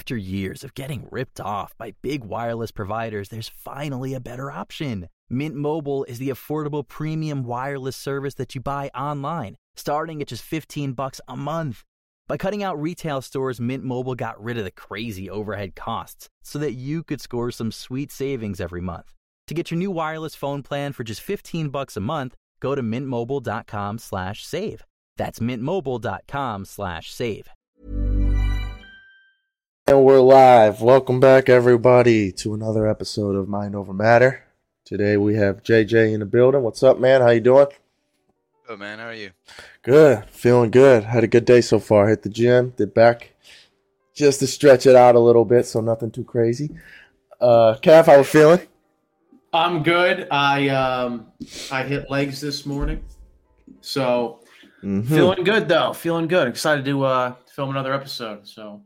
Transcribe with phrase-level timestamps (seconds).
[0.00, 5.10] After years of getting ripped off by big wireless providers, there's finally a better option.
[5.28, 10.42] Mint Mobile is the affordable premium wireless service that you buy online, starting at just
[10.42, 11.84] 15 bucks a month.
[12.26, 16.58] By cutting out retail stores, Mint Mobile got rid of the crazy overhead costs so
[16.60, 19.12] that you could score some sweet savings every month.
[19.48, 22.80] To get your new wireless phone plan for just 15 bucks a month, go to
[22.80, 24.82] mintmobile.com slash save.
[25.18, 27.50] That's mintmobile.com slash save.
[29.90, 30.80] And we're live.
[30.82, 34.44] Welcome back, everybody, to another episode of Mind Over Matter.
[34.84, 36.62] Today we have JJ in the building.
[36.62, 37.20] What's up, man?
[37.22, 37.66] How you doing?
[38.68, 39.30] Good man, how are you?
[39.82, 40.24] Good.
[40.26, 41.02] Feeling good.
[41.02, 42.08] Had a good day so far.
[42.08, 43.32] Hit the gym, did back
[44.14, 46.70] just to stretch it out a little bit, so nothing too crazy.
[47.40, 48.60] Uh, Calf, how are we feeling?
[49.52, 50.28] I'm good.
[50.30, 51.26] I um
[51.72, 53.02] I hit legs this morning,
[53.80, 54.38] so
[54.84, 55.04] Mhm.
[55.08, 55.92] feeling good though.
[55.94, 56.46] Feeling good.
[56.46, 58.46] Excited to uh film another episode.
[58.46, 58.82] So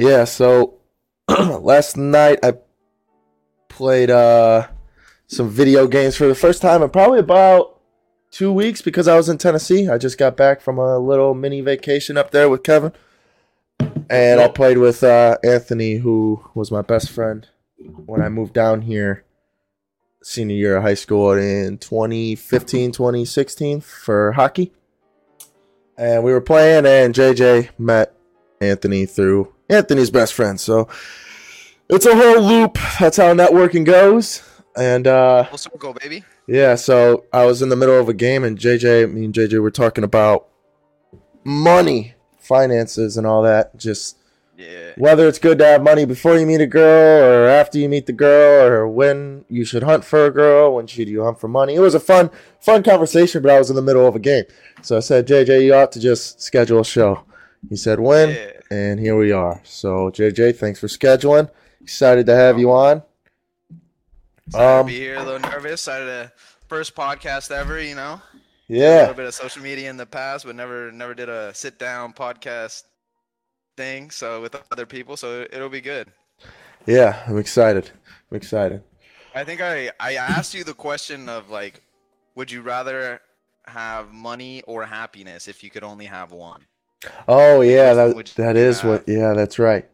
[0.00, 0.78] Yeah, so
[1.28, 2.54] last night I
[3.68, 4.66] played uh
[5.26, 7.78] some video games for the first time in probably about
[8.30, 9.90] two weeks because I was in Tennessee.
[9.90, 12.94] I just got back from a little mini vacation up there with Kevin.
[14.08, 17.46] And I played with uh, Anthony, who was my best friend
[18.06, 19.26] when I moved down here
[20.22, 24.72] senior year of high school in 2015, 2016 for hockey.
[25.98, 28.14] And we were playing, and JJ met
[28.62, 30.60] Anthony through Anthony's best friend.
[30.60, 30.88] So
[31.88, 32.76] it's a whole loop.
[32.98, 34.42] That's how networking goes.
[34.76, 36.24] And uh, Full circle, baby.
[36.46, 39.60] yeah, so I was in the middle of a game, and JJ, me and JJ
[39.60, 40.46] were talking about
[41.44, 43.76] money, finances, and all that.
[43.76, 44.16] Just
[44.56, 44.92] Yeah.
[44.96, 48.06] whether it's good to have money before you meet a girl, or after you meet
[48.06, 51.48] the girl, or when you should hunt for a girl, when should you hunt for
[51.48, 51.74] money.
[51.74, 54.44] It was a fun, fun conversation, but I was in the middle of a game,
[54.82, 57.24] so I said, JJ, you ought to just schedule a show.
[57.68, 58.50] He said when, Yeah.
[58.70, 59.60] And here we are.
[59.64, 61.50] So JJ, thanks for scheduling.
[61.80, 63.02] Excited to have you on.
[64.46, 65.72] Excited Um, to be here, a little nervous.
[65.86, 66.32] Excited to
[66.68, 68.20] first podcast ever, you know.
[68.68, 68.98] Yeah.
[68.98, 71.78] A little bit of social media in the past, but never never did a sit
[71.78, 72.84] down podcast
[73.76, 74.10] thing.
[74.10, 76.08] So with other people, so it'll be good.
[76.86, 77.90] yeah, I'm excited.
[78.30, 78.82] I'm excited.
[79.34, 81.82] I think I I asked you the question of like,
[82.36, 83.20] would you rather
[83.66, 86.64] have money or happiness if you could only have one?
[87.28, 89.04] Oh yeah, Which that would that you is what.
[89.08, 89.88] Yeah, that's right.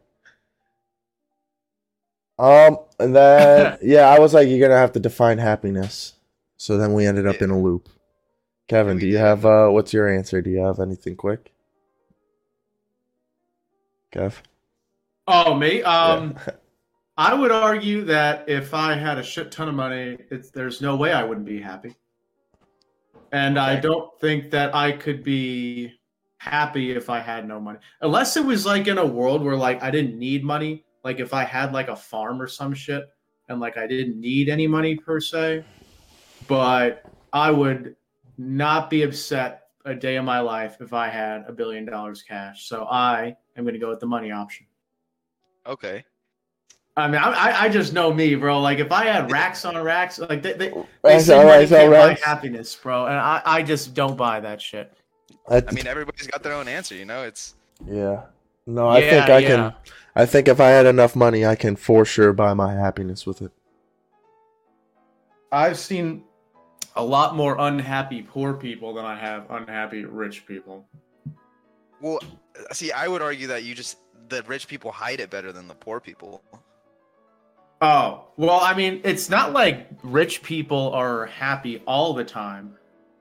[2.39, 6.13] Um, and then yeah, I was like, you're gonna have to define happiness.
[6.57, 7.45] So then we ended up Yeah.
[7.45, 7.89] in a loop.
[8.67, 9.19] Kevin, we do you did.
[9.21, 10.41] have uh, what's your answer?
[10.41, 11.51] Do you have anything quick?
[14.11, 14.35] Kev.
[15.27, 15.83] Oh me?
[15.83, 16.53] Um Yeah.
[17.19, 20.95] I would argue that if I had a shit ton of money, it's there's no
[20.95, 21.95] way I wouldn't be happy.
[23.31, 25.96] And I don't think that I could be
[26.47, 27.79] happy if I had no money.
[28.01, 31.33] Unless it was like in a world where like I didn't need money, like if
[31.33, 33.09] I had like a farm or some shit
[33.49, 35.63] and like I didn't need any money per se.
[36.47, 37.03] But
[37.33, 37.95] I would
[38.37, 42.67] not be upset a day of my life if I had a billion dollars cash.
[42.67, 44.65] So I am going to go with the money option.
[45.65, 46.03] Okay.
[46.95, 48.59] I mean, I, I- I just know me, bro.
[48.59, 51.59] Like, if I had racks on racks, like they, they, they Racks say on money
[51.59, 54.91] racks on can't buy happiness, bro, and I, I just don't buy that shit.
[55.49, 57.23] I, I mean, everybody's got their own answer, you know.
[57.23, 57.55] It's
[57.85, 58.25] yeah.
[58.65, 59.47] No, I Yeah, think I yeah.
[59.47, 59.73] can.
[60.15, 63.41] I think if I had enough money, I can for sure buy my happiness with
[63.41, 63.51] it.
[65.51, 66.23] I've seen
[66.95, 70.85] a lot more unhappy poor people than I have unhappy rich people.
[72.01, 72.19] well,
[72.71, 73.97] see, I would argue that you just
[74.29, 76.41] the rich people hide it better than the poor people.
[77.81, 82.75] Oh, well, I mean, it's not like rich people are happy all the time,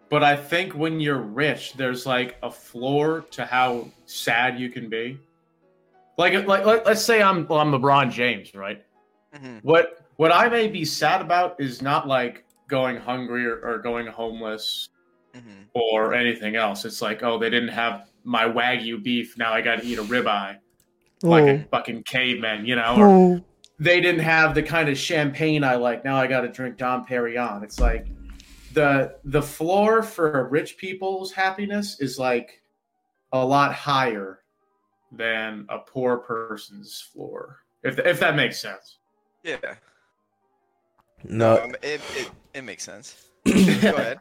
[0.09, 4.89] but I think when you're rich, there's like a floor to how sad you can
[4.89, 5.19] be.
[6.19, 8.83] Like, like, let- let's say I'm, well, I'm LeBron James, right?
[9.35, 9.61] Mhm.
[9.63, 14.07] What, what I may be sad about is not like going hungry or, or going
[14.07, 14.89] homeless
[15.37, 15.67] Mhm.
[15.75, 16.85] or anything else.
[16.85, 19.37] It's like, oh, they didn't have my wagyu beef.
[19.37, 20.57] Now I got to eat a ribeye
[21.23, 22.97] like a fucking caveman, you know?
[22.97, 23.45] Or, Oh.
[23.79, 26.05] they didn't have the kind of champagne I like.
[26.05, 27.63] Now I got to drink Dom Perignon.
[27.63, 28.07] It's like
[28.77, 32.61] the the floor for rich people's happiness is like
[33.33, 34.41] a lot higher
[35.11, 37.61] than a poor person's floor.
[37.83, 38.99] If if that makes sense.
[39.43, 39.77] Yeah.
[41.25, 43.29] no, Um, it, it it makes sense.
[43.47, 44.21] Go ahead.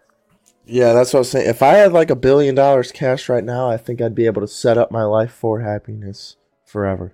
[0.65, 1.49] Yeah, that's what I was saying.
[1.49, 4.41] If I had like a billion dollars cash right now, I think I'd be able
[4.41, 7.13] to set up my life for happiness forever.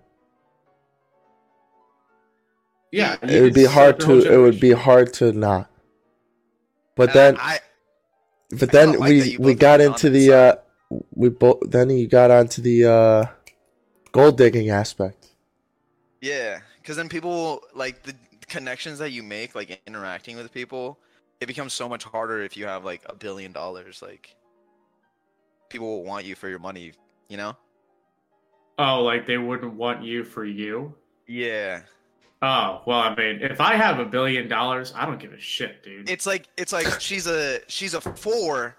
[2.91, 4.33] Yeah, It would be hard up your whole to.
[4.33, 5.70] It would be hard to not.
[7.01, 7.59] But And then, I,
[8.51, 10.55] but then kinda like we we got got into the uh,
[11.15, 11.61] we both.
[11.67, 13.25] Then you got onto the uh,
[14.11, 15.29] gold digging aspect.
[16.21, 18.13] Yeah, because then people like the
[18.47, 20.99] connections that you make, like interacting with people,
[21.39, 24.03] it becomes so much harder if you have like a billion dollars.
[24.03, 24.35] Like,
[25.69, 26.93] people will want you for your money,
[27.29, 27.57] you know?
[28.77, 30.93] Oh, like they wouldn't want you for you?
[31.25, 31.81] Yeah,
[32.43, 35.83] Oh, well, I mean, if I have a billion dollars, I don't give a shit,
[35.83, 36.09] dude.
[36.09, 38.75] it's like it's like she's a she's a four,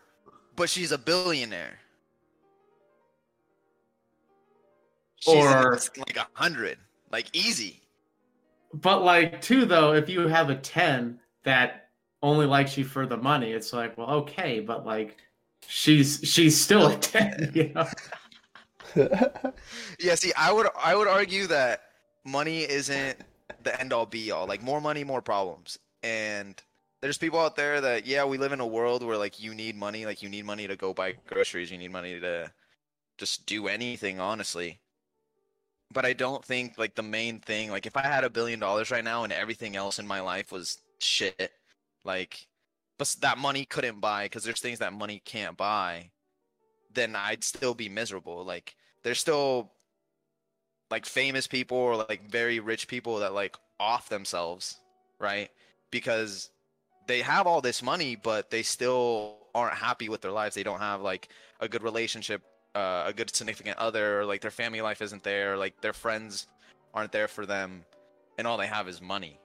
[0.57, 1.79] but she's a billionaire.
[5.17, 6.79] She's Or- like a hundred,
[7.13, 7.81] like easy.
[8.75, 11.91] But like too though, if you have a 10 that
[12.23, 15.19] only likes you for the money, it's like, well, okay, but like
[15.69, 17.87] she's she's still a 10, you know?
[20.01, 21.83] Yeah, see, I would I would argue that
[22.25, 23.17] money isn't
[23.63, 24.47] the end all be all.
[24.47, 25.79] Like more money, more problems.
[26.03, 26.61] And
[27.01, 29.77] there's people out there that yeah, we live in a world where like you need
[29.77, 32.51] money, like you need money to go buy groceries, you need money to
[33.19, 34.81] just do anything, honestly.
[35.93, 38.91] But I don't think like the main thing, like if I had a billion dollars
[38.91, 41.53] right now and everything else in my life was shit,
[42.05, 42.47] like
[42.99, 46.11] but that money couldn't buy because there's things that money can't buy,
[46.95, 48.45] then I'd still be miserable.
[48.45, 49.73] Like there's still
[50.93, 54.79] like famous people or like very rich people that like off themselves,
[55.21, 55.51] right?
[55.93, 56.51] Because
[57.09, 60.57] they have all this money, but they still aren't happy with their lives.
[60.57, 61.31] They don't have like
[61.61, 62.43] a good relationship,
[62.77, 66.49] uh, a good significant other, or like their family life isn't there, like their friends
[66.95, 67.85] aren't there for them,
[68.39, 69.41] and all they have is money.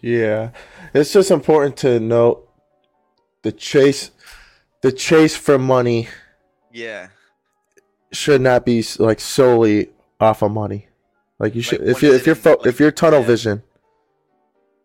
[0.00, 0.50] Yeah,
[0.92, 2.48] it's just important to note
[3.42, 4.12] the chase,
[4.82, 6.08] the chase for money
[6.72, 7.08] Yeah,
[8.12, 9.90] should not be like solely
[10.24, 10.88] off of money.
[11.38, 13.26] Like you should, Like, if you if you're fo- like, if you're tunnel yeah.
[13.26, 13.62] vision,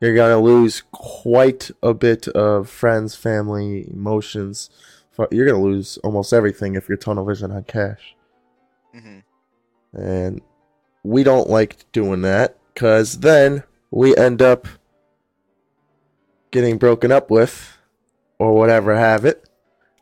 [0.02, 4.70] you're gonna lose quite a bit of friends, family, emotions.
[5.32, 8.16] You're gonna lose almost everything if you're tunnel vision on cash.
[8.94, 9.20] hmm
[9.94, 10.42] And
[11.04, 14.68] we don't like doing that because then we end up
[16.52, 17.78] getting broken up with
[18.40, 19.49] or whatever have it,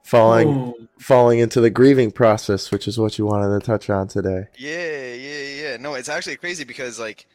[0.08, 0.88] falling Ooh.
[1.00, 4.48] falling into the grieving process, which is what you wanted to touch on today.
[4.58, 5.78] Yeah, yeah, yeah.
[5.78, 7.28] No, it's actually crazy because like,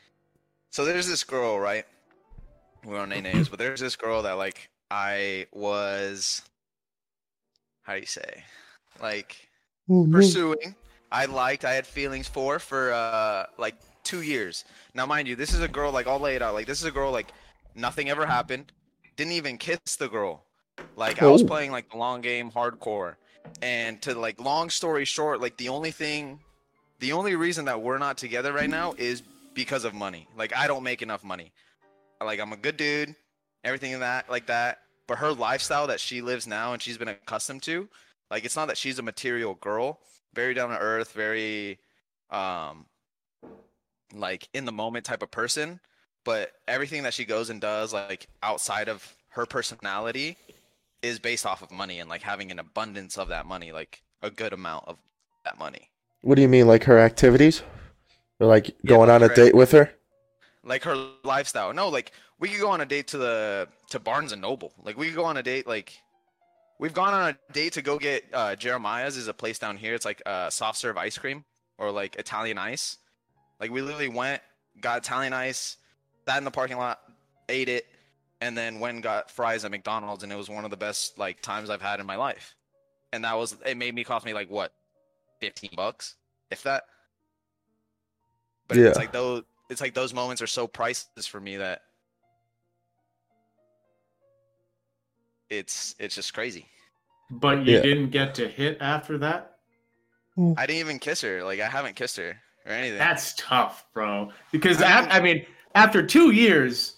[0.71, 1.85] so there's this girl, right?
[2.85, 6.43] We don't name names, but there's this girl that like I was,
[7.83, 8.43] how do you say,
[9.01, 9.37] like
[10.11, 10.75] pursuing.
[11.13, 14.65] I liked, I had feelings for for uh like two years.
[14.95, 16.55] Now, mind you, this is a girl like I'll lay it out.
[16.55, 17.33] Like this is a girl like
[17.75, 18.73] nothing ever happened.
[19.17, 20.47] Didn't even kiss the girl.
[20.97, 21.47] Like I was Oh.
[21.47, 23.17] playing like the long game, hardcore.
[23.61, 26.41] And to like long story short, like the only thing,
[26.99, 29.23] the only reason that we're not together right now is
[29.55, 30.29] because of money.
[30.37, 31.53] Like I don't make enough money.
[32.23, 33.15] Like I'm a good dude,
[33.65, 34.81] everything in that like that.
[35.07, 37.89] But her lifestyle that she lives now and she's been accustomed to,
[38.31, 40.01] like it's not that she's a material girl,
[40.35, 41.79] very down to earth, very
[42.31, 42.87] um
[44.15, 45.81] like in the moment type of person,
[46.25, 50.37] but everything that she goes and does like outside of her personality
[51.03, 54.31] is based off of money and like having an abundance of that money, like a
[54.31, 54.99] good amount of
[55.45, 55.91] that money.
[56.23, 57.63] What do you mean, like her activities,
[58.39, 59.91] or like going like on a date with her?
[60.65, 61.73] Like her lifestyle.
[61.73, 64.73] No, like we could go on a date to the to Barnes and Noble.
[64.85, 66.01] Like we could go on a date like
[66.79, 69.95] we've gone on a date to go get uh Jeremiah's is a place down here.
[69.95, 71.45] It's like uh soft serve ice cream
[71.79, 72.99] or like Italian ice.
[73.61, 74.43] Like we literally went,
[74.81, 75.77] got Italian ice,
[76.29, 77.01] sat in the parking lot,
[77.49, 77.87] ate it,
[78.43, 81.17] and then went and got fries at McDonald's and it was one of the best
[81.17, 82.57] like times I've had in my life.
[83.13, 84.73] And that was it made me cost me like what,
[85.41, 86.17] fifteen bucks?
[86.51, 86.83] If that.
[88.67, 88.87] But Yeah.
[88.87, 91.83] it's like those it's like those moments are so priceless for me that
[95.49, 96.67] it's it's just crazy.
[97.31, 97.83] But you Yeah.
[97.83, 99.59] didn't get to hit after that?
[100.35, 100.55] Hmm.
[100.57, 101.45] I didn't even kiss her.
[101.45, 102.99] Like I haven't kissed her or anything.
[102.99, 104.33] That's tough, bro.
[104.51, 105.47] Because I I I mean,
[105.77, 106.97] after two years,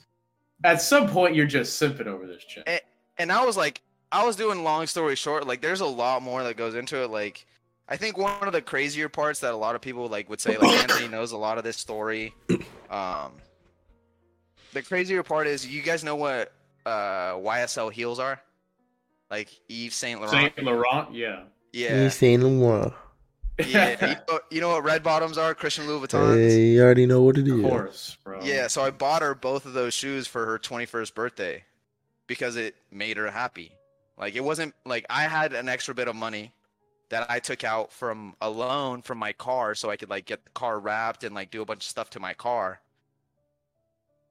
[0.64, 2.64] at some point you're just simping over this chick.
[2.66, 2.80] Eh,
[3.18, 3.80] and I was like,
[4.11, 5.47] I was doing long story short.
[5.47, 7.11] Like, there's a lot more that goes into it.
[7.11, 7.47] Like,
[7.88, 10.56] I think one of the crazier parts that a lot of people like would say,
[10.56, 12.35] like Anthony knows a lot of this story.
[12.90, 13.33] Um,
[14.73, 16.52] the crazier part is, you guys know what
[16.87, 18.40] uh, YSL heels are?
[19.30, 20.54] Like Yves Saint Laurent.
[20.56, 21.42] Saint Laurent, yeah.
[21.73, 22.92] Yeah, Saint Laurent.
[23.58, 24.08] Yeah.
[24.08, 25.54] you, know, you know what red bottoms are?
[25.54, 26.37] Christian Louis Vuittons.
[26.37, 27.52] Hey, you already know what it is.
[27.54, 28.40] Of course, bro.
[28.42, 31.64] Yeah, so I bought her both of those shoes for her 21st birthday
[32.26, 33.73] because it made her happy.
[34.18, 36.52] Like it wasn't like I had an extra bit of money
[37.11, 40.44] that I took out from a loan from my car so I could like get
[40.44, 42.80] the car wrapped and like do a bunch of stuff to my car.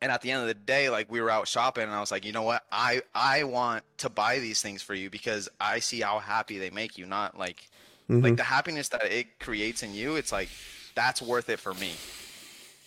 [0.02, 2.12] And at the end of the day, like we were out shopping and I was
[2.12, 2.64] like, you know what?
[2.72, 6.70] I I want to buy these things for you because I see how happy they
[6.70, 7.70] make you, not like
[8.10, 8.24] Mhm.
[8.24, 10.50] like the happiness that it creates in you, it's like
[10.96, 11.94] that's worth it for me.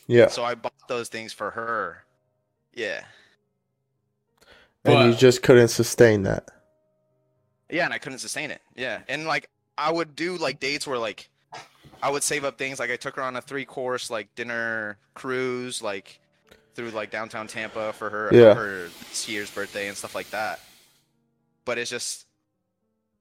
[0.07, 0.29] Yeah.
[0.29, 2.05] So I bought those things for her.
[2.75, 3.05] Yeah.
[4.85, 6.49] And you just couldn't sustain that.
[7.69, 8.61] Yeah, and I couldn't sustain it.
[8.77, 11.29] Yeah, and like I would do like dates where like
[12.03, 12.79] I would save up things.
[12.79, 16.21] Like I took her on a three course like dinner cruise like
[16.75, 18.55] through like downtown Tampa for her Yeah.
[18.55, 20.61] her this year's birthday and stuff like that.
[21.65, 22.27] But it's just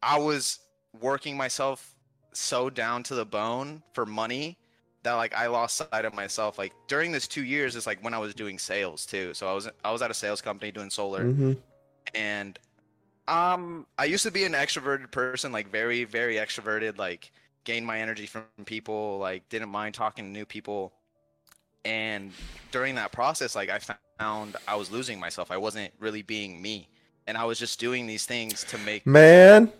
[0.03, 0.59] I was
[1.01, 1.95] working myself
[2.33, 4.57] so down to the bone for money
[5.03, 6.57] that like I lost sight of myself.
[6.57, 9.33] Like during this two years is like when I was doing sales too.
[9.33, 11.31] So I was I was at a sales company doing solar.
[11.31, 11.53] Hmm
[12.13, 12.59] and
[13.27, 17.31] um i used to be an extroverted person like very very extroverted like
[17.63, 20.93] gained my energy from people like didn't mind talking to new people.
[21.83, 22.31] And
[22.71, 23.79] during that process like i
[24.19, 25.51] found i was losing myself.
[25.51, 26.89] I wasn't really being me.
[27.27, 29.71] And i was just doing these things to make Man,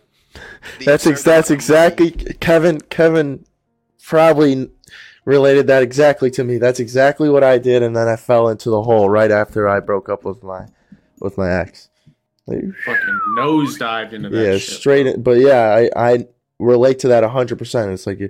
[0.86, 2.12] that's ex- that's exactly.
[2.12, 2.82] Kevin.
[2.82, 3.46] Kevin
[4.04, 4.70] probably
[5.26, 6.58] related that exactly to me.
[6.58, 9.80] That's exactly what I did, and then I fell into the hole right after I
[9.80, 10.68] broke up with my
[11.20, 11.90] with my ex.
[12.48, 14.38] Like, Fucking nosedived into that.
[14.46, 15.04] yeah, shit, straight.
[15.04, 15.14] bro.
[15.14, 16.28] In, but yeah, I I
[16.60, 17.92] relate to that hundred percent.
[17.92, 18.30] It's like you,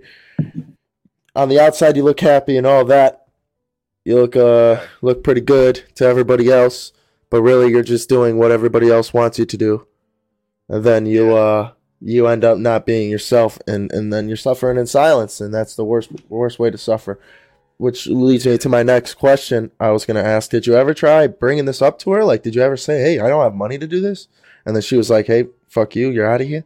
[1.35, 3.21] on the outside you look happy and all that.
[4.05, 6.93] You look uh look pretty good to everybody else,
[7.31, 9.87] but really you're just doing what everybody else wants you to do,
[10.69, 11.33] and then you Yeah.
[11.33, 11.71] uh
[12.01, 15.75] you end up not being yourself, and and then you're suffering in silence, and that's
[15.75, 17.19] the worst worst way to suffer.
[17.77, 19.71] Which leads me to my next question.
[19.79, 22.23] I was gonna ask: Did you ever try bringing this up to her?
[22.23, 24.27] Like, did you ever say, "Hey, I don't have money to do this,"
[24.65, 26.63] and then she was like, "Hey, fuck you, you're out of here."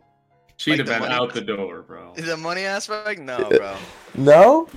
[0.60, 2.14] She'd Like have been money- out the door, bro.
[2.18, 3.78] the money aspect no bro
[4.14, 4.68] No.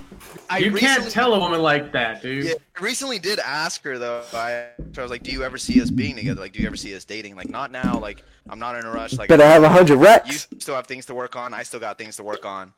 [0.49, 2.45] I you can't tell a woman like that, dude.
[2.45, 4.23] Yeah, I recently did ask her though.
[4.33, 6.41] I, I was like, "Do you ever see us being together?
[6.41, 7.35] Like, do you ever see us dating?
[7.35, 7.99] Like, not now.
[7.99, 9.15] Like, I'm not in a rush.
[9.15, 11.53] Like, But I have a hundred you still have things to work on.
[11.53, 12.73] I still got things to work on."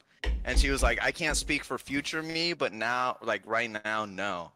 [0.47, 4.07] And she was like, "I can't speak for future me, but now, like right now,
[4.07, 4.53] no."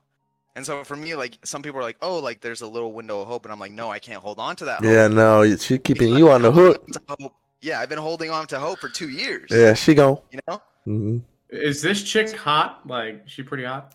[0.56, 3.20] And so for me, like some people are like, "Oh, like there's a little window
[3.20, 5.76] of hope," and I'm like, "No, I can't hold on to that." Yeah, no, she
[5.76, 6.88] keeping you on the hook.
[7.62, 9.50] On to hope- Yeah, I've been holding on to hope for two years.
[9.50, 10.22] Yeah, she go.
[10.30, 10.62] You know.
[10.84, 11.18] hmm
[11.50, 12.86] Is this chick hot?
[12.86, 13.94] Like, she pretty hot?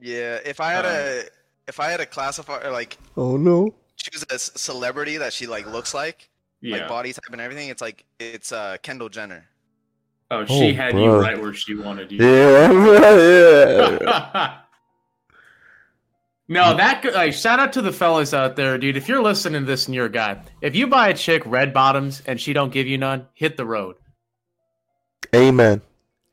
[0.00, 0.38] Yeah.
[0.44, 1.22] If I had Uh, a,
[1.68, 3.74] if I had a classifier, like Oh no.
[3.96, 6.28] choose a celebrity that she like looks like.
[6.60, 6.78] Yeah.
[6.78, 7.68] like body type and everything.
[7.68, 9.44] It's like it's uh Kendall Jenner.
[10.30, 11.04] oh, she Oh, had bro.
[11.04, 12.18] you right where she wanted you.
[12.24, 12.72] Yeah,
[14.02, 14.58] yeah.
[16.48, 18.96] no, that g- like shout out to the fellas out there, dude.
[18.96, 21.72] If you're listening to this and you're a guy, if you buy a chick red
[21.72, 23.96] bottoms and she don't give you none, hit the road.
[25.34, 25.80] Amen.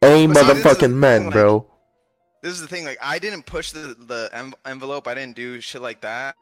[0.03, 1.68] Aim But see, this is the motherfucking men, thing, like- bro.
[2.41, 2.86] This is the thing.
[2.86, 5.08] Like I didn't push the the envelope.
[5.08, 6.36] I didn't do shit like that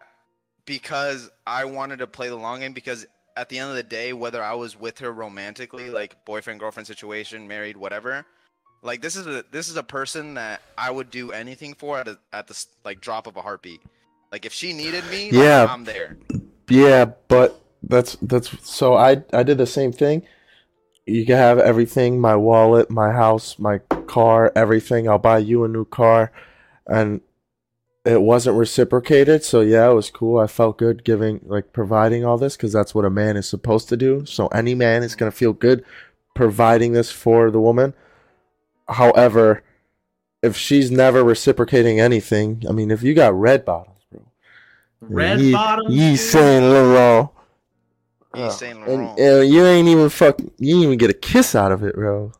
[0.65, 2.71] because I wanted to play the long game.
[2.71, 6.61] Because at the end of the day, whether I was with her romantically, like boyfriend
[6.61, 8.25] girlfriend situation, married, whatever,
[8.81, 12.07] like this is a this is a person that I would do anything for at
[12.07, 13.81] a, at the like drop of a heartbeat.
[14.31, 15.67] Like if she needed me, like, Yeah.
[15.69, 16.17] I'm there.
[16.69, 20.23] Yeah, but that's that's so I I did the same thing.
[21.05, 25.09] You can have everything, my wallet, my house, my car, everything.
[25.09, 26.31] I'll buy you a new car.
[26.85, 27.21] And
[28.05, 30.39] it wasn't reciprocated, so yeah, it was cool.
[30.39, 33.89] I felt good giving like providing all this cuz that's what a man is supposed
[33.89, 34.25] to do.
[34.25, 35.83] So any man is going to feel good
[36.35, 37.93] providing this for the woman.
[38.89, 39.63] However,
[40.41, 44.21] if she's never reciprocating anything, I mean, if you got red bottoms, bro.
[45.01, 45.93] Red Ye- bottoms.
[45.95, 46.31] Yves dude?
[46.31, 47.29] Saint Laurent.
[48.35, 50.39] Yves Saint And, and you ain't even fuck.
[50.39, 52.31] You didn't even get a kiss out of it, bro.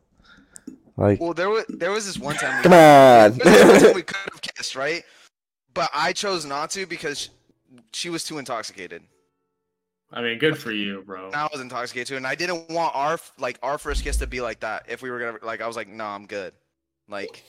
[0.96, 2.62] Like, Well, there was there was this one time.
[2.62, 3.38] come on.
[3.38, 5.02] There was one time we could have kissed, right?
[5.72, 7.30] But I chose not to because
[7.92, 9.02] she was too intoxicated.
[10.12, 11.30] I mean, good for you, bro.
[11.32, 14.40] I was intoxicated too, and I didn't want our like our first kiss to be
[14.40, 14.86] like that.
[14.88, 16.52] If we were gonna like, I was like, no, I'm good.
[17.08, 17.44] Like,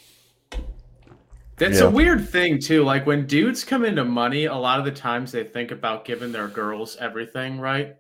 [1.58, 1.86] That's Yeah.
[1.86, 2.84] a weird thing too.
[2.84, 6.32] Like when dudes come into money, a lot of the times they think about giving
[6.32, 7.96] their girls everything, right?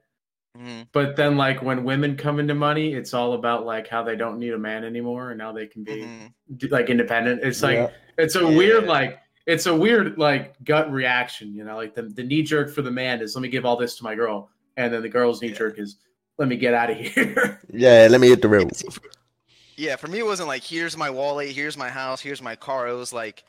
[0.57, 0.87] mhm.
[0.91, 4.37] But then like when women come into money, it's all about like how they don't
[4.39, 6.03] need a man anymore and now they can be
[6.57, 6.71] Mhm.
[6.71, 7.41] like independent.
[7.43, 7.89] It's like Yeah.
[8.17, 9.19] it's a weird like
[9.51, 12.91] it's a weird like gut reaction, you know, like the, the knee jerk for the
[12.91, 15.49] man is let me give all this to my girl, and then the girl's knee
[15.49, 15.55] Yeah.
[15.61, 15.97] jerk is
[16.37, 17.61] let me get out of here.
[17.71, 18.71] yeah, let me hit the road.
[19.75, 22.87] Yeah, for me, it wasn't like here's my wallet, here's my house, here's my car.
[22.87, 23.43] It was like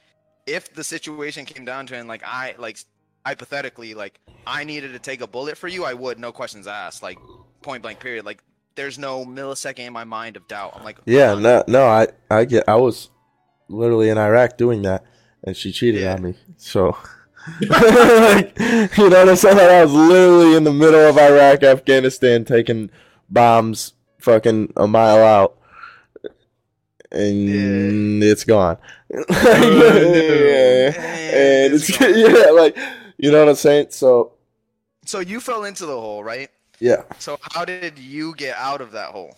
[0.47, 2.79] if the situation came down to it, and like I like
[3.27, 7.03] hypothetically, like I needed to take a bullet for you, I would, no questions asked,
[7.03, 7.19] like
[7.63, 8.25] point blank, period.
[8.25, 8.43] Like
[8.75, 10.73] there's no millisecond in my mind of doubt.
[10.75, 11.43] I'm like, Yeah, done.
[11.43, 12.65] no, no, I, I get.
[12.69, 13.11] I was
[13.69, 15.05] literally in Iraq doing that,
[15.45, 16.15] and she cheated Yeah.
[16.15, 16.35] on me.
[16.57, 16.97] So,
[17.61, 18.59] like,
[18.97, 19.59] you know what I'm saying?
[19.59, 22.91] I was literally in the middle of Iraq, Afghanistan, taking
[23.31, 25.59] bombs, fucking a mile out,
[27.11, 28.79] and it's gone.
[29.15, 30.93] Oh, yeah,
[31.31, 32.77] and it's, yeah, like
[33.19, 33.87] you know what I'm saying.
[33.91, 34.33] So
[35.05, 36.51] So you fell into the hole, right?
[36.81, 39.37] yeah, So how did you get out of that hole?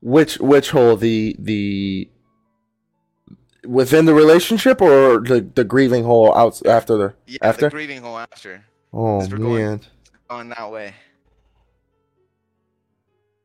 [0.00, 2.08] which which hole the the
[3.66, 7.66] within the relationship or the the grieving hole out after the Yeah, After?
[7.66, 8.64] the grieving hole after.
[8.92, 9.80] Oh we're going- man.
[10.28, 10.94] Going that way.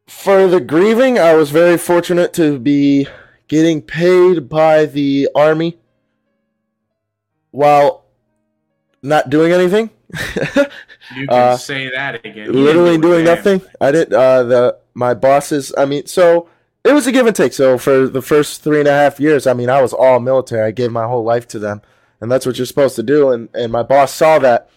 [0.08, 3.08] For the grieving, I was very fortunate to be
[3.48, 5.78] getting paid by the army
[7.52, 8.06] while
[9.02, 9.90] not doing anything.
[11.16, 12.52] You can Uh, say that again.
[12.52, 13.62] Literally didn't do a doing nothing.
[13.80, 14.14] I didn't.
[14.14, 15.74] Uh, the my bosses.
[15.78, 16.50] I mean, so
[16.88, 17.54] it was a give and take.
[17.54, 20.64] So for the first three and a half years, I mean, I was all military.
[20.64, 21.82] I gave my whole life to them,
[22.22, 23.30] and that's what you're supposed to do.
[23.32, 24.70] And and my boss saw that,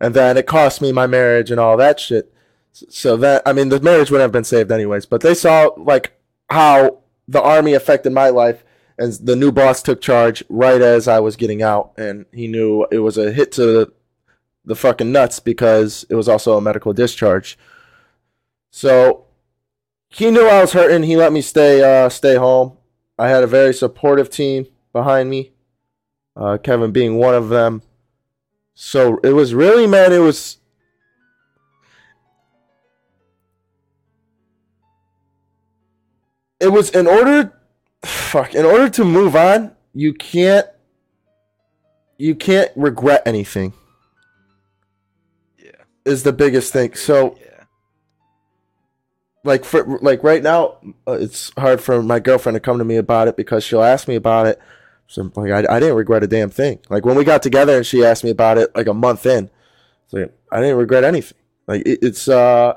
[0.00, 2.32] and then it cost me my marriage and all that shit.
[2.72, 5.06] So that I mean, the marriage wouldn't have been saved anyways.
[5.06, 6.12] But they saw like
[6.50, 8.62] how the army affected my life.
[8.98, 12.86] And the new boss took charge right as I was getting out, and he knew
[12.90, 13.92] it was a hit to
[14.64, 17.58] the fucking nuts because it was also a medical discharge.
[18.70, 19.25] So
[20.08, 21.02] he knew I was hurting.
[21.02, 22.76] He let me stay uh, stay home.
[23.18, 25.52] I had a very supportive team behind me.
[26.34, 27.82] Uh, Kevin being one of them.
[28.74, 30.58] So it was really man, it was
[36.60, 37.52] it was in order
[38.04, 40.66] fuck, in order to move on, you can't
[42.18, 43.72] you can't regret anything
[45.58, 45.70] Yeah.
[46.04, 46.94] is the biggest thing.
[46.94, 47.38] So.
[49.46, 52.96] Like for like right now, uh, it's hard for my girlfriend to come to me
[52.96, 54.60] about it because she'll ask me about it.
[55.06, 56.80] So like I, I didn't regret a damn thing.
[56.90, 59.50] Like when we got together and she asked me about it like a month in,
[60.08, 61.38] so I didn't regret anything.
[61.66, 62.74] Like it, it's uh,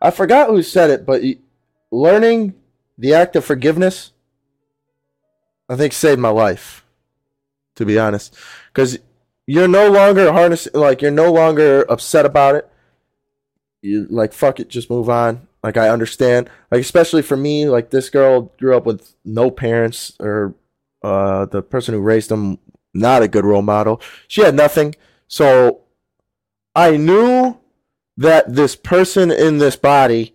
[0.00, 1.22] I forgot who said it, but
[1.90, 2.54] learning
[2.98, 4.12] the act of forgiveness,
[5.68, 6.82] I think saved my life.
[7.76, 8.34] To be honest,
[8.72, 8.98] because
[9.46, 12.68] you're no longer harness like you're no longer upset about it
[13.80, 17.90] you like fuck it just move on like i understand like especially for me like
[17.90, 20.54] this girl grew up with no parents or
[21.02, 22.58] uh the person who raised them
[22.96, 24.00] not a good role model.
[24.26, 24.94] She had nothing.
[25.28, 25.82] So
[26.74, 27.58] i knew
[28.18, 30.34] that this person in this body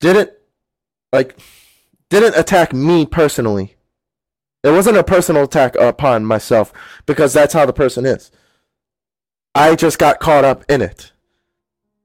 [0.00, 0.30] didn't
[1.12, 1.38] like
[2.10, 3.76] didn't attack me personally.
[4.62, 6.72] It wasn't a personal attack upon myself
[7.04, 8.30] because that's how the person is.
[9.54, 11.12] I just got caught up in it.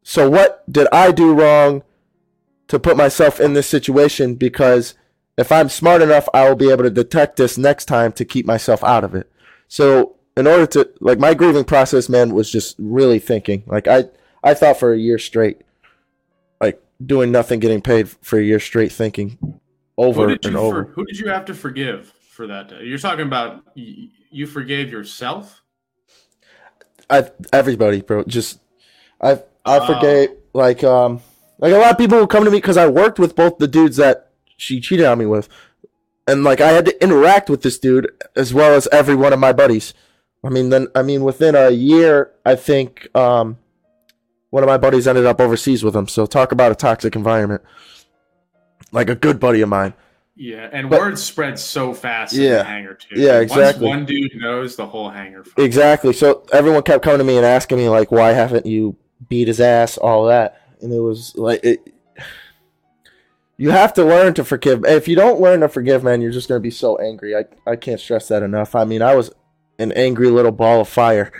[0.03, 1.83] So what did I do wrong
[2.71, 4.35] to put myself in this situation?
[4.35, 4.93] Because
[5.37, 8.45] if I'm smart enough, I will be able to detect this next time to keep
[8.45, 9.29] myself out of it.
[9.67, 13.63] So in order to like my grieving process, man, was just really thinking.
[13.67, 14.05] Like I
[14.41, 15.61] I thought for a year straight,
[16.61, 19.37] like doing nothing, getting paid for a year straight, thinking
[19.97, 20.85] over Who did and you over.
[20.85, 22.83] for, who did you have to forgive for that day?
[22.83, 25.61] You're talking about y- you forgave yourself.
[27.09, 28.23] I everybody, bro.
[28.23, 28.59] Just
[29.19, 29.85] I I Oh.
[29.85, 31.21] forgave like um
[31.61, 33.67] like a lot of people will come to me because I worked with both the
[33.67, 35.47] dudes that she cheated on me with,
[36.27, 39.39] and like I had to interact with this dude as well as every one of
[39.39, 39.93] my buddies.
[40.43, 43.57] I mean, then I mean within a year, I think um
[44.49, 46.07] one of my buddies ended up overseas with him.
[46.09, 47.61] So talk about a toxic environment.
[48.91, 49.93] Like a good buddy of mine.
[50.35, 52.57] Yeah, and But- word spreads so fast in Yeah.
[52.57, 53.19] the hangar too.
[53.19, 53.87] Yeah, Once exactly.
[53.87, 55.43] one dude knows, the whole hangar.
[55.57, 56.13] Exactly.
[56.13, 58.95] So everyone kept coming to me and asking me like, "Why haven't you
[59.29, 61.93] beat his ass?" All that, and it was like, it,
[63.57, 64.83] you have to learn to forgive.
[64.85, 67.35] If you don't learn to forgive, man, you're just gonna be so angry.
[67.35, 68.73] I I can't stress that enough.
[68.75, 69.31] I mean, I was
[69.77, 71.31] an angry little ball of fire,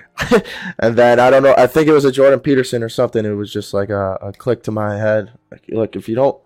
[0.80, 1.56] and then I don't know.
[1.58, 3.26] I think it was a Jordan Peterson or something.
[3.26, 5.32] It was just like a, a click to my head.
[5.52, 6.40] Like, look, if you don't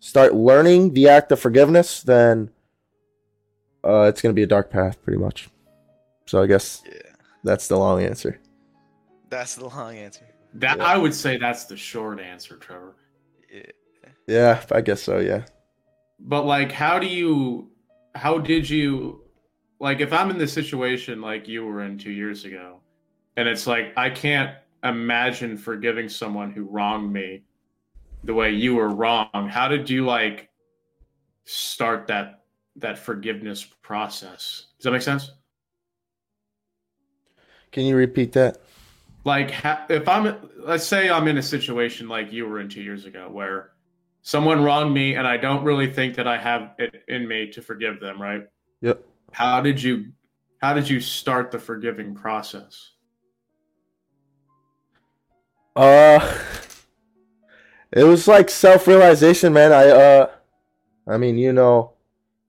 [0.00, 2.50] start learning the act of forgiveness, then
[3.84, 5.48] uh, it's gonna be a dark path, pretty much.
[6.26, 6.92] So I guess Yeah.
[7.42, 8.38] that's the long answer.
[9.30, 10.26] That's the long answer.
[10.60, 10.84] That Yeah.
[10.84, 12.96] I would say that's the short answer, Trevor.
[13.52, 13.62] Yeah.
[14.26, 15.18] Yeah, I guess so.
[15.18, 15.44] Yeah.
[16.18, 17.70] But like, how do you?
[18.14, 19.24] How did you?
[19.78, 22.80] Like, if I'm in the situation like you were in two years ago,
[23.36, 27.42] and it's like I can't imagine forgiving someone who wronged me
[28.24, 29.48] the way you were wrong.
[29.50, 30.48] How did you like
[31.44, 32.44] start that
[32.76, 34.66] that forgiveness process?
[34.78, 35.32] Does that make sense?
[37.72, 38.58] Can you repeat that?
[39.26, 39.52] Like
[39.90, 43.28] if i'm let's say i'm in a situation like you were in two years ago
[43.30, 43.72] where
[44.22, 47.60] someone wronged me and i don't really think that i have it in me to
[47.60, 48.44] forgive them right
[48.80, 49.02] Yep.
[49.32, 50.06] how did you
[50.62, 52.92] how did you start the forgiving process
[55.76, 56.34] Uh,
[57.92, 59.72] it was like self realization, man.
[59.72, 60.30] I uh,
[61.06, 61.92] I mean, you know,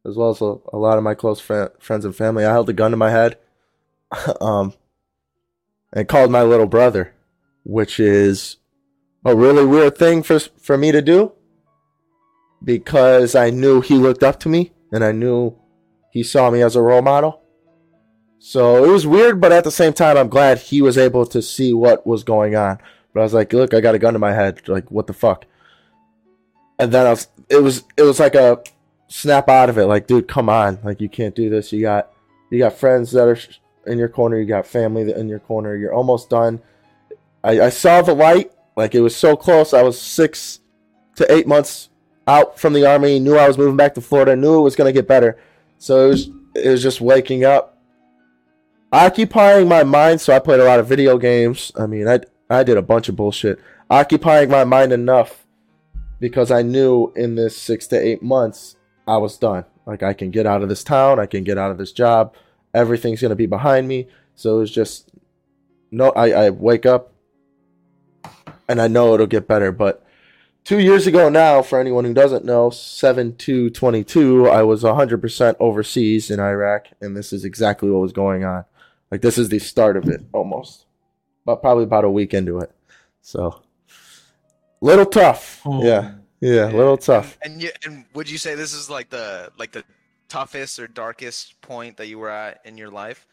[0.06, 2.46] as well as a, a lot of my close fri friends and family.
[2.46, 3.38] I held a gun to my head,
[4.42, 4.74] um,
[5.94, 7.14] and called my little brother,
[7.64, 8.58] which is
[9.26, 11.34] a really weird thing for for me to do
[12.64, 15.56] because I knew he looked up to me and I knew
[16.12, 17.42] he saw me as a role model.
[18.40, 21.42] So it was weird, but at the same time, I'm glad he was able to
[21.42, 22.80] see what was going on.
[23.14, 24.68] But I was like, look, I got a gun to my head.
[24.68, 25.46] Like, what the fuck?
[26.80, 28.62] And then I was, it was, it was like a
[29.08, 29.86] snap out of it.
[29.88, 30.80] Like, dude, come on.
[30.84, 31.74] Like, you can't do this.
[31.74, 32.12] You got,
[32.52, 33.40] you got friends that are
[33.88, 34.40] in your corner.
[34.40, 35.76] You got family in your corner.
[35.76, 36.62] You're almost done.
[37.44, 38.52] I, I saw the light.
[38.76, 39.74] Like, it was so close.
[39.74, 40.60] I was six
[41.16, 41.90] to eight months
[42.28, 43.20] out from the army.
[43.20, 44.36] Knew I was moving back to Florida.
[44.36, 45.40] Knew it was going to get better.
[45.80, 47.78] So it was, it was just waking up
[48.92, 52.20] occupying my mind so i played a lot of video games i mean i
[52.50, 55.46] i did a bunch of bullshit occupying my mind enough
[56.22, 60.32] because i knew in this 6 to 8 months i was done like i can
[60.32, 62.34] get out of this town i can get out of this job
[62.78, 65.12] everything's going to be behind me so it was just
[65.92, 67.14] no i i wake up
[68.68, 70.06] and i know it'll get better but
[70.64, 75.56] two years ago now for anyone who doesn't know 7 to 22 i was 100%
[75.60, 78.66] overseas in iraq and this is exactly what was going on
[79.12, 80.86] like this is the start of it almost,
[81.46, 82.72] but probably about a week into it.
[83.22, 83.62] So,
[84.82, 85.62] little tough.
[85.66, 85.84] Oh.
[85.84, 87.38] Yeah, yeah, a little tough.
[87.42, 89.84] And you, and would you say this is like the like the
[90.30, 93.26] toughest or darkest point that you were at in your life?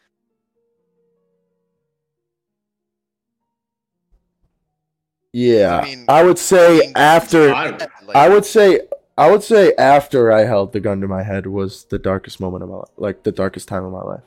[5.33, 7.53] Yeah, I mean, I would say after.
[7.53, 8.81] I- Like, I would say
[9.17, 12.63] I would say after I held the gun to my head was the darkest moment
[12.63, 14.23] of my life, like the darkest time of my life.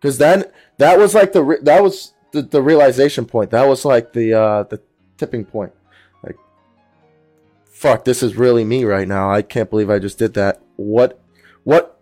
[0.00, 0.44] Because then
[0.78, 3.50] that was like the re- that was the, the realization point.
[3.50, 4.80] That was like the uh the
[5.18, 5.72] tipping point.
[6.24, 6.36] Like,
[7.66, 9.30] fuck, this is really me right now.
[9.30, 10.60] I can't believe I just did that.
[10.76, 11.20] What,
[11.64, 12.00] what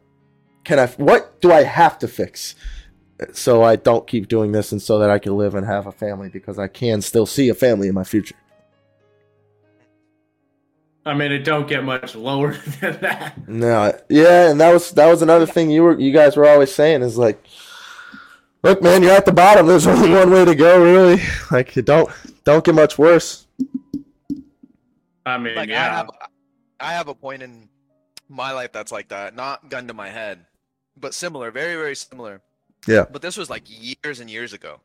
[0.64, 0.86] can I?
[0.86, 2.54] What do I have to fix?
[3.32, 5.92] So I don't keep doing this, and so that I can live and have a
[5.92, 8.34] family because I can still see a family in my future.
[11.04, 13.48] I mean, it don't get much lower than that.
[13.48, 16.74] No, yeah, and that was that was another thing you were you guys were always
[16.74, 17.42] saying is like,
[18.62, 19.66] look, man, you're at the bottom.
[19.66, 21.22] There's only one way to go, really.
[21.50, 22.10] Like, it don't
[22.44, 23.46] don't get much worse.
[25.26, 25.96] I mean, like I yeah.
[25.96, 26.10] have,
[26.78, 27.68] I have a point in
[28.30, 29.34] my life that's like that.
[29.36, 30.46] Not gun to my head,
[30.96, 32.40] but similar, very very similar.
[32.86, 33.04] Yeah.
[33.10, 34.80] But this was like years and years ago.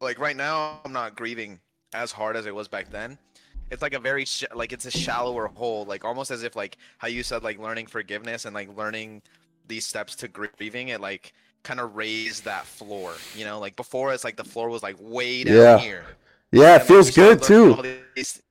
[0.00, 1.60] Like right now, I'm not grieving
[1.94, 3.16] as hard as it was back then.
[3.70, 6.76] It's like a very sh- like it's a shallower hole, like almost as if like
[6.98, 9.22] how you said like learning forgiveness and like learning
[9.68, 10.88] these steps to grieving.
[10.88, 11.32] It like
[11.62, 13.60] kind of raised that floor, you know.
[13.60, 15.78] Like before, it's like the floor was like way down Yeah.
[15.78, 16.04] here.
[16.50, 17.80] Yeah, it feels good too.
[18.14, 18.42] these-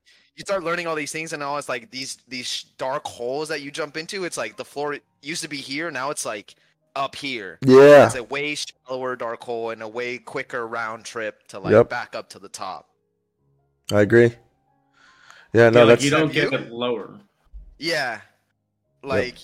[0.41, 3.61] you start learning all these things, and now it's like these these dark holes that
[3.61, 4.25] you jump into.
[4.25, 6.55] It's like the floor used to be here, now it's like
[6.95, 7.59] up here.
[7.61, 11.73] Yeah, It's a way shallower dark hole and a way quicker round trip to like
[11.73, 11.89] Yep.
[11.89, 12.89] back up to the top.
[13.91, 14.33] I agree.
[15.53, 17.19] Yeah, no, Yeah, like that's you don't get it lower.
[17.77, 18.21] Yeah,
[19.03, 19.35] like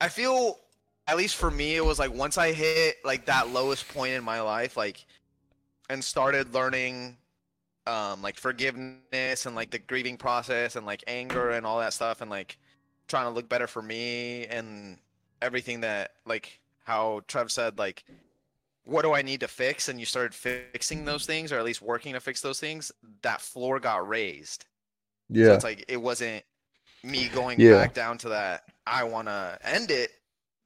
[0.00, 0.58] I feel
[1.06, 4.22] at least for me, it was like once I hit like that lowest point in
[4.22, 5.04] my life, like
[5.88, 7.16] and started learning
[7.88, 12.20] um like forgiveness and like the grieving process and like anger and all that stuff
[12.20, 12.58] and like
[13.08, 14.98] trying to look better for me and
[15.42, 18.04] everything that like how Trev said like
[18.84, 19.88] what do I need to fix?
[19.88, 22.90] And you started fixing those things or at least working to fix those things
[23.22, 24.64] that floor got raised.
[25.42, 26.44] So yeah, it's like it wasn't
[27.02, 27.70] me going Yeah.
[27.70, 30.10] back down to that I want to end it,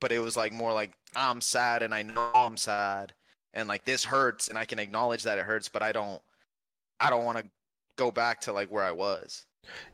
[0.01, 3.15] but it was like more like I'm sad and I know I'm sad
[3.55, 6.23] and like this hurts and I can acknowledge that it hurts, but I don't
[7.03, 7.45] I don't want to
[7.97, 9.45] go back to like where I was.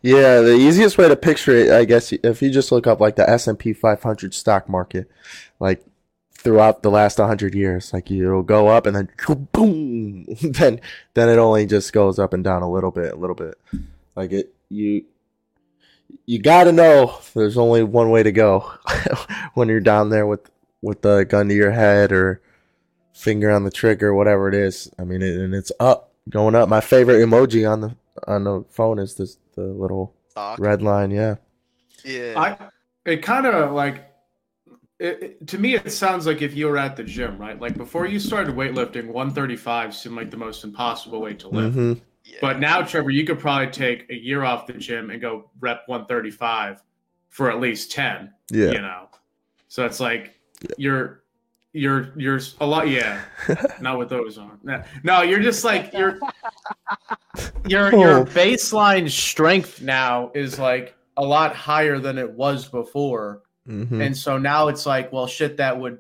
[0.03, 0.41] yeah.
[0.41, 3.29] The easiest way to picture it, I guess, if you just look up like the
[3.29, 5.11] S and P 500 stock market,
[5.59, 5.85] like
[6.33, 9.09] throughout the last 100 years, like it'll go up and then
[9.53, 10.81] boom, then
[11.15, 13.59] then it only just goes up and down a little bit, a little bit.
[14.15, 15.05] Like it, you
[16.27, 18.71] you got to know there's only one way to go
[19.55, 20.51] when you're down there with
[20.83, 22.41] with the gun to your head or
[23.13, 24.91] finger on the trigger, whatever it is.
[24.99, 26.69] I mean, it, and it's up, going up.
[26.69, 30.59] My favorite emoji on the on the phone is this the little Stock.
[30.59, 31.11] red line.
[31.11, 31.37] Yeah,
[32.05, 32.35] Yeah.
[32.37, 32.69] I
[33.11, 34.05] it kind of like
[34.99, 37.61] it, it- to me it sounds like if you were at the gym, right?
[37.61, 41.75] Like before you started weightlifting, 135 seemed like the most impossible weight to lift.
[41.75, 41.93] hmm
[42.25, 42.39] yeah.
[42.43, 45.85] But now, Trevor, you could probably take a year off the gym and go rep
[45.87, 46.83] 135
[47.31, 48.35] for at least 10.
[48.51, 49.09] yeah, You know,
[49.69, 50.39] so it's like
[50.77, 51.23] you're
[51.73, 52.89] you're you're a lot.
[52.89, 53.21] Yeah,
[53.81, 54.59] not with those on.
[54.63, 56.19] No, No, you're just like you're
[57.67, 58.01] your Oh.
[58.01, 64.03] your baseline strength now is like a lot higher than it was before Mhm.
[64.03, 65.99] And so now it's like, well, shit that would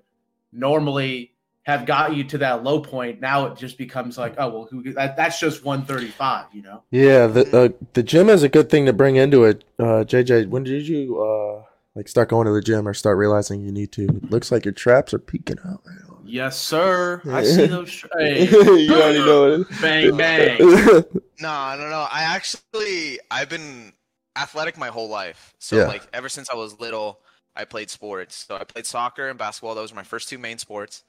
[0.52, 1.32] normally
[1.64, 3.20] have got you to that low point.
[3.20, 6.82] Now it just becomes like, oh well, who that, that's just 135, you know?
[6.90, 9.64] Yeah, the uh, the gym is a good thing to bring into it.
[9.78, 11.62] Uh, JJ, when did you uh
[11.94, 14.04] like start going to the gym or start realizing you need to?
[14.04, 15.82] It looks like your traps are peeking out.
[16.24, 17.22] Yes, sir.
[17.30, 17.88] I see those.
[17.90, 19.66] Sh- hey, you already know it.
[19.80, 20.56] bang bang.
[20.60, 21.10] it.
[21.40, 22.06] No, no, no.
[22.10, 23.92] I actually I've been
[24.36, 25.54] athletic my whole life.
[25.58, 25.84] So Yeah.
[25.86, 27.20] like ever since I was little,
[27.56, 28.44] I played sports.
[28.48, 29.74] So I played soccer and basketball.
[29.76, 31.04] Those were my first two main sports.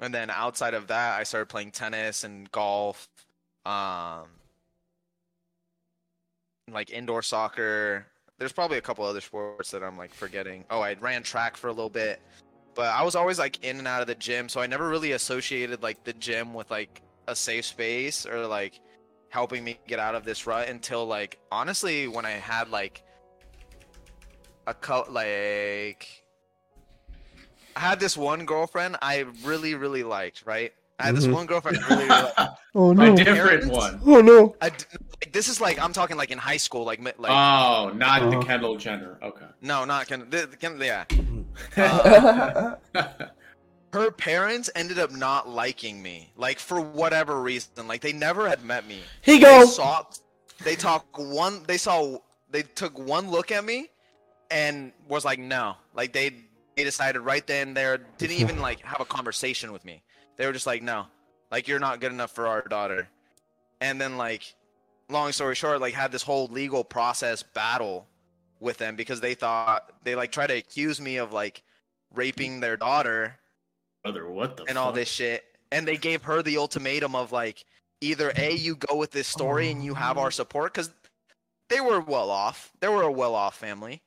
[0.00, 3.08] And then outside of that, I started playing tennis and golf,
[3.64, 4.26] um,
[6.70, 8.06] like indoor soccer.
[8.38, 10.64] There's probably a couple other sports that I'm like forgetting.
[10.70, 12.22] Oh, I ran track for a little bit,
[12.74, 15.12] but I was always like in and out of the gym, so I never really
[15.12, 18.80] associated like the gym with like a safe space or like
[19.30, 23.02] helping me get out of this rut until like honestly when I had like
[24.66, 26.24] a co- like
[27.76, 30.72] I had this one girlfriend I really really liked, right?
[30.98, 31.32] I had this Mhm.
[31.32, 32.38] one girlfriend really, really liked.
[32.74, 33.16] oh A no!
[33.16, 33.66] different Parents?
[33.68, 34.00] one.
[34.04, 34.56] Oh no!
[34.60, 34.84] I d-
[35.20, 38.20] like, this is like I'm talking like in high school, like mi- like oh, not
[38.30, 38.42] the Uh-huh.
[38.46, 39.18] Kendall Jenner.
[39.22, 39.46] Okay.
[39.62, 41.04] no, not can, th- can yeah.
[41.76, 42.76] Uh,
[43.92, 47.88] Her parents ended up not liking me, like for whatever reason.
[47.88, 49.00] Like they never had met me.
[49.22, 50.04] he They saw,
[50.62, 51.62] they talk one.
[51.66, 52.18] They saw.
[52.50, 53.88] They took one look at me,
[54.50, 55.76] and was like, no.
[55.94, 56.32] Like they
[56.76, 57.98] they decided right then and there.
[58.18, 60.02] Didn't even like have a conversation with me.
[60.38, 61.06] They were just like, no.
[61.50, 63.08] Like you're not good enough for our daughter.
[63.80, 64.54] And then like,
[65.10, 68.06] long story short, like had this whole legal process battle
[68.60, 71.62] with them because they thought they like tried to accuse me of like
[72.14, 73.36] raping their daughter
[74.02, 74.64] Brother, what the?
[74.64, 75.44] and all this shit.
[75.70, 77.64] And they gave her the ultimatum of like
[78.00, 80.90] either a you go with this story and you have our support because
[81.68, 82.72] they were well off.
[82.80, 84.02] They were a well off family.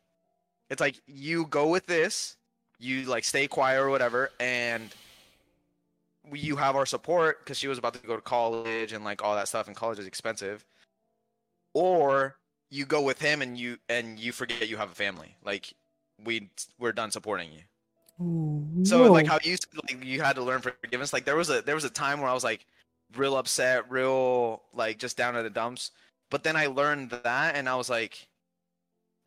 [0.69, 2.37] It's like you go with this,
[2.79, 4.89] you like stay quiet or whatever, and
[6.33, 9.35] you have our support because she was about to go to college and like all
[9.35, 10.65] that stuff, and college is expensive.
[11.73, 12.37] Or
[12.69, 15.35] you go with him and you and you forget you have a family.
[15.43, 15.73] Like
[16.23, 17.61] we we're done supporting you.
[18.83, 21.11] So like how you like you had to learn forgiveness.
[21.11, 22.65] Like there was a there was a time where I was like
[23.15, 25.91] real upset, real like just down in the dumps.
[26.29, 28.27] But then I learned that, and I was like,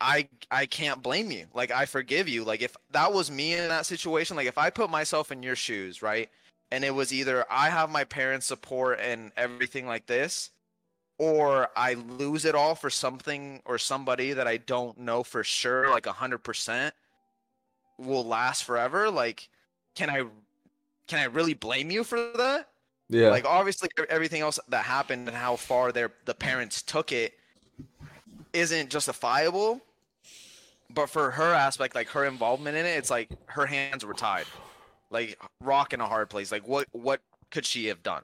[0.01, 1.45] I I can't blame you.
[1.53, 2.43] Like I forgive you.
[2.43, 5.55] Like if that was me in that situation, like if I put myself in your
[5.55, 6.29] shoes, right,
[6.71, 10.51] and it was either I have my parents' support and everything like this,
[11.17, 15.89] or I lose it all for something or somebody that I don't know for sure,
[15.89, 16.93] like a hundred percent
[17.97, 19.09] will last forever.
[19.09, 19.49] Like
[19.95, 20.23] can i
[21.07, 22.69] can i really blame you for that?
[23.07, 23.29] Yeah.
[23.29, 27.33] like obviously everything else that happened and how far their the parents took it
[28.53, 29.81] isn't justifiable.
[30.93, 34.45] But for her aspect like her involvement in it it's like her hands were tied
[35.09, 38.23] like rock in a hard place like what what could she have done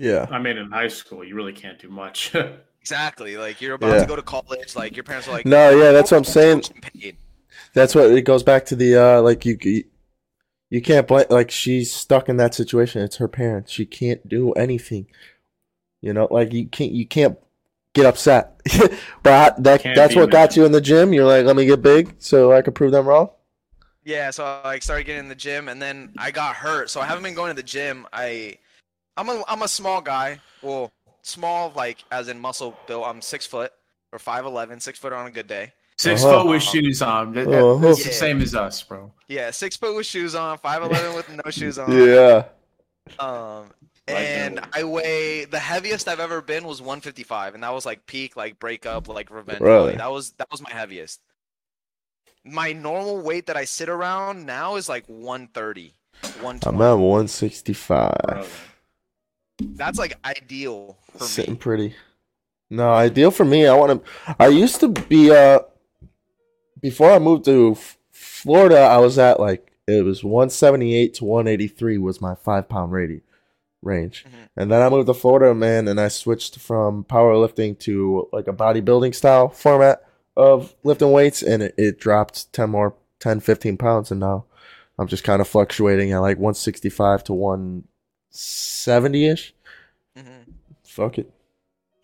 [0.00, 0.26] yeah.
[0.30, 2.32] I mean, in high school, you really can't do much.
[2.80, 4.00] exactly like you're about Yeah.
[4.02, 6.60] to go to college like your parents are like No, yeah, that's what I'm saying.
[6.92, 7.16] tuition.
[7.74, 9.84] That's what it goes back to the uh like you you,
[10.70, 13.02] you can't blame like she's stuck in that situation.
[13.02, 13.72] It's her parents.
[13.72, 15.06] She can't do anything.
[16.00, 17.36] You know, like you can't you can't
[17.92, 18.60] get upset.
[19.24, 21.12] but I- that Can't that's be what got you in the gym.
[21.12, 23.30] You're like, let me get big so I can prove them wrong.
[24.08, 26.88] Yeah, so I like started getting in the gym, and then I got hurt.
[26.88, 28.06] So I haven't been going to the gym.
[28.10, 28.56] I,
[29.18, 30.40] I'm a I'm a small guy.
[30.62, 30.90] Well,
[31.20, 33.04] small like as in muscle built.
[33.06, 33.70] I'm six foot
[34.10, 35.72] or five eleven, six foot on a good day.
[35.98, 36.42] 6 Uh-huh.
[36.44, 37.34] foot with shoes on.
[37.34, 37.80] That- that- Uh-huh.
[37.86, 38.16] That's the Yeah.
[38.16, 39.12] same as us, bro.
[39.26, 41.90] Yeah, six foot with shoes on, five eleven with no shoes on.
[41.92, 42.44] Yeah.
[43.18, 43.72] Um,
[44.06, 44.68] and that.
[44.72, 48.58] I weigh the heaviest I've ever been was 155, and that was like peak like
[48.58, 49.60] breakup like revenge.
[49.60, 49.76] Really?
[49.88, 49.96] Really?
[49.96, 51.20] That was that was my heaviest.
[52.50, 55.92] My normal weight that I sit around now is like 130,
[56.40, 56.66] 120.
[56.66, 58.12] I'm at 165.
[58.22, 58.46] Brother.
[59.60, 61.58] That's like ideal for Sitting me.
[61.58, 61.94] pretty.
[62.70, 63.66] No, ideal for me.
[63.66, 64.34] I want to.
[64.38, 65.30] I used to be.
[65.30, 65.60] Uh,
[66.80, 71.98] before I moved to F- Florida, I was at like it was 178 to 183
[71.98, 73.22] was my five pound radi-
[73.82, 74.48] range, Mhm.
[74.56, 78.52] and then I moved to Florida, man, and I switched from powerlifting to like a
[78.52, 80.02] bodybuilding style format
[80.38, 84.44] of lifting weights, and it, it dropped 10 more, 10, 15 pounds, and now
[84.98, 89.54] I'm just kind of fluctuating at like 165 to 170 ish.
[90.16, 90.54] Mhm.
[90.84, 91.30] Fuck it.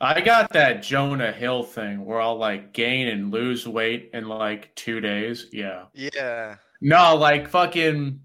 [0.00, 4.74] I got that Jonah Hill thing where I'll like gain and lose weight in like
[4.74, 5.46] two days.
[5.52, 5.84] Yeah.
[5.94, 6.56] Yeah.
[6.80, 8.20] No, like fucking.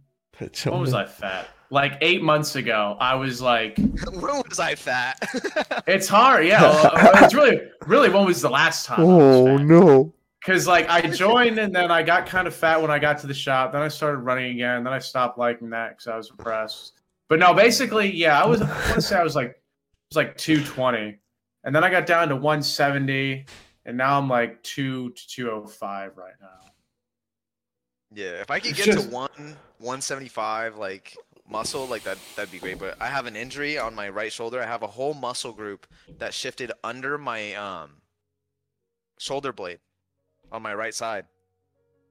[0.65, 1.47] When was I fat?
[1.71, 3.77] Like eight months ago, I was like,
[4.11, 5.17] when was I fat?
[5.87, 6.45] it's hard.
[6.47, 6.63] Yeah.
[6.65, 9.01] Uh, well, it's really, really, when was the last time?
[9.01, 9.65] I was Oh fat?
[9.65, 10.13] no!
[10.39, 13.27] Because like I joined and then I got kind of fat when I got to
[13.27, 13.71] the shop.
[13.73, 14.83] Then I started running again.
[14.83, 16.93] Then I stopped liking that because I was depressed.
[17.27, 18.61] But no, basically, yeah, I was.
[18.63, 19.55] I want to say I was like, it
[20.09, 21.19] was like two twenty,
[21.65, 23.45] and then I got down to one seventy,
[23.85, 26.47] and now I'm like two to two oh five right now.
[28.11, 31.15] Yeah, if I could get just- to one one seventy five like
[31.49, 32.79] muscle, like that that'd be great.
[32.79, 34.61] But I have an injury on my right shoulder.
[34.61, 35.87] I have a whole muscle group
[36.19, 37.91] that shifted under my um
[39.17, 39.79] shoulder blade
[40.51, 41.25] on my right side.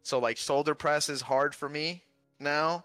[0.03, 2.03] So like shoulder press is hard for me
[2.41, 2.85] now.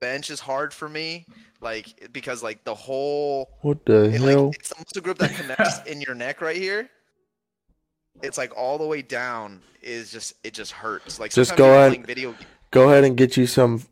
[0.00, 1.24] Bench is hard for me,
[1.60, 4.46] like because like the whole What the it, hell?
[4.48, 6.90] like, it's the muscle group that connects in your neck right here.
[8.22, 11.18] It's like all the way down is just it just hurts.
[11.18, 12.34] Like Just go ahead- video
[12.70, 13.82] Go ahead and get you some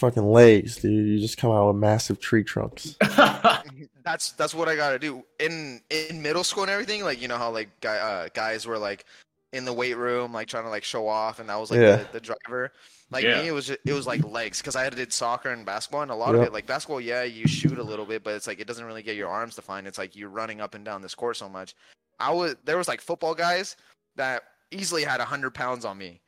[0.00, 1.06] fucking legs, dude.
[1.08, 2.96] You just come out with massive tree trunks.
[4.04, 7.04] that's that's what I gotta do in in middle school and everything.
[7.04, 9.04] Like you know how like guy, uh, guys were like
[9.52, 11.96] in the weight room like trying to like show off, and that was like Yeah.
[11.96, 12.72] the, the driver.
[13.10, 13.42] Like Yeah.
[13.42, 16.02] me, it was ju- it was like legs because I had did soccer and basketball,
[16.02, 17.00] and a lot of it like basketball.
[17.00, 19.56] Yeah, you shoot a little bit, but it's like it doesn't really get your arms
[19.56, 19.86] defined.
[19.86, 21.74] It's like you're running up and down this court so much.
[22.18, 23.76] I was there was like football guys
[24.16, 26.20] that easily had hundred pounds on me,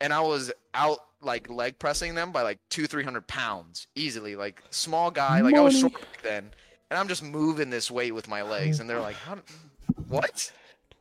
[0.00, 4.36] and I was out like leg pressing them by like two three hundred pounds easily.
[4.36, 6.50] Like small guy, like I was short back then,
[6.90, 9.38] and I'm just moving this weight with my legs, and they're like, How,
[10.08, 10.52] "What?"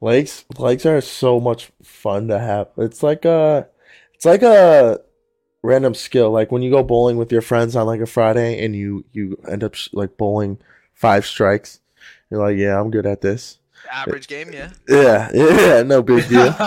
[0.01, 2.67] Legs, legs are so much fun to have.
[2.77, 3.67] It's like a,
[4.13, 4.99] it's like a
[5.61, 6.29] random skill.
[6.29, 9.37] Like when you go bowling with your friends on like a Friday, and you you
[9.47, 10.59] end up sh- like bowling
[10.93, 11.79] five strikes.
[12.29, 13.59] You're like, yeah, I'm good at this.
[13.91, 14.71] Average game, yeah.
[14.87, 16.45] Yeah, yeah, no big deal.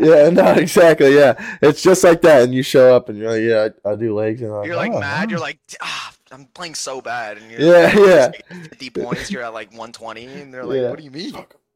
[0.00, 1.14] yeah, no, exactly.
[1.14, 3.96] Yeah, it's just like that, and you show up, and you're like, yeah, I, I
[3.96, 5.26] do legs, and I'm You're like "Oh, mad.
[5.26, 8.62] wow." You're like, ah, I'm playing so bad, and you're Yeah, like, yeah.
[8.62, 9.30] 50 points.
[9.30, 10.90] You're at like 120, and they're like, Yeah.
[10.90, 11.34] "What do you mean?"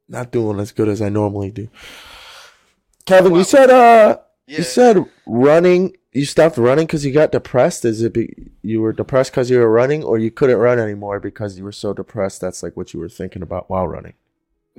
[0.09, 1.69] not doing as good as I normally do.
[3.07, 3.39] Kevin, Wow.
[3.39, 4.59] you said uh, Yeah.
[4.59, 5.97] you said running.
[6.13, 7.85] You stopped running because you got depressed.
[7.85, 11.21] Is it be, you were depressed because you were running, or you couldn't run anymore
[11.21, 12.41] because you were so depressed?
[12.41, 14.15] That's like what you were thinking about while running.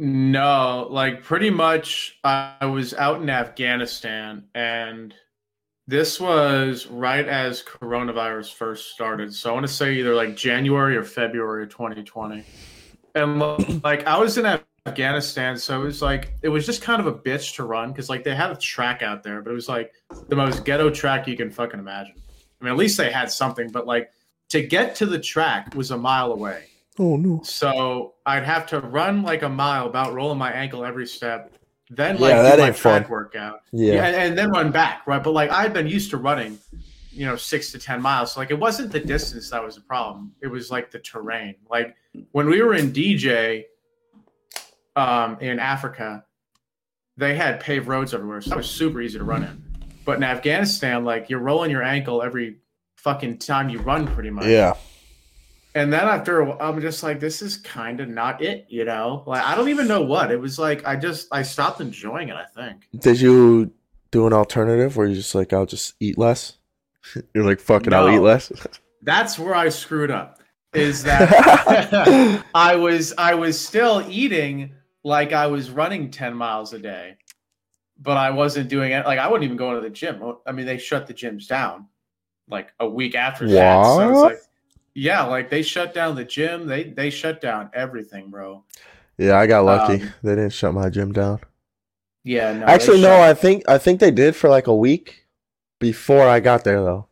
[0.01, 5.13] No, like pretty much I was out in Afghanistan and
[5.87, 9.35] this was right as coronavirus first started.
[9.35, 12.45] So I want to say either like January or February of 2020.
[13.15, 14.45] And like I was in
[14.85, 18.07] Afghanistan, so it was like it was just kind of a bitch to run because
[18.07, 19.91] like they had a track out there, but it was like
[20.29, 22.15] the most ghetto track you can fucking imagine.
[22.61, 24.11] I mean, at least they had something, but like
[24.49, 26.67] to get to the track was a mile away.
[26.99, 27.41] Oh no!
[27.43, 31.53] So I'd have to run like a mile, about rolling my ankle every step,
[31.89, 33.11] then like Yeah, that do my ain't track fun.
[33.11, 35.23] workout, Yeah, and, and then run back, right?
[35.23, 36.59] But like I'd been used to running,
[37.11, 38.33] you know, six to ten miles.
[38.33, 41.55] So like it wasn't the distance that was the problem; it was like the terrain.
[41.69, 41.95] Like
[42.33, 43.63] when we were in DJ,
[44.95, 46.25] um, in Africa,
[47.15, 49.63] they had paved roads everywhere, so it was super easy to run in.
[50.05, 52.57] But in Afghanistan, like you're rolling your ankle every
[52.97, 54.45] fucking time you run, pretty much.
[54.47, 54.73] yeah.
[55.79, 58.83] And then after a wh- I'm just like, this is kind of not it, you
[58.83, 59.23] know?
[59.25, 60.29] Like, I don't even know what.
[60.29, 62.89] It was like, I just, I stopped enjoying it, I think.
[62.99, 63.71] Did you
[64.11, 66.57] do an alternative where you just like I'll just eat less?
[67.33, 68.51] You're like fucking I'll eat less.
[69.03, 70.41] That's where I screwed up.
[70.73, 74.73] Is that I was, I was still eating
[75.05, 77.15] like I was running 10 miles a day,
[77.97, 79.05] but I wasn't doing it.
[79.05, 80.21] Like, I wouldn't even go into the gym.
[80.45, 81.87] I mean, they shut the gyms down
[82.49, 83.85] like a week after that.
[83.85, 84.39] So What?
[84.93, 86.67] Yeah, like they shut down the gym.
[86.67, 88.63] They, they shut down everything, bro.
[89.17, 89.97] yeah, I got lucky.
[89.97, 91.39] Um, they didn't shut my gym down.
[92.23, 92.67] Yeah, no.
[92.67, 93.19] Actually, no.
[93.21, 95.27] I think I think they did for like a week
[95.79, 97.07] before I got there though.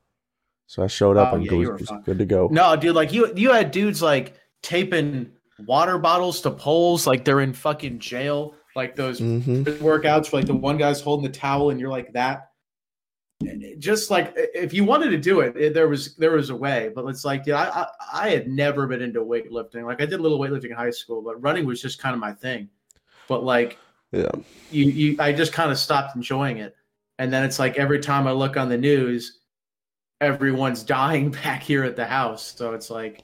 [0.67, 2.55] So I showed up Oh, and yeah, was good to go.
[2.55, 7.41] No, dude, like you you had dudes like taping water bottles to poles like they're
[7.41, 8.55] in fucking jail.
[8.75, 12.13] Like those hmm workouts where like the one guy's holding the towel and you're like
[12.13, 12.46] that.
[13.77, 16.89] Just like if you wanted to do it, it- there was there was a way,
[16.93, 19.83] but it's like, yeah, I, I I had never been into weightlifting.
[19.85, 22.19] Like I did a little weightlifting in high school, but running was just kind of
[22.19, 22.67] my thing.
[23.27, 23.77] But like
[24.11, 24.31] Yeah.
[24.71, 26.75] you you I just kind of stopped enjoying it.
[27.19, 29.39] And then it's like every time I look on the news,
[30.19, 32.55] everyone's dying back here at the house.
[32.57, 33.23] So it's like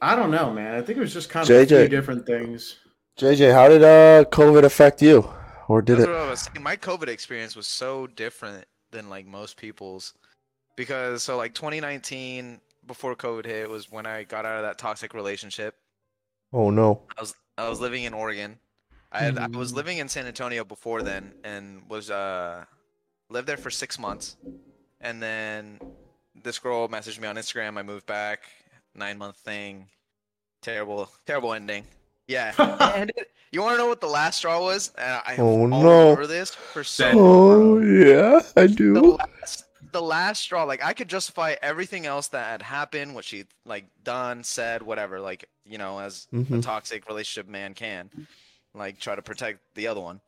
[0.00, 0.74] I don't know, man.
[0.74, 2.76] I think it was just kind of a few different things.
[3.18, 5.28] JJ, how did uh COVID affect you,
[5.72, 6.10] or did That's it?
[6.10, 6.62] what I was saying.
[6.62, 10.12] My COVID experience was so different than like most people's
[10.76, 15.14] because so like 2019 before COVID hit was when I got out of that toxic
[15.14, 15.76] relationship.
[16.52, 17.00] Oh no.
[17.16, 18.58] I was I was living in Oregon.
[19.12, 19.76] I had, I was Mm.
[19.76, 22.64] living in San Antonio before then and was uh
[23.30, 24.36] lived there for 6 months.
[25.00, 25.80] And then
[26.44, 27.78] this girl messaged me on Instagram.
[27.78, 28.40] I moved back.
[28.94, 29.88] 9 month thing.
[30.60, 31.86] Terrible terrible ending.
[32.28, 32.54] Yeah,
[32.94, 34.92] and it, you want to know what the last straw was?
[34.96, 36.00] And I Oh, I'll no.
[36.10, 37.82] remember this for so Oh long.
[37.82, 39.02] yeah, I the do.
[39.02, 40.64] last, the last straw.
[40.64, 45.20] Like I could justify everything else that had happened, what she like done, said, whatever.
[45.20, 46.62] Like you know, as a Mhm.
[46.62, 48.10] toxic relationship man can,
[48.74, 50.20] like try to protect the other one.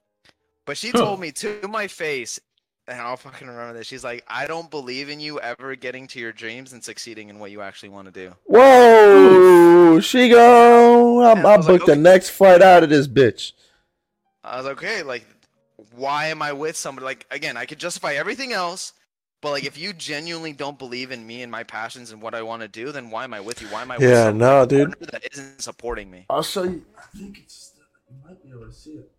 [0.67, 2.41] But she told me to my face,
[2.89, 3.87] and I'll fucking remember this.
[3.87, 7.39] She's like, "I don't believe in you ever getting to your dreams and succeeding in
[7.39, 11.21] what you actually want to do." Whoa, she go.
[11.23, 13.53] I, And I I was like, booked the next flight out of this bitch.
[14.43, 15.27] I was like, okay, like,
[15.97, 17.05] why am I with somebody?
[17.05, 18.93] Like, again, I could justify everything else,
[19.41, 22.43] but like, if you genuinely don't believe in me and my passions and what I
[22.43, 23.69] want to do, then why am I with you?
[23.69, 24.95] Why am I with Yeah, some no, dude.
[25.13, 26.27] that isn't supporting me?
[26.29, 26.85] I'll show you.
[26.97, 27.73] I think it's.
[28.11, 29.11] You might be able to see it.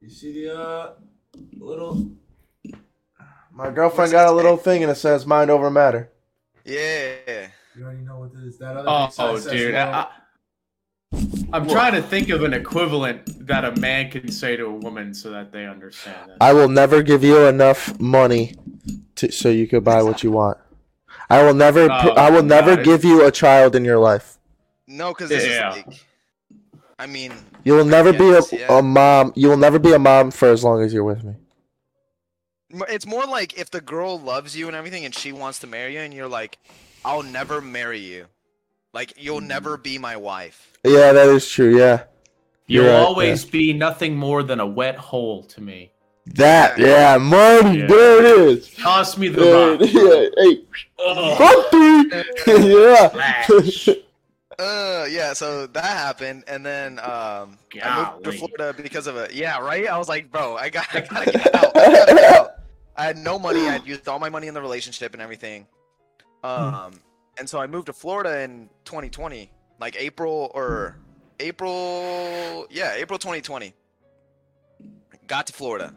[0.00, 0.92] You see the uh
[1.58, 2.10] little.
[3.52, 4.62] My girlfriend What's got a little say?
[4.64, 6.10] thing and it says "mind over matter."
[6.64, 7.48] Yeah.
[7.76, 8.58] You already know what it is.
[8.58, 9.74] That other Oh, oh dude.
[9.74, 10.06] I,
[11.52, 15.14] am trying to think of an equivalent that a man can say to a woman
[15.14, 16.16] so that they understand.
[16.28, 16.36] That.
[16.40, 18.54] I will never give you enough money
[19.16, 20.58] to, so you could buy what you want.
[21.30, 21.84] I will never.
[21.90, 22.84] Oh, I will never God.
[22.84, 24.38] give you a child in your life.
[24.86, 25.74] No, because this Yeah.
[25.74, 26.04] is like,
[26.98, 27.32] I mean,
[27.64, 28.78] You will never Yes, be a, yeah.
[28.78, 29.32] a mom.
[29.36, 31.34] You will never be a mom for as long as you're with me.
[32.72, 35.66] M- it's more like if the girl loves you and everything and she wants to
[35.66, 36.58] marry you and you're like,
[37.04, 38.26] I'll never marry you.
[38.92, 40.72] Like, you'll never be my wife.
[40.84, 41.76] Yeah, that is true.
[41.76, 42.04] Yeah,
[42.66, 45.92] You'll right, always be nothing more than a wet hole to me.
[46.34, 46.78] that.
[46.78, 47.80] Yeah, money.
[47.80, 47.86] Yeah.
[47.86, 48.70] There it is.
[48.74, 49.80] Toss me the Yeah, rock.
[49.92, 50.64] yeah, hey,
[51.06, 51.38] Ugh.
[53.86, 53.94] Yeah.
[54.60, 55.32] Uh, yeah.
[55.34, 59.32] So that happened, and then um, I moved to Florida because of it.
[59.32, 59.86] Yeah, right.
[59.86, 61.76] I was like, bro, I got, I gotta get out.
[61.76, 62.50] I, gotta get out.
[62.98, 63.60] I had no money.
[63.68, 65.66] I'd used all my money in the relationship and everything.
[66.44, 67.00] Um,
[67.38, 70.98] and so I moved to Florida in 2020, like April or
[71.40, 72.66] April.
[72.70, 73.72] Yeah, April 2020.
[75.26, 75.94] Got to Florida,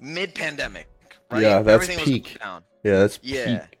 [0.00, 0.88] mid pandemic.
[1.30, 1.42] Right?
[1.42, 2.24] Yeah, that's Everything peak.
[2.24, 2.62] Was down.
[2.84, 3.58] yeah, that's Yeah.
[3.66, 3.78] peak.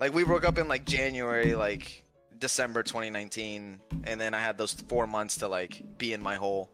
[0.00, 2.02] Like we broke up in like January, like
[2.38, 6.70] December 2019, and then I had those four months to like be in my hole.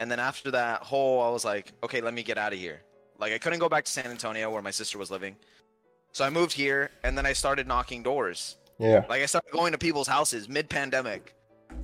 [0.00, 2.80] And then after that hole, I was like, okay, let me get out of here.
[3.18, 5.36] Like I couldn't go back to San Antonio where my sister was living,
[6.12, 8.56] so I moved here, and then I started knocking doors.
[8.78, 9.04] Yeah.
[9.08, 11.34] Like I started going to people's houses mid-pandemic,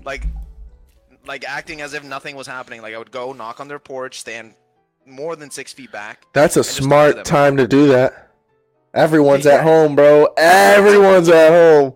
[0.04, 0.26] like
[1.26, 2.82] like acting as if nothing was happening.
[2.82, 4.54] Like I would go knock on their porch, stand
[5.06, 6.24] more than six feet back.
[6.32, 8.30] That's a just talk to smart time to do that.
[8.94, 10.26] Everyone's at home, bro.
[10.36, 11.94] Everyone's at home.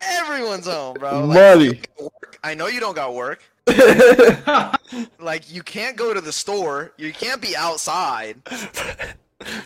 [0.00, 1.24] Everyone's home, bro.
[1.24, 1.64] Like, Money.
[1.64, 2.38] you got work.
[2.42, 3.44] I know you don't got work.
[5.18, 8.42] like you can't go to the store you can't be outside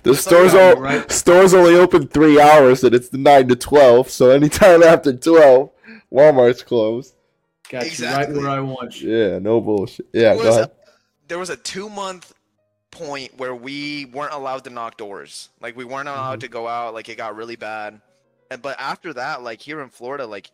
[0.02, 1.10] the So stores yeah, all you're right.
[1.10, 4.08] stores only open three hours, and it's nine to twelve.
[4.08, 5.70] So anytime after twelve,
[6.10, 7.14] Walmart's closed.
[7.68, 9.14] Got you right where I want you.
[9.14, 10.06] Yeah, no bullshit.
[10.12, 10.68] Yeah, There go was ahead.
[10.70, 10.72] a,
[11.28, 12.32] there was a two month
[12.90, 16.16] point where we weren't allowed to knock doors like we weren't Mm-hmm.
[16.18, 18.00] allowed to go out like it got really bad
[18.50, 20.50] and but after that like here in florida like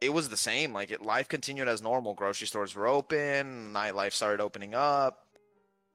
[0.00, 4.12] it was the same like it, life continued as normal grocery stores were open nightlife
[4.12, 5.26] started opening up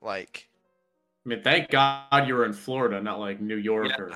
[0.01, 0.47] like
[1.25, 4.01] I mean, thank God you were in Florida, not like New York Yeah.
[4.01, 4.11] or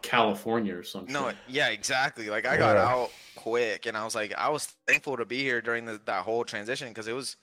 [0.00, 1.12] California or something.
[1.12, 2.30] No, yeah, exactly.
[2.30, 5.60] Like I got out quick, and I was like, I was thankful to be here
[5.60, 7.36] during the, that whole transition because it was,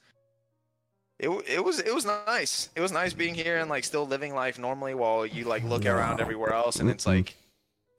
[1.19, 2.69] it it was it was nice.
[2.75, 5.85] It was nice being here and like still living life normally while you like look
[5.85, 7.35] around everywhere else, and it's like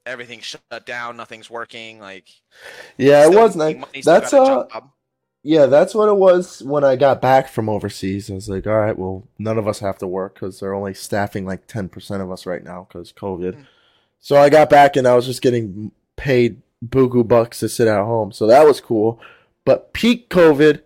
[0.07, 1.99] everything's shut down, nothing's working.
[1.99, 2.29] Like
[2.97, 3.83] Yeah, it was nice.
[4.05, 4.81] That's a uh,
[5.47, 8.31] yeah, that's what it was when I got back from overseas.
[8.31, 10.95] I was like, all right, well, none of us have to work because they're only
[10.95, 13.55] staffing like ten percent of us right now because COVID.
[13.55, 13.67] Mm.
[14.21, 18.05] So I got back and I was just getting paid buku bucks to sit at
[18.05, 18.33] home.
[18.33, 19.21] So that was cool.
[19.67, 20.81] But peak COVID,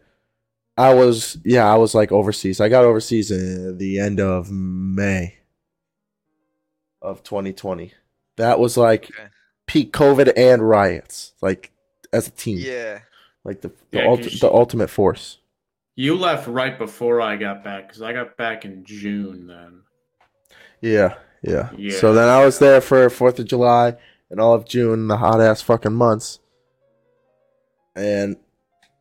[0.77, 2.61] I was yeah, I was like overseas.
[2.61, 5.39] I got overseas in the end of May
[7.01, 7.93] of 2020.
[8.39, 9.29] That was like Okay.
[9.67, 11.71] peak COVID and riots, like
[12.13, 13.01] as a team, Yeah,
[13.45, 15.39] like the the, Yeah, 'cause ulti- the ultimate force.
[15.95, 19.83] You left right before I got back because I got back in June then.
[20.81, 21.71] Yeah, yeah.
[21.77, 21.99] Yeah.
[21.99, 23.97] So then I was there for Fourth of July
[24.31, 26.39] and all of June, the hot ass fucking months,
[27.97, 28.37] and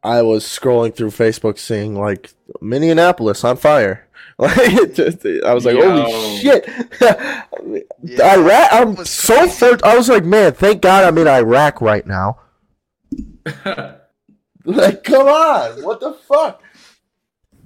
[0.08, 2.32] I was scrolling through Facebook, seeing like
[2.62, 4.04] Minneapolis on fire.
[4.40, 6.00] Like, just, I was like, Yo.
[6.04, 6.70] holy shit!
[7.02, 7.44] Yeah,
[8.36, 8.70] Iraq.
[8.72, 9.58] I'm so crazy.
[9.78, 9.84] for.
[9.84, 12.38] I was like, man, thank God I'm in Iraq right now.
[14.66, 16.62] Like, come on, what the fuck?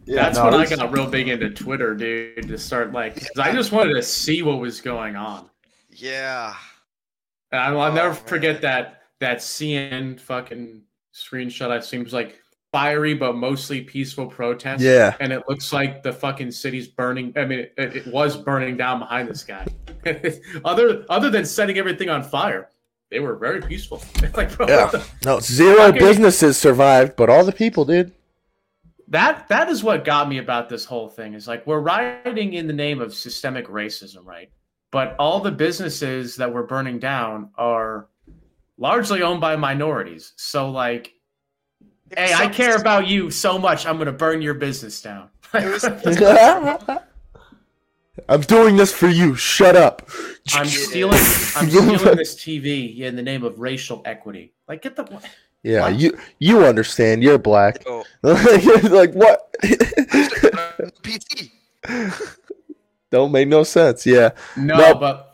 [0.05, 3.39] Yeah, That's no, when I got real big into Twitter, dude, to start like, 'cause
[3.39, 5.49] I just wanted to see what was going on.
[5.89, 6.53] yeah.
[7.51, 8.23] And I'll, I'll Oh, never man.
[8.27, 10.83] forget that that CNN fucking
[11.13, 11.69] screenshot.
[11.71, 12.37] I seen was like
[12.71, 14.81] fiery but mostly peaceful protests.
[14.81, 15.15] Yeah.
[15.19, 17.33] and it looks like the fucking city's burning.
[17.35, 19.67] I mean, it, it was burning down behind this guy.
[20.65, 22.69] other other than setting everything on fire,
[23.09, 24.01] they were very peaceful.
[24.35, 24.85] like, bro, Yeah.
[24.87, 28.13] the- No, zero businesses survived, but all the people did.
[29.09, 31.33] that that is what got me about this whole thing.
[31.33, 34.49] Is like we're rioting in the name of systemic racism, right?
[34.91, 38.07] But all the businesses that we're burning down are
[38.81, 40.33] largely owned by minorities.
[40.35, 41.13] So like,
[42.17, 45.29] hey, I care about you so much, I'm gonna burn your business down.
[48.27, 49.35] I'm doing this for you.
[49.35, 50.09] Shut up.
[50.53, 51.13] I'm stealing.
[51.55, 54.53] I'm stealing this TV in the name of racial equity.
[54.67, 55.21] Like, get the.
[55.63, 55.99] Yeah, What?
[55.99, 57.23] you you understand.
[57.23, 57.83] You're black.
[57.85, 59.53] Oh, like what?
[61.03, 61.51] PC.
[63.11, 64.05] Don't make no sense.
[64.05, 64.31] Yeah.
[64.57, 64.95] No, No.
[64.95, 65.30] but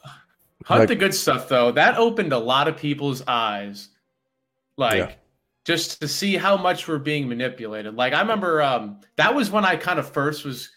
[0.68, 1.72] hunt Like- the good stuff though.
[1.72, 3.90] That opened a lot of people's eyes,
[4.78, 5.12] like Yeah.
[5.66, 7.96] just to see how much we're being manipulated.
[7.96, 10.70] Like I remember, um, that was when I kind of first was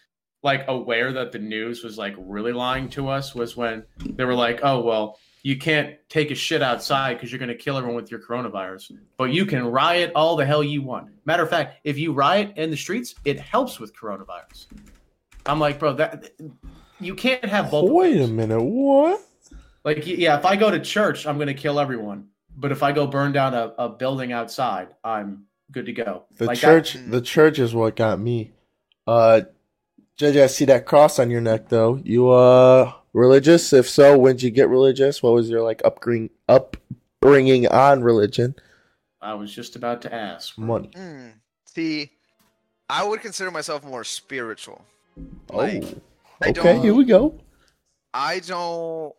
[0.43, 3.35] like aware that the news was like really lying to us.
[3.35, 7.37] Was when they were like, "Oh well, you can't take a shit outside because you're
[7.39, 10.81] going to kill everyone with your coronavirus, but you can riot all the hell you
[10.81, 14.65] want." Matter of fact, if you riot in the streets, it helps with coronavirus.
[15.45, 16.31] I'm like, bro, that
[16.99, 17.91] you can't have both.
[17.91, 18.61] Wait a minute.
[18.63, 19.21] What?
[19.83, 22.27] Like, yeah, if I go to church, I'm going to kill everyone.
[22.55, 26.23] But if I go burn down a, a building outside, I'm good to go.
[26.37, 26.93] The Like, church.
[26.93, 28.51] that- the church is what got me.
[29.07, 29.41] Uh,
[30.19, 31.99] JJ, I see that cross on your neck though.
[32.03, 33.73] You uh religious?
[33.73, 35.23] If so, when did you get religious?
[35.23, 38.53] What was your like upbringing upbringing on religion?
[39.19, 40.57] I was just about to ask.
[40.59, 40.91] Money.
[40.95, 41.27] Hmm.
[41.65, 42.11] See,
[42.89, 44.85] I would consider myself more spiritual.
[45.51, 46.01] Like, oh.
[46.43, 47.39] I Okay, don't- here we go.
[48.13, 49.13] I don't.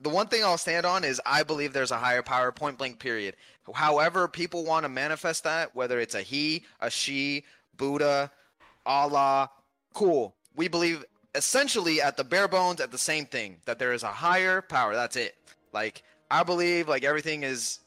[0.00, 2.98] The one thing I'll stand on is I believe there's a higher power, point blank,
[2.98, 3.36] period.
[3.72, 7.44] However, people want to manifest that, whether it's a he, a she,
[7.76, 8.30] Buddha,
[8.84, 9.50] Allah,
[9.94, 10.34] cool.
[10.56, 14.08] We believe essentially at the bare bones at the same thing that there is a
[14.08, 14.94] higher power.
[14.94, 15.36] That's it.
[15.72, 17.80] Like I believe like everything is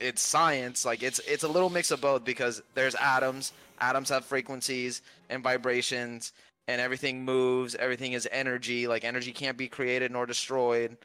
[0.00, 0.84] it's science.
[0.84, 3.52] Like it's it's a little mix of both because there's atoms.
[3.80, 6.32] Atoms have frequencies and vibrations
[6.68, 7.74] and everything moves.
[7.74, 8.86] Everything is energy.
[8.86, 10.96] Like energy can't be created nor destroyed.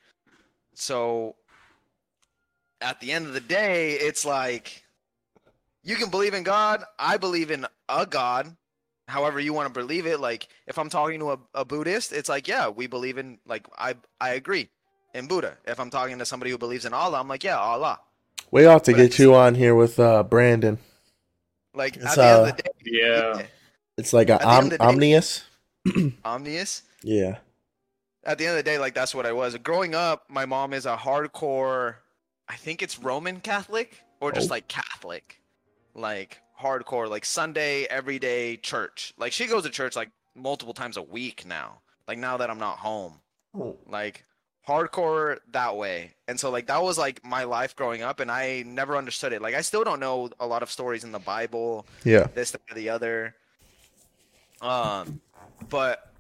[0.73, 1.35] So
[2.81, 4.83] at the end of the day, it's like
[5.83, 6.83] you can believe in God.
[6.99, 8.55] I believe in a God.
[9.07, 10.19] However you want to believe it.
[10.19, 13.67] Like if I'm talking to a, a Buddhist, it's like, yeah, we believe in like
[13.77, 14.69] I I agree
[15.13, 15.57] in Buddha.
[15.65, 17.99] If I'm talking to somebody who believes in Allah, I'm like, yeah, Allah.
[18.51, 20.77] We ought to But get it's- you on here with uh Brandon.
[21.73, 23.41] Like It's, at the end uh, of the day, Yeah.
[23.97, 24.95] It's like a At the end om- of
[25.85, 26.21] the day- omnius.
[26.25, 26.81] omnius.
[27.03, 27.37] Yeah.
[28.23, 29.55] at the end of the day, like that's what I was.
[29.57, 31.95] Growing up, my mom is a hardcore.
[32.47, 34.53] I think it's Roman Catholic or just Oh.
[34.53, 35.41] like Catholic,
[35.95, 39.13] like hardcore, like Sunday everyday church.
[39.17, 41.79] Like she goes to church like multiple times a week now.
[42.07, 43.19] Like now that I'm not home,
[43.87, 44.25] like
[44.67, 46.11] hardcore that way.
[46.27, 49.41] And so like that was like my life growing up, and I never understood it.
[49.41, 52.27] Like I still don't know a lot of stories in the Bible Yeah.
[52.35, 53.33] this that, or the other
[54.61, 55.19] um
[55.69, 56.13] but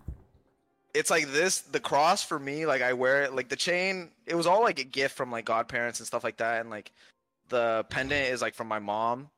[0.93, 4.35] it's like this the cross for me like i wear it like the chain it
[4.35, 6.91] was all like a gift from like godparents and stuff like that and like
[7.51, 9.29] the pendant is like from my mom.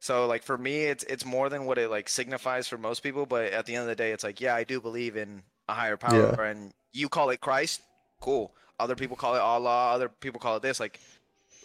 [0.00, 3.24] So like for me it's it's more than what it like signifies for most people
[3.24, 5.74] but at the end of the day it's like yeah i do believe in a
[5.74, 7.82] higher power and you call it christ?
[8.18, 8.52] Cool.
[8.80, 10.98] Other people call it allah other people call it this like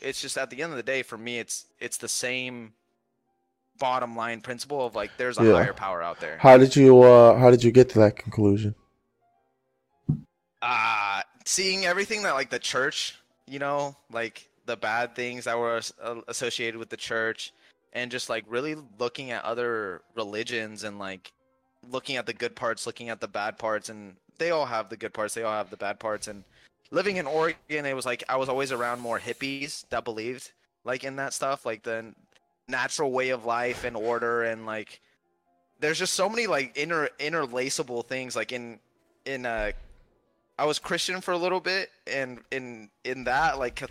[0.04, 2.74] it's just at the end of the day for me it's it's the same
[3.80, 5.54] bottom line principle of like there's a Yeah.
[5.54, 6.38] higher power out there.
[6.40, 8.76] How did you uh how did you get to that conclusion?
[10.62, 13.16] Uh seeing everything that like the church,
[13.48, 17.54] you know, like the bad things that were uh, associated with the church
[17.94, 21.32] and just like really looking at other religions and like
[21.90, 24.98] looking at the good parts, looking at the bad parts and they all have the
[24.98, 26.44] good parts, they all have the bad parts and
[26.92, 30.52] living in Oregon it was like I was always around more hippies that believed
[30.84, 32.14] like in that stuff, like the
[32.72, 35.00] natural way of life and order and like
[35.80, 38.78] there's just so many like inter interlaceable things like in
[39.26, 39.72] in uh
[40.60, 43.82] I was Christian for a little bit and in in that like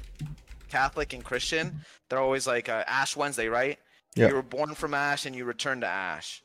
[0.69, 3.79] Catholic and Christian they're always like uh, Ash Wednesday right
[4.15, 4.29] Yeah.
[4.29, 6.43] you were born from ash and you return to ash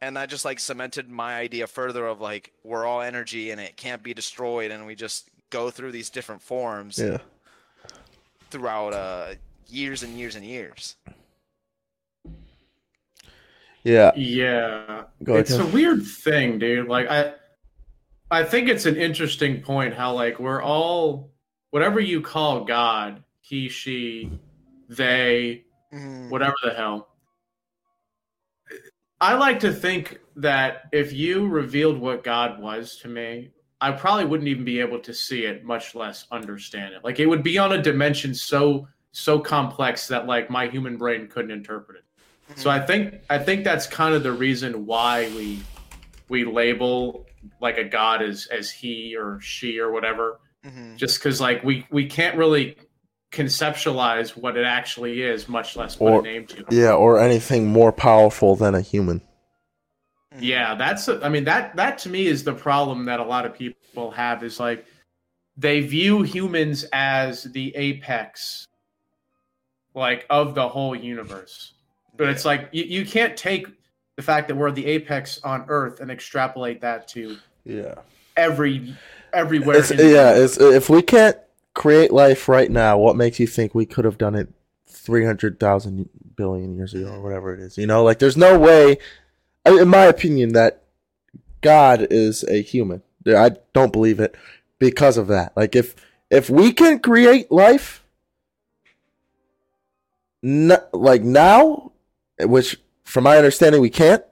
[0.00, 3.76] and that just like cemented my idea further of like we're all energy and it
[3.76, 7.18] can't be destroyed and we just go through these different forms Yeah.
[8.50, 9.34] throughout uh
[9.68, 10.94] years and years and years
[13.84, 14.12] Yeah.
[14.16, 15.04] Yeah.
[15.22, 16.88] Go ahead, it's a weird thing, dude.
[16.88, 17.34] Like I
[18.30, 21.30] I think it's an interesting point how like we're all
[21.70, 24.30] whatever you call God, he, she,
[24.88, 26.30] they, Mhm.
[26.30, 27.08] whatever the hell.
[29.20, 33.50] I like to think that if you revealed what God was to me,
[33.80, 37.04] I probably wouldn't even be able to see it, much less understand it.
[37.04, 41.26] Like it would be on a dimension so so complex that like my human brain
[41.28, 42.04] couldn't interpret it.
[42.56, 45.60] So I think I think that's kind of the reason why we
[46.28, 47.26] we label
[47.60, 50.40] like a god as as he or she or whatever.
[50.64, 50.96] Mhm.
[50.96, 52.76] Just because like we we can't really
[53.30, 56.60] conceptualize what it actually is, much less put Or- a name to.
[56.60, 56.66] it.
[56.72, 59.20] Yeah, or anything more powerful than a human.
[60.34, 60.38] Mhm.
[60.40, 63.54] Yeah, that's I mean that that to me is the problem that a lot of
[63.54, 64.86] people have is like
[65.56, 68.66] they view humans as the apex
[69.94, 71.74] like of the whole universe.
[72.18, 73.68] But it's like you, you can't take
[74.16, 77.94] the fact that we're the apex on earth and extrapolate that to Yeah.
[78.36, 78.94] every
[79.32, 79.78] everywhere.
[79.78, 81.36] It's, yeah, it's, if we can't
[81.74, 84.48] create life right now, what makes you think we could have done it
[84.88, 87.78] 300,000 billion years ago or whatever it is?
[87.78, 88.98] You know, like there's no way,
[89.64, 90.82] in my opinion, that
[91.60, 93.02] God is a human.
[93.26, 94.34] I don't believe it
[94.78, 95.56] because of that.
[95.56, 95.94] Like if
[96.30, 98.02] if we can create life
[100.42, 101.92] n- like now,
[102.40, 104.22] which from my understanding we can't,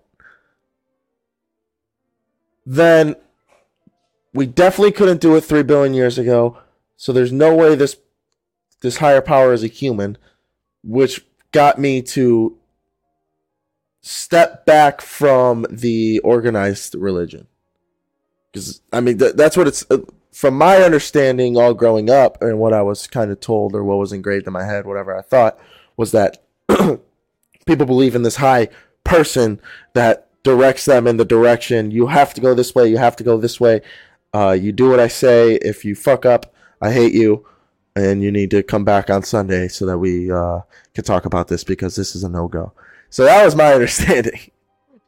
[2.64, 3.16] then
[4.34, 6.58] we definitely couldn't do it 3 billion years ago.
[6.96, 7.96] So there's no way this
[8.82, 10.18] this higher power is a human,
[10.82, 12.58] which got me to
[14.02, 17.46] step back from the organized religion.
[18.52, 19.98] Cuz I mean th- that's what it's uh,
[20.32, 23.98] from my understanding all growing up and what I was kind of told or what
[23.98, 25.58] was engraved in my head whatever I thought
[25.96, 26.42] was that
[27.66, 28.68] people believe in this high
[29.04, 29.60] person
[29.92, 33.24] that directs them in the direction you have to go this way you have to
[33.24, 33.80] go this way
[34.36, 35.54] uh, you do what I say.
[35.54, 37.46] If you fuck up, I hate you,
[37.94, 40.60] and you need to come back on Sunday so that we uh,
[40.94, 42.72] can talk about this because this is a no go.
[43.08, 44.50] So that was my understanding.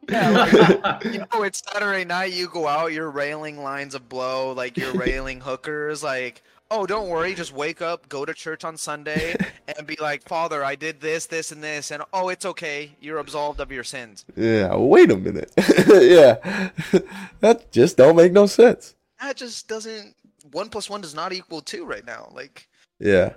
[0.08, 2.32] Yeah, like, you know, it's Saturday night.
[2.32, 6.02] You go out, you're railing lines of blow, like you're railing hookers.
[6.02, 9.34] Like, oh, don't worry, just wake up, go to church on Sunday,
[9.76, 12.92] and be like, Father, I did this, this, and this, and oh, it's okay.
[13.00, 14.24] You're absolved of your sins.
[14.36, 15.52] Yeah, wait a minute.
[15.88, 16.70] yeah,
[17.40, 18.94] that just don't make no sense.
[19.20, 20.14] That just doesn't.
[20.52, 22.30] One plus one does not equal two right now.
[22.32, 23.34] Like, Yeah.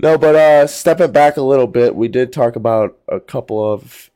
[0.00, 4.10] No, but uh stepping back a little bit, we did talk about a couple of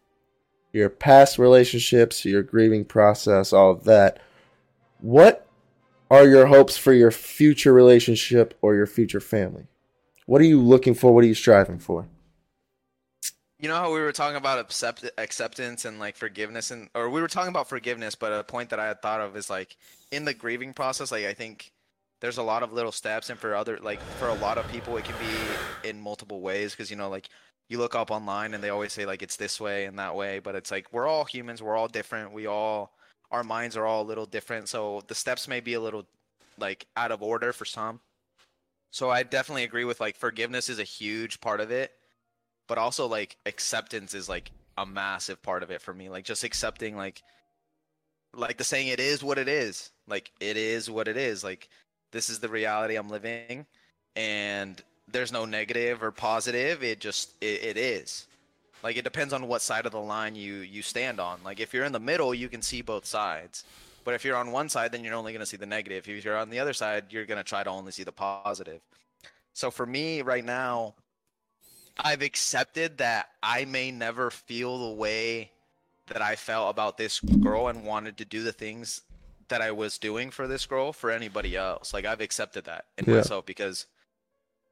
[0.72, 4.20] your past relationships, your grieving process, all of that.
[5.01, 5.47] What
[6.13, 9.67] are your hopes for your future relationship or your future family?
[10.27, 11.13] What are you looking for?
[11.13, 12.07] What are you striving for?
[13.63, 17.21] you know how we were talking about accept- acceptance and like forgiveness, and or we
[17.21, 19.77] were talking about forgiveness, but a point that I had thought of is like
[20.11, 21.13] in the grieving process.
[21.13, 21.73] Like, I think
[22.21, 24.97] there's a lot of little steps, and for other like for a lot of people,
[24.97, 27.29] it can be in multiple ways because you know like
[27.69, 30.41] you look up online and they always say like it's this way and that way,
[30.41, 32.93] but it's like we're all humans, we're all different, we all
[33.33, 36.07] our minds are all a little different, so the steps may be a little
[36.59, 38.01] like out of order for some.
[38.91, 41.93] So I definitely agree with like forgiveness is a huge part of it,
[42.68, 46.11] but also like acceptance is like a massive part of it for me.
[46.11, 47.22] Like just accepting like
[48.35, 49.91] like the saying it is what it is.
[50.07, 51.43] Like it is what it is.
[51.43, 51.68] Like
[52.12, 53.66] this is the reality I'm living
[54.14, 54.80] and
[55.11, 56.83] there's no negative or positive.
[56.83, 58.26] It just it, it is.
[58.83, 61.41] Like it depends on what side of the line you you stand on.
[61.45, 63.64] Like if you're in the middle, you can see both sides.
[64.05, 66.09] But if you're on one side, then you're only going to see the negative.
[66.09, 68.80] If you're on the other side, you're going to try to only see the positive.
[69.53, 70.95] So for me right now,
[71.99, 75.53] I've accepted that I may never feel the way
[76.09, 79.03] that I felt about this girl and wanted to do the things
[79.49, 81.95] that I was doing for this girl for anybody else.
[81.95, 83.16] Like I've accepted that in Yeah.
[83.16, 83.87] myself because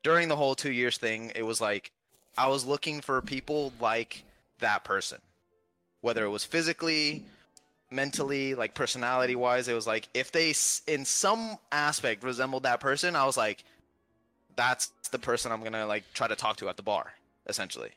[0.02, 1.92] during the whole 2 years thing, it was like
[2.36, 4.24] I was looking for people like
[4.60, 5.18] that person.
[6.00, 7.24] Whether it was physically,
[7.90, 10.54] mentally, like personality wise, it was like if they
[10.86, 13.64] in some aspect resembled that person, I was like
[14.56, 17.12] that's the person I'm to like try to talk to at the bar
[17.46, 17.90] essentially.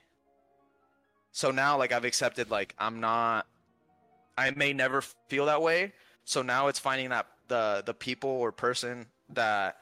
[1.31, 3.45] So now like I've accepted like I'm not
[4.37, 5.93] I may never feel that way.
[6.25, 9.77] So now it's finding that the the people or person that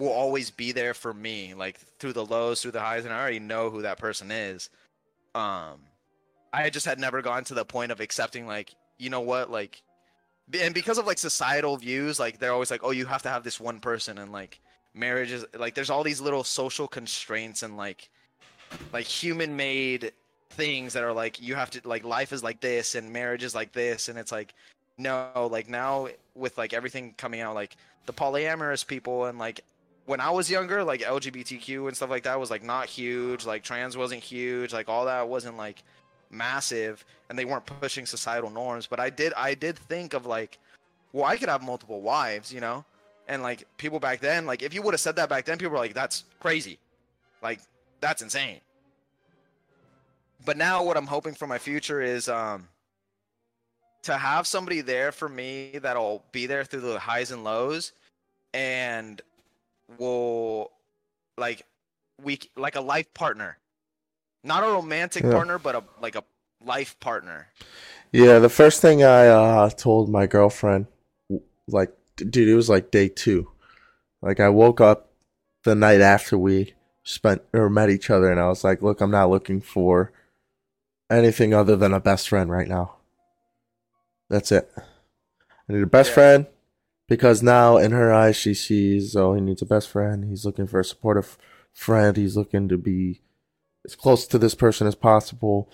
[0.00, 3.20] will always be there for me like through the lows, through the highs and I
[3.20, 4.70] already know who that person is.
[5.34, 5.80] Um
[6.52, 9.82] I just had never gone to the point of accepting like you know what like
[10.60, 13.44] and because of like societal views like they're always like oh you have to have
[13.44, 14.60] this one person and like
[14.94, 18.08] marriage is like there's all these little social constraints and like
[18.92, 20.12] like human made
[20.50, 23.54] things that are like you have to like life is like this and marriage is
[23.54, 24.54] like this and it's like
[24.98, 27.76] no like now with like everything coming out like
[28.06, 29.60] the polyamorous people and like
[30.10, 33.62] when I was younger like LGBTQ and stuff like that was like not huge like
[33.62, 35.84] trans wasn't huge like all that wasn't like
[36.30, 38.88] massive and they weren't pushing societal norms.
[38.88, 40.58] But I did I did think of like,
[41.12, 42.84] well, I could have multiple wives, you know,
[43.28, 45.70] and like people back then, like if you would have said that back then, people
[45.70, 46.80] were like, that's crazy,
[47.40, 47.60] like
[48.00, 48.58] that's insane.
[50.44, 52.66] But now what I'm hoping for my future is um
[54.02, 57.92] to have somebody there for me that'll be there through the highs and lows
[58.52, 59.22] and
[59.98, 60.70] will
[61.38, 61.62] like
[62.22, 63.58] we like a life partner
[64.44, 65.30] not a romantic Yeah.
[65.30, 66.24] partner but a like a
[66.64, 67.48] life partner
[68.12, 70.86] Yeah, the first thing I uh, told my girlfriend,
[71.68, 73.50] like, dude, it was like day two.
[74.22, 75.10] Like, I woke up
[75.64, 76.74] the night after we
[77.04, 80.12] spent or met each other, and I was like, look, I'm not looking for
[81.10, 82.96] anything other than a best friend right now.
[84.28, 84.70] That's it.
[85.68, 86.14] I need a best Yeah.
[86.14, 86.46] friend
[87.10, 90.24] because now, in her eyes, she sees, oh, he needs a best friend.
[90.24, 91.36] He's looking for a supportive
[91.74, 92.16] friend.
[92.16, 93.20] He's looking to be
[93.84, 95.70] as close to this person as possible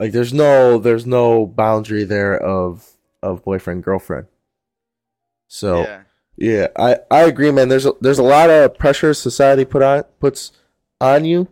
[0.00, 4.26] like there's no there's no boundary there of of boyfriend girlfriend
[5.46, 6.02] so yeah,
[6.36, 10.02] yeah i i agree man there's a, there's a lot of pressure society put on
[10.18, 10.52] puts
[11.00, 11.46] on you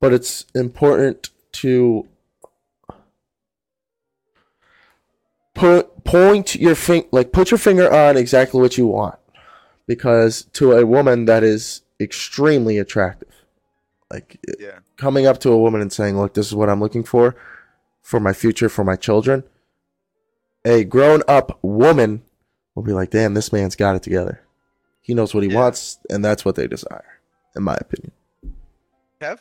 [0.00, 2.06] but it's important to
[5.56, 9.18] put point your finger like put your finger on exactly what you want
[9.86, 13.32] because to a woman that is extremely attractive
[14.10, 16.80] like eh, yeah coming up to a woman and saying, "Look, this is what I'm
[16.80, 17.34] looking for
[18.02, 19.42] for my future, for my children."
[20.64, 22.22] A grown-up woman
[22.74, 24.40] will be like, "Damn, this man's got it together.
[25.02, 25.56] He knows what he Yeah.
[25.60, 27.18] wants, and that's what they desire."
[27.56, 28.12] In my opinion.
[29.20, 29.38] kev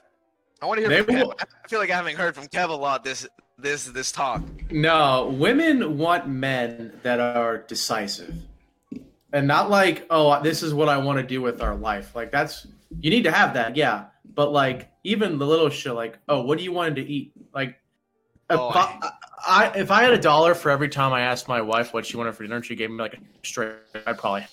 [0.61, 1.23] i want to hear They from kev.
[1.27, 4.43] will- i feel like i haven't heard from kev a lot this this this talk
[4.71, 8.33] No, women want men that are decisive.
[9.33, 12.15] And not like, oh, this is what I want to do with our life.
[12.15, 12.67] Like that's
[13.01, 14.05] you need to have that, yeah.
[14.33, 17.31] But like even the little shit like, oh, what do you want to eat?
[17.53, 17.69] Like
[18.49, 19.09] if, Oh, I,
[19.47, 22.15] I, if I had a dollar for every time I asked my wife what she
[22.17, 23.73] wanted for dinner, and she gave me like a straight
[24.05, 24.45] I'd probably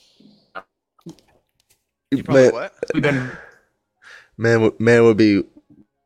[2.10, 2.74] you probably Man, what
[4.38, 5.44] man, would- man would be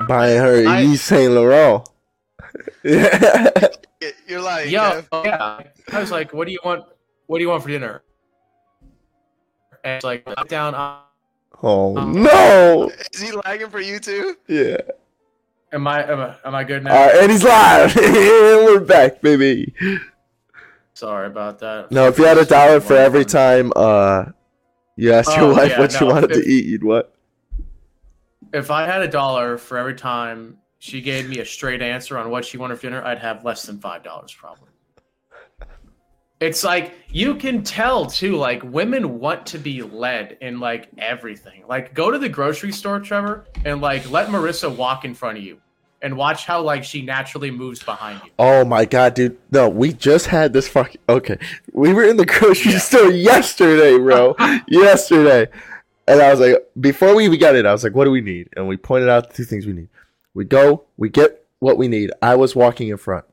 [0.06, 1.88] buying her I- Yves Saint Laurent.
[2.84, 3.50] Yeah.
[4.28, 5.62] You're like Yo, Kev, yeah.
[5.92, 6.84] I was like, "What do you want?
[7.26, 8.02] What do you want for dinner?"
[9.84, 10.74] And it's like, "Knock down."
[11.62, 12.90] Oh no!
[13.14, 14.76] is he lagging for you too Yeah.
[15.72, 16.94] am I am I, am I good now?
[16.94, 17.96] All right, and he's live.
[17.96, 19.72] and we're back, baby.
[20.92, 21.90] Sorry about that.
[21.90, 24.26] No, if you had a dollar for every time uh
[24.96, 27.14] you asked your Oh, wife yeah, what she no, wanted if- to eat, you'd what?
[28.52, 32.30] If I had a dollar for every time she gave me a straight answer on
[32.30, 34.68] what she wanted for dinner, I'd have less than five dollars probably.
[36.38, 41.64] It's like you can tell too, like women want to be led in like everything.
[41.66, 45.44] Like go to the grocery store, Trevor, and like let Marissa walk in front of
[45.44, 45.58] you
[46.02, 48.30] and watch how like she naturally moves behind you.
[48.38, 49.38] Oh my god, dude.
[49.50, 51.38] No, we just had this fucking okay.
[51.72, 52.78] We were in the grocery Yeah.
[52.80, 54.36] store yesterday, bro.
[54.68, 55.46] yesterday.
[56.06, 58.20] And I was like, before we even got in, I was like, what do we
[58.20, 58.50] need?
[58.56, 59.88] And we pointed out the two things we need.
[60.36, 62.12] We go, we get what we need.
[62.20, 63.24] I was walking in front.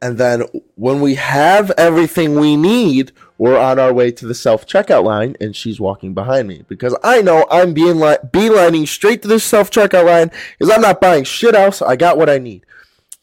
[0.00, 0.44] And then
[0.76, 5.36] when we have everything we need, we're on our way to the self checkout line,
[5.38, 9.38] and she's walking behind me because I know I'm being like beelining straight to the
[9.38, 11.82] self checkout line because I'm not buying shit else.
[11.82, 12.64] I got what I need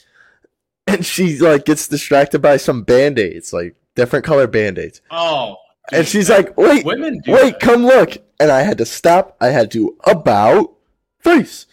[0.88, 5.57] and she like gets distracted by some band-aids like different color band-aids Oh,
[5.91, 7.59] and she's like wait wait that.
[7.59, 10.73] come look and i had to stop i had to about
[11.19, 11.65] face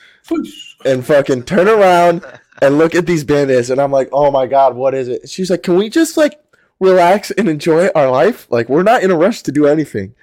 [0.84, 2.24] and fucking turn around
[2.62, 5.28] and look at these band-aids and i'm like oh my god what is it?
[5.28, 6.40] She's like can we just like
[6.80, 8.46] relax and enjoy our life?
[8.50, 10.14] Like we're not in a rush to do anything.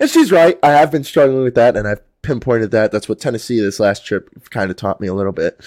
[0.00, 0.58] And she's right.
[0.62, 2.92] I have been struggling with that and i've pinpointed that.
[2.92, 5.60] That's what tennessee this last trip kind of taught me a little bit.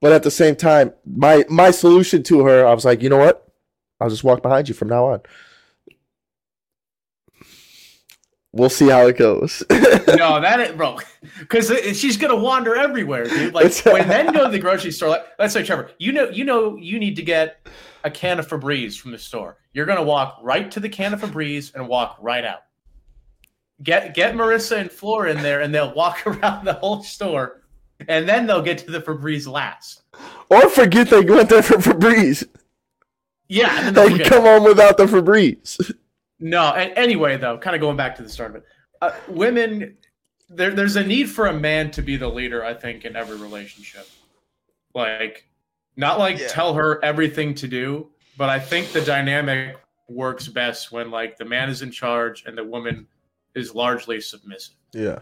[0.00, 3.18] But at the same time my my solution to her i was like you know
[3.18, 3.42] what?
[4.00, 5.20] I'll just walk behind you from now on
[8.56, 10.98] we'll see how it goes no, that ain't bro.
[11.38, 13.54] Because she's gonna wander everywhere, dude.
[13.54, 15.10] Like when men go to the grocery store.
[15.10, 17.66] Like, let's say, Trevor, you know, you know, you need to get
[18.04, 19.58] a can of Febreze from the store.
[19.72, 22.60] You're gonna walk right to the can of Febreze and walk right out.
[23.82, 27.62] Get get Marissa and Flora in there, and they'll walk around the whole store,
[28.08, 30.02] and then they'll get to the Febreze last.
[30.48, 32.46] or forget they went there for Febreze.
[33.48, 34.26] Yeah, they'll They forget.
[34.28, 35.94] come home without the Febreze.
[36.38, 38.64] No, and anyway, though, kind of going back to the start of it,
[39.00, 39.96] uh, women,
[40.50, 42.64] there, there's a need for a man to be the leader.
[42.64, 44.06] I think in every relationship,
[44.94, 45.48] like,
[45.96, 46.48] not like Yeah.
[46.48, 49.76] tell her everything to do, but I think the dynamic
[50.08, 53.06] works best when like the man is in charge and the woman
[53.54, 54.76] is largely submissive.
[54.92, 55.20] Yeah.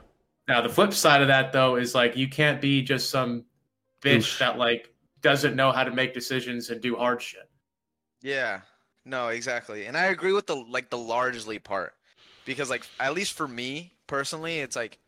[0.48, 3.44] Now, the flip side of that though is like you can't be just some
[4.02, 4.38] bitch Oof.
[4.40, 4.92] that like
[5.22, 7.48] doesn't know how to make decisions and do hard shit.
[8.20, 8.60] Yeah.
[9.04, 9.86] No, exactly.
[9.86, 11.94] And I agree with the like the largely part.
[12.44, 14.98] Because like at least for me personally, it's like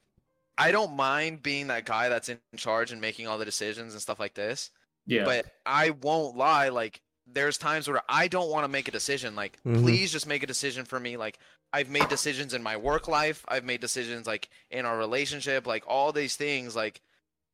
[0.58, 4.02] I don't mind being that guy that's in charge and making all the decisions and
[4.02, 4.70] stuff like this.
[5.06, 5.24] Yeah.
[5.24, 9.34] But I won't lie, like there's times where I don't want to make a decision.
[9.34, 9.82] Like, Mhm.
[9.82, 11.16] please just make a decision for me.
[11.16, 11.38] Like,
[11.72, 13.44] I've made decisions in my work life.
[13.48, 15.66] I've made decisions like in our relationship.
[15.66, 16.76] Like all these things.
[16.76, 17.00] Like,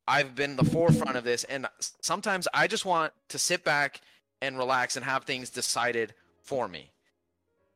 [0.07, 1.65] I've been the forefront of this, and
[2.01, 4.01] sometimes I just want to sit back
[4.41, 6.13] and relax and have things decided
[6.43, 6.91] for me.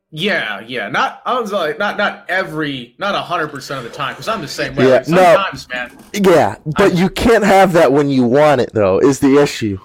[0.10, 0.88] Yeah, yeah.
[0.88, 4.28] Not I was like not not every not a hundred percent of the time because
[4.30, 4.86] I'm the same way.
[4.86, 5.18] Yeah, Like, no.
[5.18, 5.98] sometimes, man.
[6.14, 9.00] Yeah, but you can't have that when you want it, though.
[9.00, 9.78] Is the issue?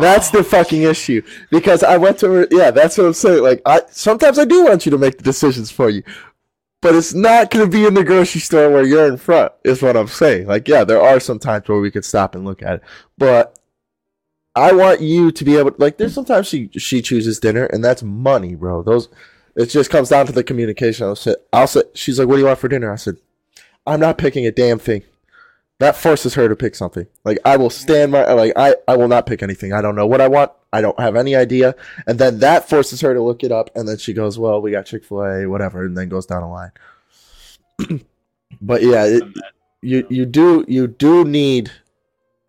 [0.00, 0.38] That's Oh.
[0.38, 1.20] the fucking issue.
[1.50, 2.48] Because I went to her.
[2.50, 3.42] Yeah, that's what I'm saying.
[3.42, 6.02] Like, I sometimes I do want you to make the decisions for you,
[6.80, 9.52] but it's not going to be in the grocery store where you're in front.
[9.64, 10.46] Is what I'm saying.
[10.46, 12.82] Like, yeah, there are some times where we could stop and look at it,
[13.18, 13.57] but
[14.58, 15.72] I want you to be able.
[15.72, 18.82] To like, there's sometimes she she chooses dinner, and that's money, bro.
[18.82, 19.08] Those.
[19.56, 21.06] It just comes down to the communication.
[21.06, 23.16] I'll say, I'll say, she's like, "What do you want for dinner?" I said,
[23.86, 25.02] "I'm not picking a damn thing."
[25.78, 27.06] that forces her to pick something.
[27.24, 29.72] Like I will stand my like I I will not pick anything.
[29.72, 30.52] I don't know what I want.
[30.72, 31.74] I don't have any idea.
[32.06, 34.72] And then that forces her to look it up and then she goes, "Well, we
[34.72, 36.72] got Chick-fil-A, whatever." And then goes down the line.
[38.60, 39.22] but yeah, it,
[39.80, 41.70] you you do you do need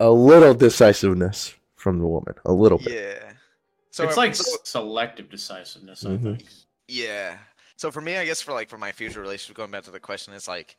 [0.00, 2.92] a little decisiveness from the woman, a little bit.
[3.22, 3.32] Yeah.
[3.90, 6.04] So it's like so- selective decisiveness.
[6.04, 6.38] I Mhm.
[6.38, 6.48] think.
[6.86, 7.38] Yeah.
[7.76, 9.98] So for me, I guess for like for my future relationship, going back to the
[10.00, 10.76] question, it's like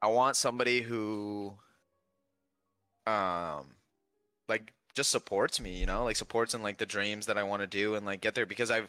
[0.00, 1.58] I want somebody who,
[3.06, 3.74] um,
[4.48, 7.62] like just supports me, you know, like supports in like the dreams that I want
[7.62, 8.88] to do and like get there because I've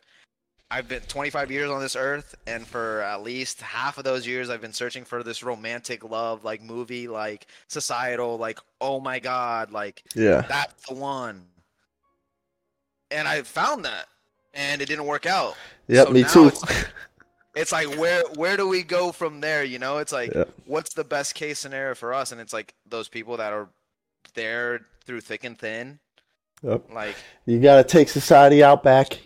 [0.71, 4.51] I've been 25 years on this earth, and for at least half of those years,
[4.51, 9.71] I've been searching for this romantic love, like movie, like societal, like oh my god,
[9.71, 10.41] like Yeah.
[10.41, 11.47] that's the one.
[13.09, 14.05] And I found that,
[14.53, 15.55] and it didn't work out
[15.87, 16.47] Yep, So me too.
[16.47, 16.85] it's-
[17.55, 20.43] it's like where where do we go from there you know it's like Yeah.
[20.65, 23.67] what's the best case scenario for us and it's like those people that are
[24.35, 25.99] there through thick and thin
[26.61, 26.91] Yep.
[26.93, 27.15] like
[27.47, 29.19] You got to take society out back,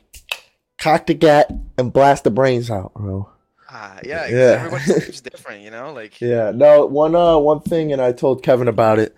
[0.84, 3.30] cock the gat and blast the brains out, bro.
[3.70, 4.56] ah yeah, Yeah.
[4.66, 8.44] everybody's life different you know like Yeah, no, one uh one thing and I told
[8.44, 9.16] Kevin about it.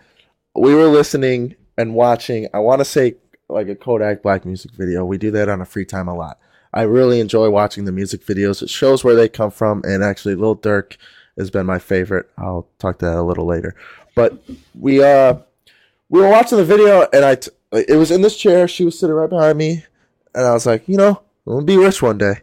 [0.55, 3.15] We were listening and watching, I want to say
[3.49, 5.03] like a Kodak Black music video.
[5.05, 6.39] We do that on a free time a lot.
[6.73, 8.61] I really enjoy watching the music videos.
[8.61, 10.97] It shows where they come from and actually Lil Durk
[11.37, 12.29] has been my favorite.
[12.37, 13.75] I'll talk to that a little later.
[14.15, 14.41] But
[14.79, 15.35] we uh
[16.09, 18.97] we were watching the video and I t- it was in this chair, she was
[18.97, 19.83] sitting right behind me
[20.33, 22.35] and I was like, "You know, Going be rich one day."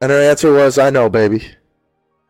[0.00, 1.46] And her answer was, "I know, baby."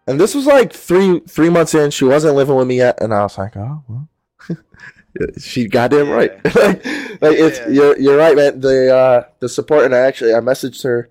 [0.06, 1.90] And this was like three three months in.
[1.90, 4.08] She wasn't living with me yet, and I was like, "Oh well."
[5.38, 6.32] she goddamn right.
[6.44, 6.84] like,
[7.20, 8.60] like it's you're you're right, man.
[8.60, 11.08] The uh the support, and I actually I messaged her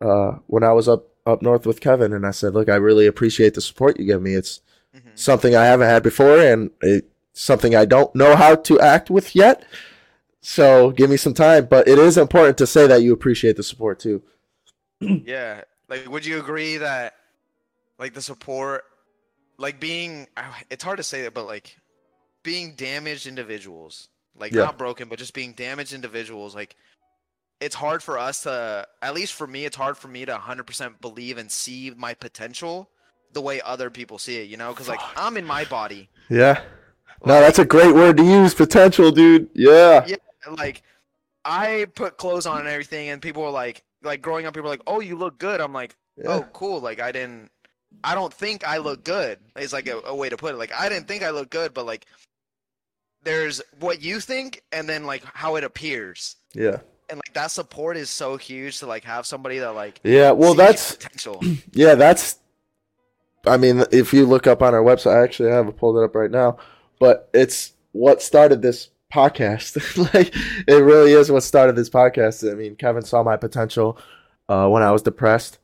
[0.00, 3.06] uh when I was up up north with Kevin, and I said, "Look, I really
[3.06, 4.34] appreciate the support you give me.
[4.34, 4.60] It's
[4.94, 5.00] mhm.
[5.14, 9.34] something I haven't had before, and it's something I don't know how to act with
[9.34, 9.64] yet.
[10.42, 11.66] So give me some time.
[11.66, 14.22] But it is important to say that you appreciate the support too.
[15.00, 17.14] yeah like would you agree that
[17.98, 18.84] like the support
[19.58, 21.76] like being ah, it's hard to say that but like
[22.44, 24.62] being damaged individuals like Yeah.
[24.62, 26.76] not broken but just being damaged individuals like
[27.60, 31.00] it's hard for us to at least for me it's hard for me to 100%
[31.00, 32.88] believe and see my potential
[33.32, 36.62] the way other people see it you know because like i'm in my body Yeah.
[37.24, 38.52] No, that's a great word to use.
[38.52, 39.48] Potential, dude.
[39.54, 40.04] Yeah.
[40.08, 40.16] Yeah.
[40.58, 40.82] Like
[41.44, 44.72] i put clothes on and everything and people were like like growing up people were
[44.74, 46.24] like oh you look good i'm like Yeah.
[46.28, 47.50] oh cool like i didn't
[48.04, 50.72] i don't think i look good It's like a, a way to put it like
[50.72, 52.06] i didn't think i look good but like
[53.24, 56.78] there's what you think and then like how it appears Yeah.
[57.08, 60.32] and like that support is so huge to like have somebody that like Yeah.
[60.32, 61.40] Well, that's potential
[61.72, 61.94] yeah.
[61.94, 62.38] That's.
[63.44, 66.04] I mean, if you look up on our website, I actually have it pulled it
[66.04, 66.58] up right now,
[67.00, 69.76] but it's what started this podcast.
[70.14, 70.34] like,
[70.66, 72.50] it really is what started this podcast.
[72.50, 73.98] I mean, Kevin saw my potential
[74.48, 75.58] uh, when I was depressed.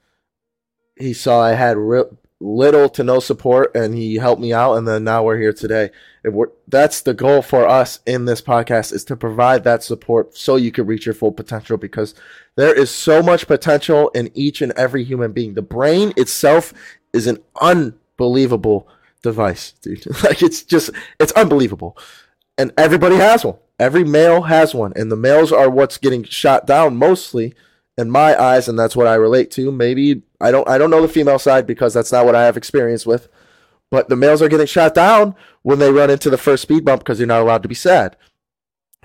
[0.97, 2.05] He saw I had re-
[2.41, 4.75] little to no support, and he helped me out.
[4.75, 5.91] And then now we're here today.
[6.25, 10.57] We're, that's the goal for us in this podcast is to provide that support so
[10.57, 12.15] you can reach your full potential because
[12.57, 15.55] there is so much potential in each and every human being.
[15.55, 16.75] The brain itself
[17.13, 18.89] is an unbelievable
[19.23, 20.07] device, dude.
[20.25, 21.97] like it's just it's unbelievable.
[22.59, 23.57] And everybody has one.
[23.79, 24.93] Every male has one.
[24.97, 27.55] And the males are what's getting shot down mostly
[27.97, 29.71] in my eyes, and that's what I relate to.
[29.73, 32.57] Maybe I don't I don't know the female side because that's not what I have
[32.57, 33.29] experience with.
[33.91, 37.01] But the males are getting shot down when they run into the first speed bump
[37.01, 38.17] because you're not allowed to be sad.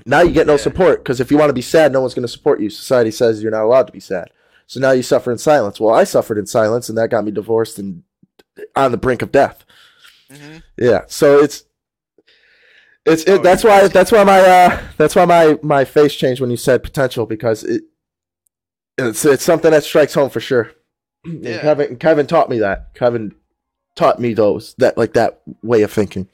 [0.06, 0.58] Now you get no Yeah.
[0.60, 2.70] support because if you want to be sad, no one's going to support you.
[2.70, 4.30] Society says you're not allowed to be sad.
[4.68, 5.80] So now you suffer in silence.
[5.80, 8.04] Well, I suffered in silence, and that got me divorced and
[8.76, 9.64] on the brink of death.
[10.30, 11.02] hmm Yeah.
[11.08, 11.64] So it's
[13.06, 16.40] it's Oh, it, that's why that's why my uh that's why my my face changed
[16.42, 17.84] when you said potential because it
[18.98, 20.72] it's it's something that strikes home for sure.
[21.26, 21.62] Yeah.
[21.62, 22.94] Kevin Kevin taught me that.
[22.94, 23.34] Kevin
[23.96, 26.28] taught me those that like that way of thinking.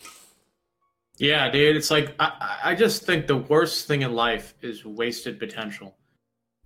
[1.18, 1.76] Yeah, dude.
[1.76, 5.96] It's like I, I- I just think the worst thing in life is wasted potential.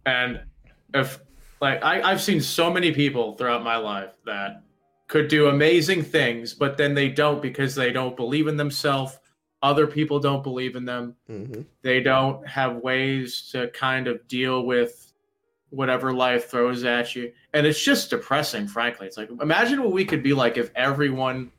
[0.06, 0.42] And
[0.94, 1.20] if
[1.62, 4.64] like I, I've seen so many people throughout my life that
[5.08, 9.18] could do amazing things, but then they don't because they don't believe in themselves.
[9.64, 11.16] Other people don't believe in them.
[11.30, 11.62] Mm-hmm.
[11.82, 15.14] They don't have ways to kind of deal with
[15.70, 17.32] whatever life throws at you.
[17.54, 19.08] And it's just depressing, frankly.
[19.08, 21.50] It's like imagine what we could be like if everyone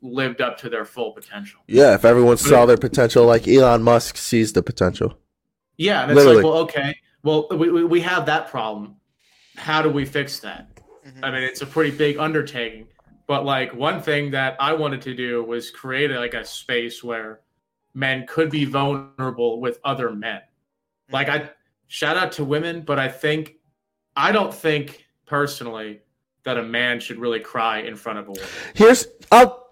[0.00, 1.60] lived up to their full potential.
[1.68, 5.18] Yeah, if everyone saw their potential like Elon Musk sees the potential.
[5.76, 6.36] Yeah, and it's Literally.
[6.36, 8.96] like, well, okay, well, we, we, we have that problem.
[9.56, 10.68] How do we fix that?
[11.06, 11.20] Mhm.
[11.22, 12.86] I mean, it's a pretty big undertaking.
[13.26, 17.40] But like one thing that I wanted to do was create like a space where
[17.94, 20.40] men could be vulnerable with other men.
[21.10, 21.50] Like I
[21.86, 23.56] shout out to women, but I think
[24.16, 26.00] I don't think personally
[26.44, 28.48] that a man should really cry in front of a woman.
[28.74, 29.64] Here's I'll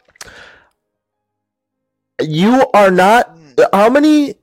[2.21, 3.37] you are not
[3.73, 4.37] how many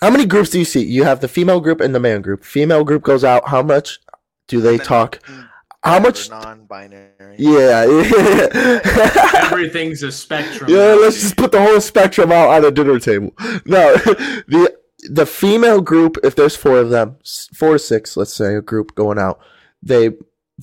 [0.00, 0.84] how many groups do you see?
[0.84, 2.44] You have the female group and the man group.
[2.44, 3.48] Female group goes out.
[3.48, 3.98] How much
[4.46, 5.20] do they then- talk?
[5.24, 5.40] Hmm.
[5.84, 6.30] How much?
[6.30, 7.36] non-binary?
[7.36, 7.84] Yeah.
[9.34, 10.70] Everything's a spectrum.
[10.70, 11.22] yeah, let's nowadays.
[11.22, 13.32] just put the whole spectrum out on the dinner table.
[13.66, 14.74] No, the
[15.10, 17.18] the female group, if there's four of them,
[17.54, 19.38] four to six, let's say, a group going out,
[19.82, 20.12] they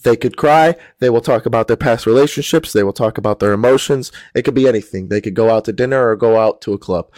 [0.04, 0.76] they could cry.
[1.00, 2.74] They will talk about their past relationships.
[2.74, 4.12] They will talk about their emotions.
[4.34, 5.10] It could be anything.
[5.10, 7.12] They could go out to dinner or go out to a club.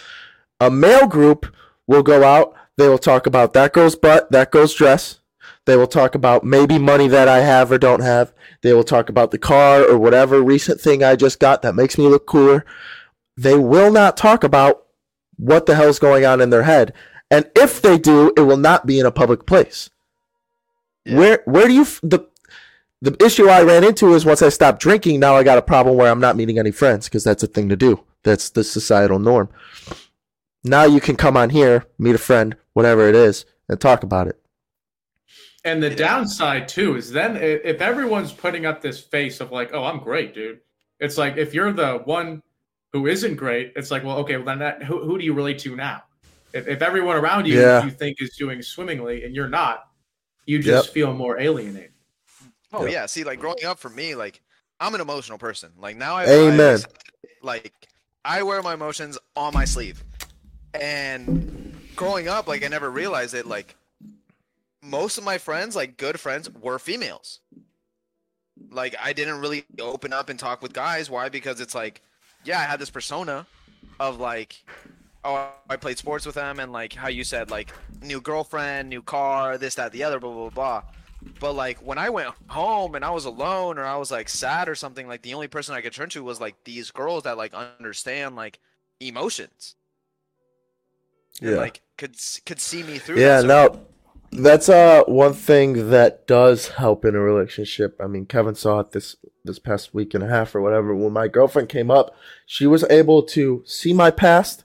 [0.59, 1.53] A male group
[1.87, 2.53] will go out.
[2.77, 5.19] They will talk about that girl's butt, that girl's dress.
[5.65, 8.33] They will talk about maybe money that I have or don't have.
[8.61, 11.97] They will talk about the car or whatever recent thing I just got that makes
[11.97, 12.65] me look cooler.
[13.37, 14.85] They will not talk about
[15.37, 16.93] what the hell's going on in their head.
[17.31, 19.89] And if they do, it will not be in a public place.
[21.05, 21.17] Yeah.
[21.17, 22.27] Where where do you f- the
[23.01, 25.97] the issue I ran into is once I stopped drinking, now I got a problem
[25.97, 28.03] where I'm not meeting any friends because that's a thing to do.
[28.23, 29.49] That's the societal norm.
[30.63, 34.27] Now you can come on here, meet a friend, whatever it is, and talk about
[34.27, 34.39] it.
[35.65, 39.83] And the downside too is then if everyone's putting up this face of like, oh,
[39.85, 40.59] I'm great, dude.
[40.99, 42.41] It's like if you're the one
[42.91, 45.59] who isn't great, it's like, well, okay, well then that, who, who do you relate
[45.59, 46.03] to now?
[46.53, 47.83] If, if everyone around you Yeah.
[47.83, 49.87] you think is doing swimmingly and you're not,
[50.45, 51.91] you just feel more alienated.
[52.73, 52.91] Oh Yeah.
[52.91, 53.05] yeah.
[53.05, 54.41] See, like growing up for me, like
[54.79, 55.71] I'm an emotional person.
[55.77, 56.79] Like now I Amen.
[57.41, 57.73] like
[58.25, 60.03] I wear my emotions on my sleeve.
[60.73, 63.45] And growing up, like I never realized it.
[63.45, 63.75] Like
[64.83, 67.39] most of my friends, like good friends, were females.
[68.69, 71.09] Like I didn't really open up and talk with guys.
[71.09, 71.29] Why?
[71.29, 72.01] Because it's like,
[72.43, 73.47] yeah, I had this persona
[73.99, 74.63] of like,
[75.23, 77.71] oh, I played sports with them, and like how you said, like
[78.01, 80.83] new girlfriend, new car, this, that, the other, blah, blah, blah.
[81.39, 84.67] But like when I went home and I was alone or I was like sad
[84.67, 87.37] or something, like the only person I could turn to was like these girls that
[87.37, 88.59] like understand like
[88.99, 89.75] emotions.
[91.41, 91.57] And, Yeah.
[91.57, 92.15] like could
[92.45, 93.19] could see me through.
[93.19, 93.85] Yeah, no,
[94.37, 97.97] that's uh one thing that does help in a relationship.
[97.99, 100.95] I mean, Kevin saw it this this past week and a half or whatever.
[100.95, 102.15] When my girlfriend came up,
[102.45, 104.63] she was able to see my past.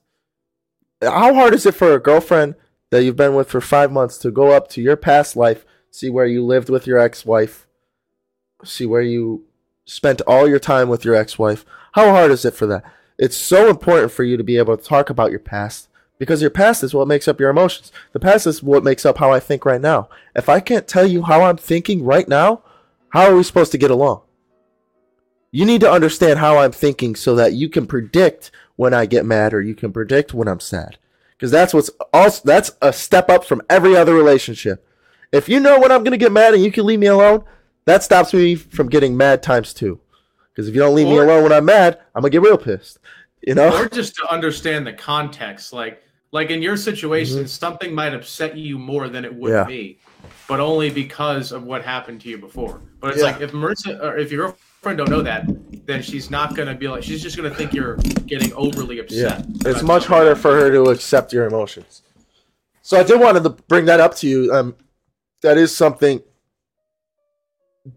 [1.03, 2.55] How hard is it for a girlfriend
[2.91, 6.11] that you've been with for five months to go up to your past life, see
[6.11, 7.67] where you lived with your ex-wife,
[8.65, 9.45] see where you
[9.85, 11.65] spent all your time with your ex-wife?
[11.93, 12.85] How hard is it for that?
[13.19, 15.88] It's so important for you to be able to talk about your past
[16.19, 17.93] because your past is what makes up your emotions.
[18.13, 20.09] The past is what makes up how I think right now.
[20.35, 22.63] If I can't tell you how I'm thinking right now,
[23.11, 24.23] how are we supposed to get along?
[25.51, 29.25] You need to understand how I'm thinking so that you can predict when I get
[29.25, 30.99] mad or you can predict when I'm sad.
[31.37, 34.85] Because that's what's also that's a step up from every other relationship.
[35.33, 37.45] If you know when I'm gonna get mad and you can leave me alone,
[37.87, 40.01] that stops me from getting mad times two.
[40.53, 42.99] Because if you don't leave me alone when I'm mad, I'm gonna get real pissed.
[43.43, 43.83] You know?
[43.83, 48.79] or just to understand the context like like in your situation something might upset you
[48.79, 49.71] more than it would Mm-hmm.
[49.71, 49.77] Yeah.
[49.77, 49.99] me
[50.49, 53.25] but only because of what happened to you before but it's Yeah.
[53.33, 55.47] like if marissa or if your girlfriend don't know that
[55.87, 59.71] then she's not gonna be like she's just gonna think you're getting overly upset Yeah,
[59.71, 62.03] it's much harder for her to accept your emotions.
[62.83, 64.53] So I did want to bring that up to you.
[64.53, 64.75] Um,
[65.43, 66.23] that is something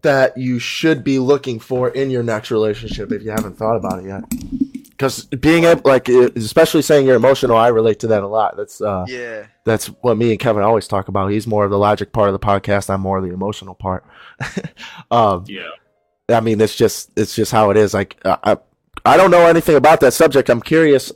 [0.02, 4.00] that you should be looking for in your next relationship if you haven't thought about
[4.00, 4.24] it yet.
[5.02, 8.56] Because being able, like, especially saying you're emotional, I relate to that a lot.
[8.56, 9.46] That's uh, Yeah.
[9.64, 11.32] that's what me and Kevin always talk about.
[11.32, 12.88] He's more of the logic part of the podcast.
[12.88, 14.04] I'm more of the emotional part.
[15.10, 15.68] um, Yeah.
[16.28, 17.92] I mean, it's just it's just how it is.
[17.92, 18.56] Like uh, I
[19.04, 20.48] I don't know anything about that subject.
[20.48, 21.10] I'm curious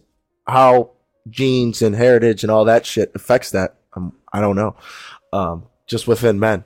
[0.48, 0.90] how
[1.30, 3.76] genes and heritage and all that shit affects that.
[3.94, 4.74] Um, I don't know.
[5.32, 6.64] Um, just within men,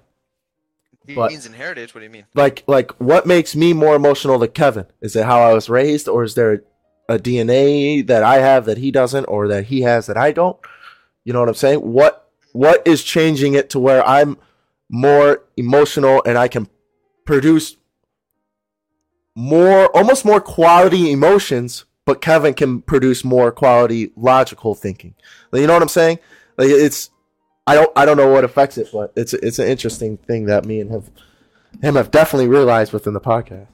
[1.14, 1.94] But- Genes and heritage.
[1.94, 2.24] What do you mean?
[2.34, 4.86] like like what makes me more emotional than Kevin?
[5.02, 6.64] Is it how I was raised, or is there
[7.11, 10.56] a DNA that I have that he doesn't, or that he has that I don't?
[11.24, 11.80] You know what I'm saying?
[11.80, 14.38] What what is changing it to where I'm
[14.88, 16.68] more emotional and I can
[17.24, 17.76] produce
[19.34, 25.14] more almost more quality emotions, but Kevin can produce more quality logical thinking.
[25.52, 26.18] You know what I'm saying?
[26.56, 27.11] Like it's
[27.66, 30.64] I don't I don't know what affects it, but it's it's an interesting thing that
[30.64, 31.11] me and have
[31.82, 33.68] him have definitely realized within the podcast.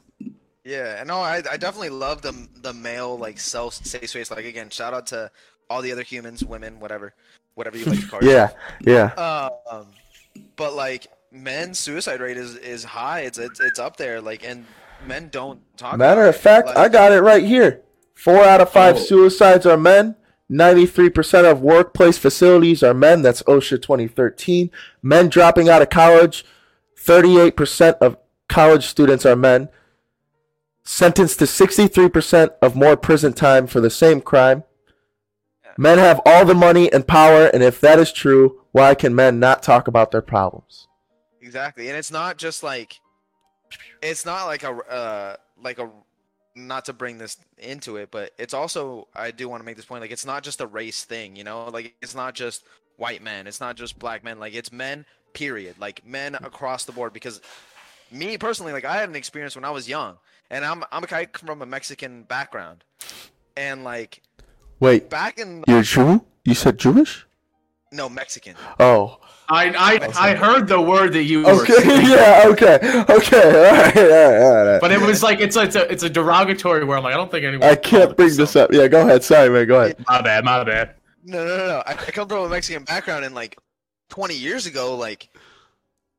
[0.66, 4.32] Yeah, no, I, I definitely love the the male like self safe space.
[4.32, 5.30] Like again, shout out to
[5.70, 7.14] all the other humans, women, whatever,
[7.54, 8.52] whatever you like to call yourself.
[8.84, 9.52] Yeah, yeah.
[9.70, 9.86] Um,
[10.56, 13.20] but like men's suicide rate is is high.
[13.20, 14.20] It's it's, it's up there.
[14.20, 14.66] Like and
[15.06, 15.96] men don't talk.
[15.98, 17.82] Matter about of fact, Like, I got it right here.
[18.14, 18.98] Four out of five Oh.
[18.98, 20.16] suicides are men.
[20.50, 23.20] 93% of workplace facilities are men.
[23.22, 24.70] That's OSHA 2013.
[25.02, 26.44] Men dropping out of college.
[26.96, 28.16] 38% of
[28.48, 29.68] college students are men.
[30.88, 34.62] Sentenced to 63% of more prison time for the same crime.
[35.76, 39.40] Men have all the money and power, and if that is true, why can men
[39.40, 40.86] not talk about their problems?
[41.42, 43.00] Exactly, and it's not just like,
[44.00, 45.90] it's not like a uh like a
[46.54, 49.84] not to bring this into it, but it's also I do want to make this
[49.84, 52.64] point like it's not just a race thing, you know, like it's not just
[52.96, 56.92] white men, it's not just black men, like it's men period, like men across the
[56.92, 57.12] board.
[57.12, 57.40] Because
[58.10, 60.16] me personally, like I had an experience when I was young,
[60.50, 62.84] and I'm I'm I come from a Mexican background,
[63.56, 64.22] and like
[64.80, 66.24] Wait, back in you're Jew?
[66.44, 67.26] You said Jewish?
[67.92, 68.54] no Mexican.
[68.80, 69.18] Oh.
[69.48, 69.68] I
[70.18, 72.74] I, I heard the word that you were Okay, saying, yeah, okay,
[73.08, 74.80] okay, all right, all right, all right.
[74.80, 76.96] but it was like it's a, it's a it's a derogatory word.
[76.98, 77.68] I'm like I don't think anyone.
[77.68, 78.72] I can't bring this up.
[78.72, 79.22] Yeah, go ahead.
[79.22, 79.68] Sorry, man.
[79.68, 80.04] Go ahead.
[80.08, 80.96] My bad, my bad.
[81.24, 81.82] No, no, no, no.
[81.86, 83.56] I, I come from a Mexican background, and like
[84.10, 85.28] 20 years ago, like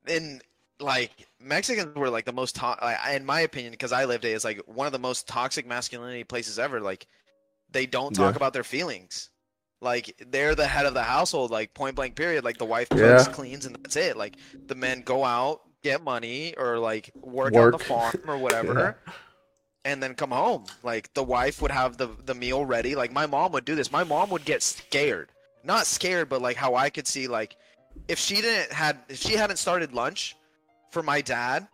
[0.07, 0.41] in
[0.79, 4.29] like Mexicans were like the most, to- I, in my opinion, because I lived it,
[4.31, 6.79] is like one of the most toxic masculinity places ever.
[6.81, 7.07] Like
[7.71, 8.37] they don't talk Yeah.
[8.37, 9.29] about their feelings.
[9.81, 12.43] Like they're the head of the household, like point blank period.
[12.43, 13.33] Like the wife cooks, Yeah.
[13.33, 14.17] cleans, and that's it.
[14.17, 14.35] Like
[14.65, 18.97] the men go out, get money, or like work, on the farm or whatever.
[19.85, 20.65] And then come home.
[20.83, 22.95] Like the wife would have the the meal ready.
[22.95, 23.91] Like my mom would do this.
[23.91, 25.31] My mom would get scared.
[25.63, 27.55] Not scared, but like how I could see like
[28.07, 30.35] if she didn't had if she hadn't started lunch
[30.91, 31.67] for my dad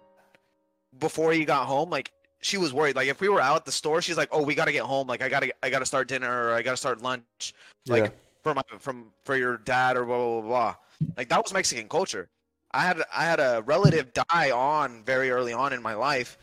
[1.00, 2.12] before he got home, like
[2.42, 2.96] she was worried.
[2.96, 5.08] Like if we were out at the store, she's like, "Oh, we gotta get home.
[5.08, 7.54] Like I gotta I gotta start dinner or I gotta start lunch."
[7.88, 8.10] Like Yeah.
[8.44, 10.50] for my from for your dad or blah blah blah.
[10.50, 10.76] blah.
[11.18, 12.30] Like that was Mexican culture.
[12.72, 16.38] I had I had a relative die on very early on in my life,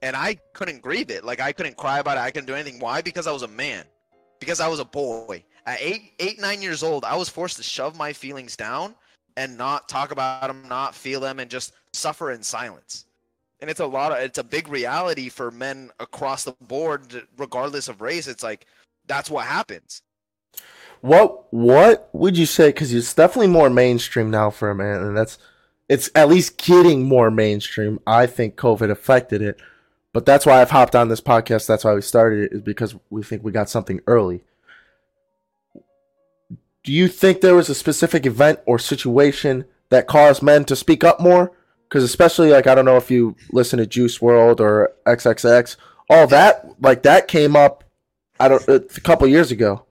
[0.00, 1.24] and I couldn't grieve it.
[1.24, 2.20] Like I couldn't cry about it.
[2.20, 2.78] I couldn't do anything.
[2.80, 3.02] Why?
[3.02, 3.84] Because I was a man.
[4.40, 5.44] Because I was a boy.
[5.66, 8.94] At eight eight nine years old, I was forced to shove my feelings down
[9.36, 13.06] and not talk about them, not feel them, and just suffer in silence.
[13.60, 17.88] And it's a lot of it's a big reality for men across the board, regardless
[17.88, 18.26] of race.
[18.26, 18.66] It's like
[19.06, 20.02] that's what happens.
[21.00, 22.68] What What would you say?
[22.68, 25.38] Because it's definitely more mainstream now for a man, and that's
[25.88, 28.00] it's at least getting more mainstream.
[28.06, 29.60] I think COVID affected it,
[30.12, 31.66] but that's why I've hopped on this podcast.
[31.66, 34.42] That's why we started it is because we think we got something early.
[36.84, 41.04] Do you think there was a specific event or situation that caused men to speak
[41.04, 41.52] up more?
[41.88, 45.76] Because especially like I don't know if you listen to Juice WRLD or XXX,
[46.08, 47.84] all that like that came up.
[48.40, 49.84] I don't a couple years ago.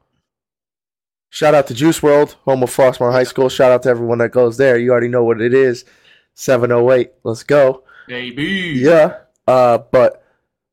[1.30, 3.48] Shout out to Juice WRLD, home of Flossmoor High School.
[3.48, 4.78] Shout out to everyone that goes there.
[4.78, 5.86] You already know what it is.
[6.34, 7.12] 708.
[7.24, 7.84] Let's go.
[8.08, 8.74] Baby.
[8.76, 9.20] Yeah.
[9.48, 10.21] Uh but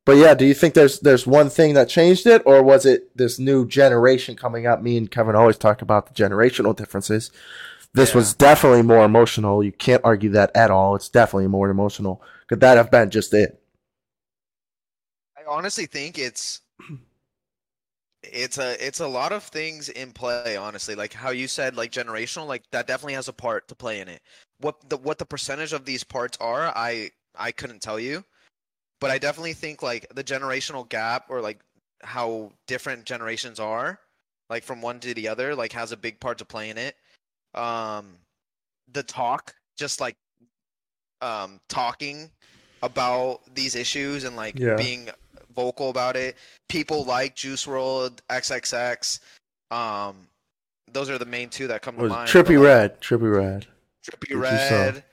[0.09, 3.15] but yeah, do you think there's there's one thing that changed it or was it
[3.15, 4.81] this new generation coming up?
[4.81, 7.31] Me and Kevin always talk about the generational differences.
[7.93, 8.17] This Yeah.
[8.17, 9.63] was definitely more emotional.
[9.63, 10.97] You can't argue that at all.
[10.97, 12.23] It's definitely more emotional.
[12.47, 13.61] Could that have been just it?
[15.37, 16.63] I honestly think it's
[18.23, 21.93] it's a it's a lot of things in play honestly like how you said like
[21.93, 24.23] generational like that definitely has a part to play in it
[24.61, 28.25] what the what the percentage of these parts are i i couldn't tell you
[29.01, 31.61] but i definitely think like the generational gap or like
[32.03, 33.99] how different generations are
[34.51, 36.97] like from one to the other like has a big part to play in it
[37.55, 38.17] um
[38.93, 40.17] the talk just like
[41.21, 42.31] um talking
[42.83, 44.77] about these issues and like Yeah.
[44.77, 45.11] being
[45.55, 46.37] vocal about it.
[46.69, 49.21] People like Juice WRLD, XXX.
[49.71, 50.29] Um,
[50.93, 52.29] those are the main two that come to mind.
[52.29, 53.67] Trippie but, like, Red, Trippie Redd.
[54.05, 54.85] Trippie Which you saw.
[54.85, 55.05] Red,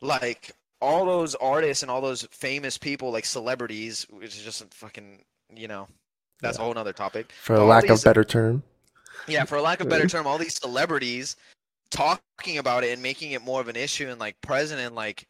[0.00, 4.66] like all those artists and all those famous people, like celebrities, which is just a
[4.66, 5.88] fucking, you know,
[6.40, 7.32] that's a whole other topic.
[7.40, 8.62] For All lack of better term.
[9.28, 11.36] Yeah, for lack of better term, all these celebrities
[11.90, 15.28] talking about it and making it more of an issue and like present and like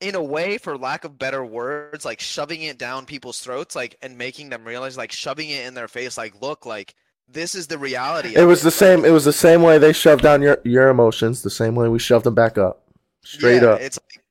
[0.00, 3.96] in a way for lack of better words like shoving it down people's throats like
[4.02, 6.94] and making them realize like shoving it in their face like look like
[7.28, 9.04] this is the reality It was the same.
[9.04, 11.42] It was the same way they shoved down your your emotions.
[11.42, 12.82] The same way we shoved them back up,
[13.24, 13.80] straight yeah, up.
[13.80, 14.24] it's like,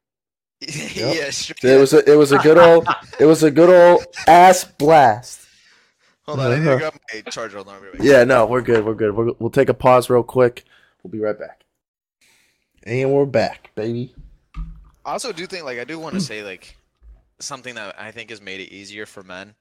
[0.95, 1.15] Yep.
[1.15, 2.87] yeah straight It was a, it was a good old
[3.19, 5.41] it was a good old ass blast.
[6.23, 7.93] hold on i need to grab my charger hold on, right.
[8.01, 8.83] Yeah, no, we're good.
[8.85, 9.15] We're good.
[9.15, 10.63] We're, we'll take a pause real quick.
[11.03, 11.61] We'll be right back.
[12.83, 14.15] And we're back, baby.
[15.05, 16.75] I also do think like I do want to say like
[17.39, 19.53] something that I think has made it easier for men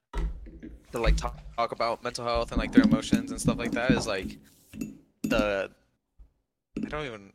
[0.93, 3.90] to like talk, talk about mental health and like their emotions and stuff like that
[3.90, 4.39] is like
[5.22, 5.70] the
[6.82, 7.32] I don't even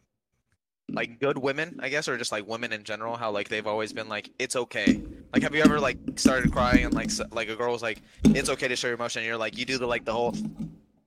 [0.94, 3.94] like good women I guess or just like women in general how like they've always
[3.94, 5.02] been like it's okay
[5.34, 8.50] like have you ever like started crying and like like a girl was like it's
[8.50, 10.34] okay to show your emotion and you're like you do the like the whole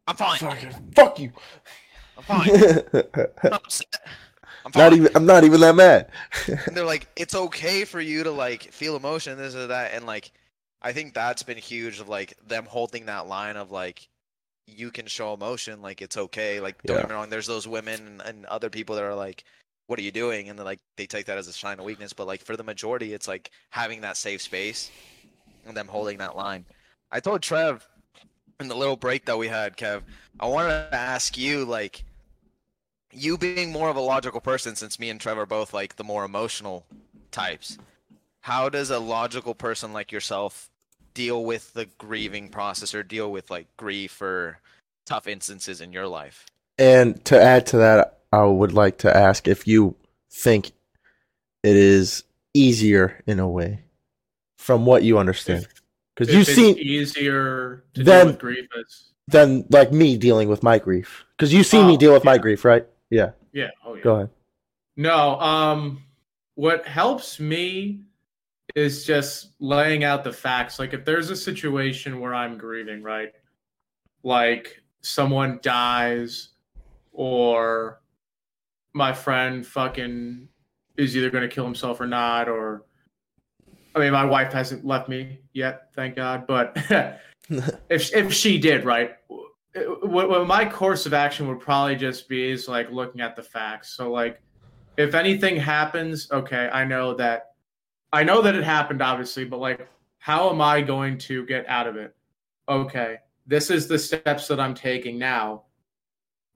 [0.06, 0.38] I'm fine
[0.94, 1.32] Fuck you.
[2.18, 2.50] I'm fine
[2.94, 3.86] I'm not upset
[4.64, 5.08] I'm fine not even.
[5.16, 6.10] I'm not even that mad.
[6.66, 10.06] and they're like it's okay for you to like feel emotion this or that and
[10.06, 10.30] like
[10.82, 14.08] i think that's been huge of like them holding that line of like
[14.68, 17.02] you can show emotion like it's okay like don't Yeah.
[17.02, 19.42] get me wrong there's those women and, and other people that are like
[19.86, 20.48] what are you doing?
[20.48, 22.64] And they're like they take that as a sign of weakness but like for the
[22.64, 24.90] majority it's like having that safe space
[25.66, 26.64] and them holding that line.
[27.10, 27.86] I told trev
[28.60, 30.02] in the little break that we had kev
[30.38, 32.04] i wanted to ask you like
[33.10, 36.04] you being more of a logical person since me and Trevor are both like the
[36.04, 36.86] more emotional
[37.32, 37.76] types
[38.42, 40.68] how does a logical person like yourself
[41.14, 44.58] deal with the grieving process or deal with like grief or
[45.06, 46.46] tough instances in your life?
[46.78, 49.94] And to add to that, I would like to ask if you
[50.30, 50.72] think
[51.62, 53.80] it is easier in a way,
[54.58, 55.66] from what you understand,
[56.14, 60.62] because you've seen easier to Then- deal with grief as than like me dealing with
[60.62, 62.86] my grief, because you see me Oh, deal with my grief, right?
[63.10, 63.30] Yeah.
[63.52, 64.30] yeah oh yeah Go ahead.
[64.96, 66.02] No, um
[66.54, 68.00] what helps me
[68.74, 70.78] is just laying out the facts.
[70.78, 73.32] Like if there's a situation where I'm grieving, right?
[74.22, 76.48] Like someone dies
[77.12, 78.00] or
[78.94, 80.48] my friend fucking
[80.96, 82.84] is either going to kill himself or not or
[83.94, 86.76] I mean my wife hasn't left me yet, thank God, but
[87.88, 89.12] if if she did, right?
[90.02, 93.42] What, what my course of action would probably just be is like looking at the
[93.42, 93.96] facts.
[93.96, 94.40] So like
[94.96, 97.54] if anything happens, okay, I know that
[98.12, 99.88] I know that it happened obviously, but like
[100.18, 102.14] how am I going to get out of it?
[102.68, 103.16] Okay,
[103.46, 105.64] this is the steps that I'm taking now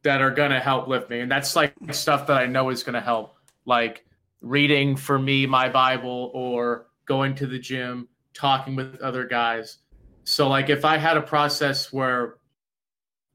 [0.07, 1.19] that are going to help lift me.
[1.19, 4.07] And that's like stuff that I know is going to help like
[4.41, 9.78] reading for me my Bible or going to the gym, talking with other guys.
[10.23, 12.37] So like if I had a process where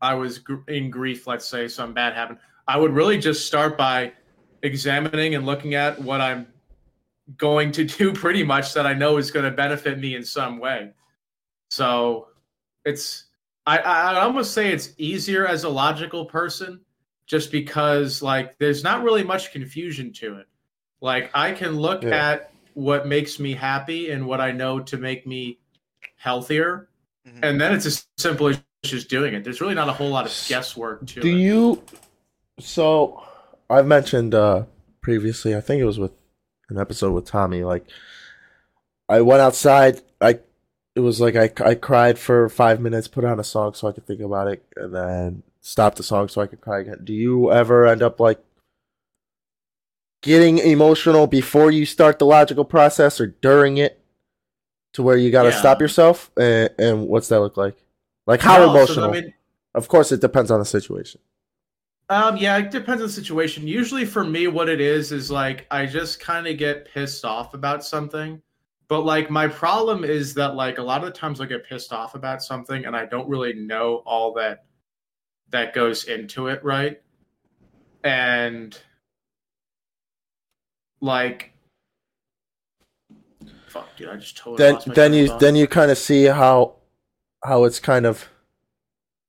[0.01, 3.77] I was gr- in grief, let's say something bad happened, I would really just start
[3.77, 4.13] by
[4.63, 6.47] examining and looking at what I'm
[7.35, 10.57] going to do pretty much that I know is going to benefit me in some
[10.57, 10.93] way.
[11.69, 12.29] So
[12.85, 13.25] it's
[13.65, 16.79] I, I I'd almost say it's easier as a logical person
[17.27, 20.47] just because like there's not really much confusion to it.
[21.01, 22.31] Like I can look Yeah.
[22.31, 25.59] at what makes me happy and what I know to make me
[26.17, 26.89] healthier
[27.27, 27.39] Mhm.
[27.43, 29.43] and then it's as simple as just doing it.
[29.43, 31.39] There's really not a whole lot of guesswork to Do it.
[31.39, 31.83] you?
[32.59, 33.23] So
[33.69, 34.65] I've mentioned uh
[35.01, 35.55] previously.
[35.55, 36.11] I think it was with
[36.69, 37.63] an episode with Tommy.
[37.63, 37.85] Like
[39.09, 40.01] I went outside.
[40.19, 40.39] I
[40.95, 43.91] it was like I I cried for five minutes, put on a song so I
[43.91, 46.99] could think about it, and then stopped the song so I could cry again.
[47.03, 48.43] Do you ever end up like
[50.21, 53.97] getting emotional before you start the logical process or during it?
[54.95, 55.59] To where you got to Yeah.
[55.59, 57.77] stop yourself, and, and what's that look like?
[58.27, 59.09] Like how No, so, emotional?
[59.09, 59.33] I mean,
[59.73, 61.21] of course, it depends on the situation.
[62.09, 63.65] Um, yeah, it depends on the situation.
[63.65, 67.53] Usually for me, what it is is like I just kind of get pissed off
[67.53, 68.41] about something.
[68.91, 71.93] But like my problem is that like a lot of the times I get pissed
[71.93, 74.65] off about something and I don't really know all that
[75.51, 77.01] that goes into it, right?
[78.03, 78.77] And
[80.99, 81.53] like
[83.67, 85.39] fuck dude, I just totally then then you thought.
[85.39, 86.75] then you kind of see how
[87.45, 88.27] how it's kind of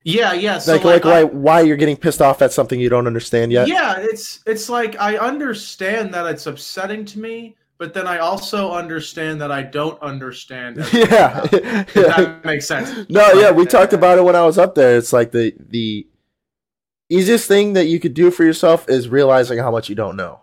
[0.02, 0.58] Yeah, yeah.
[0.58, 3.52] So like like, I- why why you're getting pissed off at something you don't understand
[3.52, 3.68] yet.
[3.68, 8.70] Yeah, it's it's like I understand that it's upsetting to me, but then I also
[8.70, 10.76] understand that I don't understand.
[10.92, 11.40] Yeah.
[11.50, 13.10] If that makes sense.
[13.10, 14.96] No, yeah, we talked about it when I was up there.
[14.96, 16.06] It's like the the
[17.08, 20.42] easiest thing that you could do for yourself is realizing how much you don't know.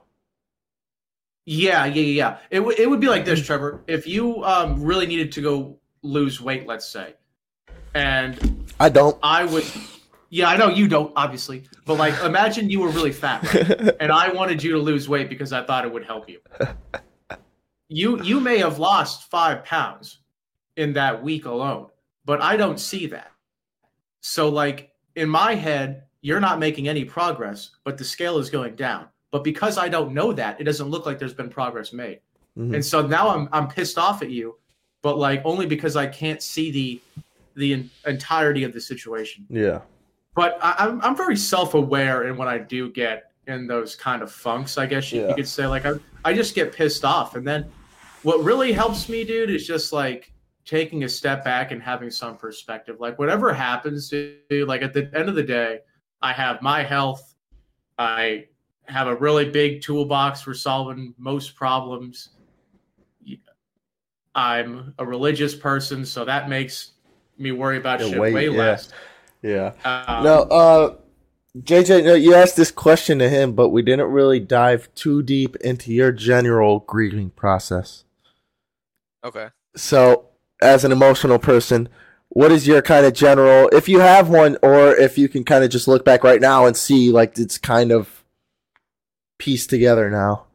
[1.46, 2.38] Yeah, yeah, yeah, yeah.
[2.52, 3.80] It would it would be like this, Trevor.
[3.88, 7.14] If you um really needed to go lose weight, let's say,
[7.94, 9.18] and I don't.
[9.24, 9.66] I would,
[10.30, 13.96] yeah, I know you don't, obviously, but like imagine you were really fat, right?
[14.02, 16.40] and I wanted you to lose weight because I thought it would help you.
[17.90, 20.20] You you may have lost five pounds
[20.78, 21.88] in that week alone,
[22.24, 23.32] but I don't see that.
[24.22, 28.76] So like in my head, you're not making any progress, but the scale is going
[28.76, 29.08] down.
[29.32, 32.20] But because I don't know that, it doesn't look like there's been progress made.
[32.58, 32.76] Mhm.
[32.76, 34.58] And so now I'm I'm pissed off at you,
[35.02, 37.02] but like only because I can't see the
[37.56, 39.48] the en- entirety of the situation.
[39.50, 39.82] Yeah.
[40.36, 44.22] But I, I'm I'm very self aware in when I do get in those kind
[44.22, 44.78] of funks.
[44.78, 45.30] I guess you, Yeah.
[45.30, 45.94] you could say like I
[46.24, 47.66] I just get pissed off, and then
[48.24, 50.32] what really helps me, dude, is just like
[50.66, 52.98] taking a step back and having some perspective.
[53.00, 55.80] Like whatever happens, dude, like at the end of the day,
[56.22, 57.36] I have my health.
[57.98, 58.46] I
[58.86, 62.30] have a really big toolbox for solving most problems.
[64.36, 66.92] I'm a religious person, so that makes
[67.38, 68.58] me worry about Yeah, shit way- way, yeah.
[68.58, 68.90] less.
[69.42, 69.72] Yeah.
[69.86, 70.96] Um, No, uh
[71.58, 75.56] JJ, no, you asked this question to him, but we didn't really dive too deep
[75.58, 78.04] into your general grieving process.
[79.24, 79.50] Okay.
[79.76, 80.26] So,
[80.62, 81.90] as an emotional person,
[82.30, 85.64] what is your kind of general, if you have one, or if you can kind
[85.64, 88.24] of just look back right now and see like it's kind of
[89.38, 90.46] pieced together now?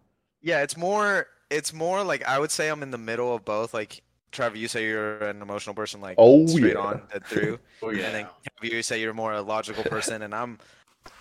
[0.41, 3.75] Yeah, it's more it's more like I would say I'm in the middle of both.
[3.75, 6.81] Like Trevor, you say you're an emotional person, like Oh, straight yeah.
[6.81, 7.59] on dead through.
[7.83, 8.07] oh, yeah.
[8.07, 8.25] And then
[8.63, 10.59] Kev, you say you're more a logical person, and I'm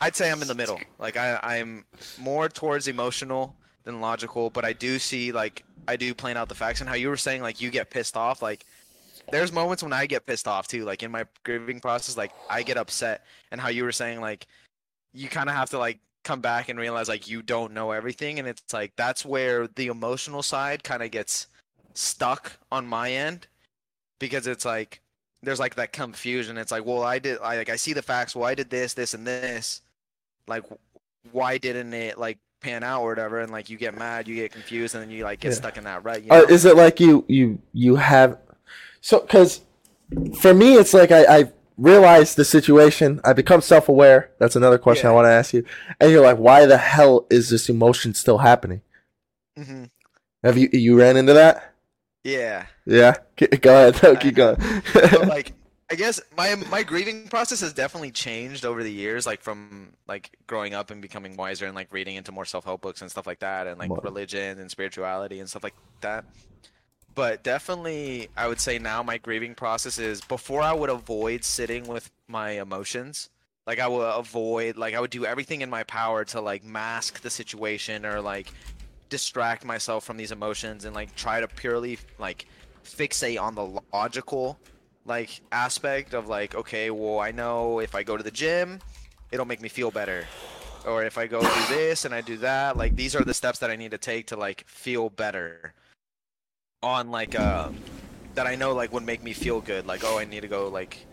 [0.01, 0.79] I'd say I'm in the middle.
[0.99, 1.85] Like I I'm
[2.19, 6.55] more towards emotional than logical, but I do see like I do plan out the
[6.55, 6.81] facts.
[6.81, 8.65] And how you were saying like you get pissed off like
[9.31, 12.63] there's moments when I get pissed off too like in my grieving process like I
[12.63, 13.25] get upset.
[13.51, 14.47] And how you were saying like
[15.13, 18.39] you kind of have to like come back and realize like you don't know everything.
[18.39, 21.47] And it's like that's where the emotional side kind of gets
[21.93, 23.47] stuck on my end
[24.19, 25.01] because it's like
[25.41, 26.57] there's like that confusion.
[26.57, 28.35] It's like well I did I like I see the facts.
[28.35, 29.81] Well I did this this and this?
[30.47, 30.63] Like
[31.31, 34.51] why didn't it like pan out or whatever and like you get mad you get
[34.51, 35.55] confused and then you like get Yeah.
[35.55, 38.37] stuck in that rut you Uh, is it like you you you have
[39.01, 39.61] so because
[40.39, 44.29] for me it's like I I realize the situation I become self aware.
[44.39, 45.65] That's another question I want to ask you.
[45.99, 48.81] And you're like, why the hell is this emotion still happening?
[49.57, 49.89] Mhm.
[50.43, 51.73] Have you you ran into that?
[52.23, 53.15] yeah Yeah.
[53.37, 54.01] Go ahead.
[54.03, 54.57] No, keep going.
[54.93, 55.53] but like
[55.93, 60.35] I guess my my grieving process has definitely changed over the years, like from like
[60.47, 63.27] growing up and becoming wiser and like reading into more self help books and stuff
[63.27, 66.25] like that, and like religion and spirituality and stuff like that.
[67.13, 71.85] But definitely, I would say now my grieving process is before I would avoid sitting
[71.85, 73.29] with my emotions.
[73.67, 77.21] Like I would avoid, like I would do everything in my power to like mask
[77.21, 78.51] the situation or like
[79.09, 82.47] distract myself from these emotions and like try to purely like
[82.83, 84.57] fixate on the logical
[85.05, 88.79] like aspect of like okay well i know if i go to the gym
[89.31, 90.25] it'll make me feel better.
[90.85, 93.59] Or if i go do this and i do that like these are the steps
[93.59, 95.73] that i need to take to like feel better.
[96.81, 97.69] On like uh
[98.35, 99.85] that i know like would make me feel good.
[99.85, 101.05] Like oh i need to go like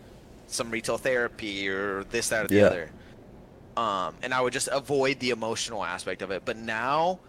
[0.47, 2.65] some retail therapy or this that or the Yeah.
[2.65, 2.91] other.
[3.77, 6.43] Um and i would just avoid the emotional aspect of it.
[6.45, 7.19] But now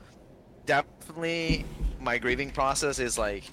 [0.66, 1.64] definitely
[2.00, 3.44] my grieving process is like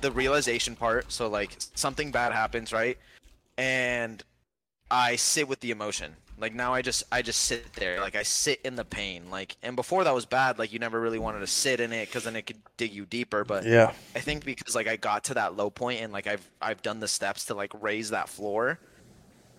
[0.00, 1.10] the realization part.
[1.12, 2.98] So like something bad happens, right?
[3.58, 4.22] And
[4.90, 6.14] I sit with the emotion.
[6.38, 8.00] Like now I just I just sit there.
[8.00, 9.30] Like I sit in the pain.
[9.30, 10.58] Like and before that was bad.
[10.58, 13.06] Like you never really wanted to sit in it because then it could dig you
[13.06, 13.44] deeper.
[13.44, 13.92] But yeah.
[14.14, 17.00] I think because like I got to that low point and like I've I've done
[17.00, 18.78] the steps to like raise that floor.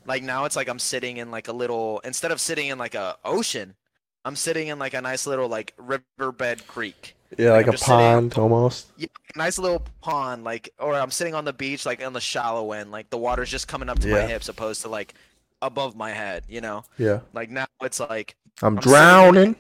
[0.06, 2.96] Like now it's like I'm sitting in like a little instead of sitting in like
[2.96, 3.76] a ocean,
[4.24, 7.16] I'm sitting in like a nice little like riverbed creek.
[7.38, 8.88] Yeah, Like, like a just sitting- pond almost.
[8.98, 12.72] Yeah, nice little pond, like, or I'm sitting on the beach, like on the shallow
[12.72, 15.14] end, like the water's just coming up to my hips, opposed to like
[15.62, 16.84] above my head, you know.
[16.98, 17.20] Yeah.
[17.34, 19.56] Like now it's like I'm, I'm drowning.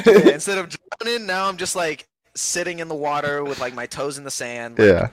[0.06, 0.68] yeah, instead of
[1.00, 4.30] drowning, now I'm just like sitting in the water with like my toes in the
[4.30, 5.08] sand, like, yeah.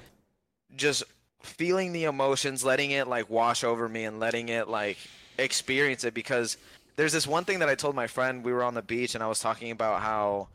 [0.76, 1.04] just
[1.44, 4.98] feeling the emotions, letting it like wash over me, and letting it like
[5.38, 6.14] experience it.
[6.14, 6.58] Because
[7.00, 8.44] there's this one thing that I told my friend.
[8.44, 10.50] We were on the beach, and I was talking about how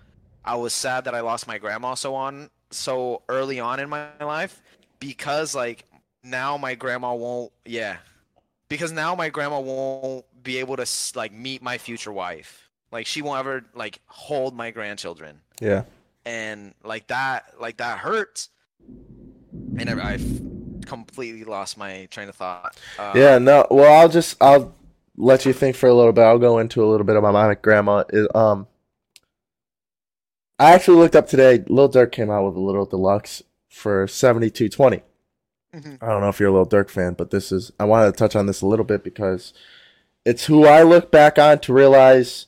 [0.45, 4.09] I was sad that I lost my grandma so on so early on in my
[4.21, 4.61] life
[5.01, 5.85] because like
[6.23, 7.97] now my grandma won't yeah
[8.69, 13.23] because now my grandma won't be able to like meet my future wife like she
[13.23, 15.85] won't ever like hold my grandchildren Yeah.
[16.27, 18.49] and like that like that hurts
[19.79, 20.41] and I, I've
[20.85, 23.67] completely lost my train of thought uh, Yeah, no.
[23.71, 24.75] Well, I'll just I'll
[25.17, 26.23] let you think for a little bit.
[26.23, 28.05] I'll go into a little bit about my monic grandma.
[28.11, 28.67] Is um,
[30.59, 31.65] I actually looked up today.
[31.69, 35.03] Lil Durk came out with a little deluxe for seventy two twenty.
[35.75, 35.99] Mhm.
[36.01, 38.17] I don't know if you're a Lil Durk fan, but this is I wanted to
[38.19, 39.53] touch on this a little bit because
[40.25, 42.47] it's who I look back on to realize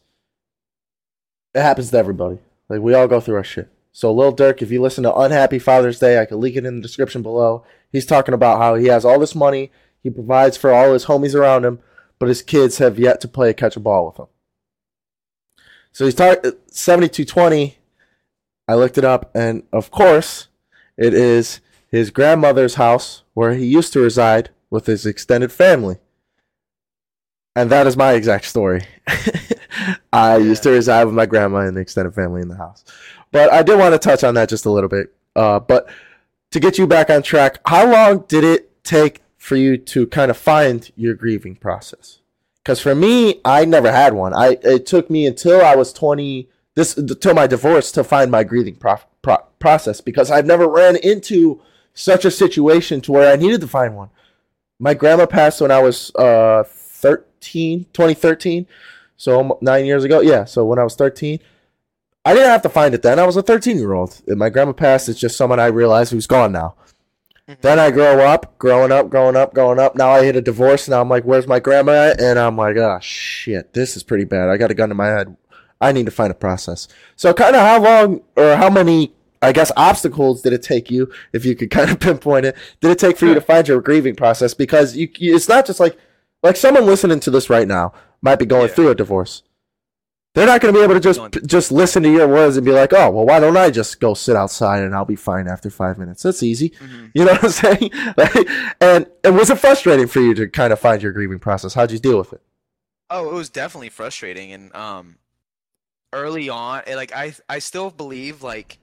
[1.54, 2.38] it happens to everybody.
[2.68, 3.68] Like we all go through our shit.
[3.92, 6.76] So Lil Durk, if you listen to Unhappy Father's Day, I can link it in
[6.76, 7.64] the description below.
[7.90, 9.70] He's talking about how he has all this money,
[10.02, 11.78] he provides for all his homies around him,
[12.18, 14.26] but his kids have yet to play catch a ball with him.
[15.92, 17.78] So he's talking 7220.
[18.68, 20.48] I looked it up, and of course,
[20.96, 25.98] it is his grandmother's house where he used to reside with his extended family.
[27.54, 28.82] And that is my exact story.
[30.12, 32.84] I used to reside with my grandma and the extended family in the house.
[33.32, 35.14] But I did want to touch on that just a little bit.
[35.34, 35.88] Uh, but
[36.50, 40.28] to get you back on track, how long did it take for you to kind
[40.28, 42.18] of find your grieving process?
[42.64, 44.34] Because for me, I never had one.
[44.34, 48.42] I it took me until I was twenty this until my divorce to find my
[48.42, 51.62] grieving pro- pro- process because I've never ran into
[51.94, 54.10] such a situation to where I needed to find one.
[54.80, 58.66] My grandma passed when I was uh 13, 2013,
[59.16, 60.20] so nine years ago.
[60.20, 61.38] Yeah, so when I was 13,
[62.24, 63.20] I didn't have to find it then.
[63.20, 64.20] I was a 13 year old.
[64.26, 65.08] My grandma passed.
[65.08, 66.74] It's just someone I realized who's gone now.
[67.48, 67.60] Mm-hmm.
[67.60, 69.94] Then I grow up, growing up, growing up, growing up.
[69.94, 70.88] Now I hit a divorce.
[70.88, 72.20] Now I'm like, where's my grandma at?
[72.20, 74.48] And I'm like, oh shit, this is pretty bad.
[74.48, 75.36] I got a gun to my head.
[75.80, 76.88] I need to find a process.
[77.14, 79.12] So kind of how long or how many,
[79.42, 82.90] I guess, obstacles did it take you, if you could kind of pinpoint it, did
[82.90, 84.52] it take for you to find your grieving process?
[84.54, 85.96] Because you, you it's not just like,
[86.42, 87.92] like someone listening to this right now
[88.22, 88.74] might be going Yeah.
[88.74, 89.42] through a divorce.
[90.36, 92.70] They're not going to be able to just just listen to your words and be
[92.72, 95.70] like, "Oh, well, why don't I just go sit outside and I'll be fine after
[95.70, 96.70] five minutes?" That's easy.
[96.70, 97.10] Mhm.
[97.14, 97.90] You know what I'm saying?
[98.18, 98.48] Like,
[98.80, 101.72] and and was it frustrating for you to kind of find your grieving process?
[101.72, 102.42] How'd you deal with it?
[103.08, 105.16] Oh, it was definitely frustrating, and um,
[106.12, 108.78] early on, it, like I, I still believe like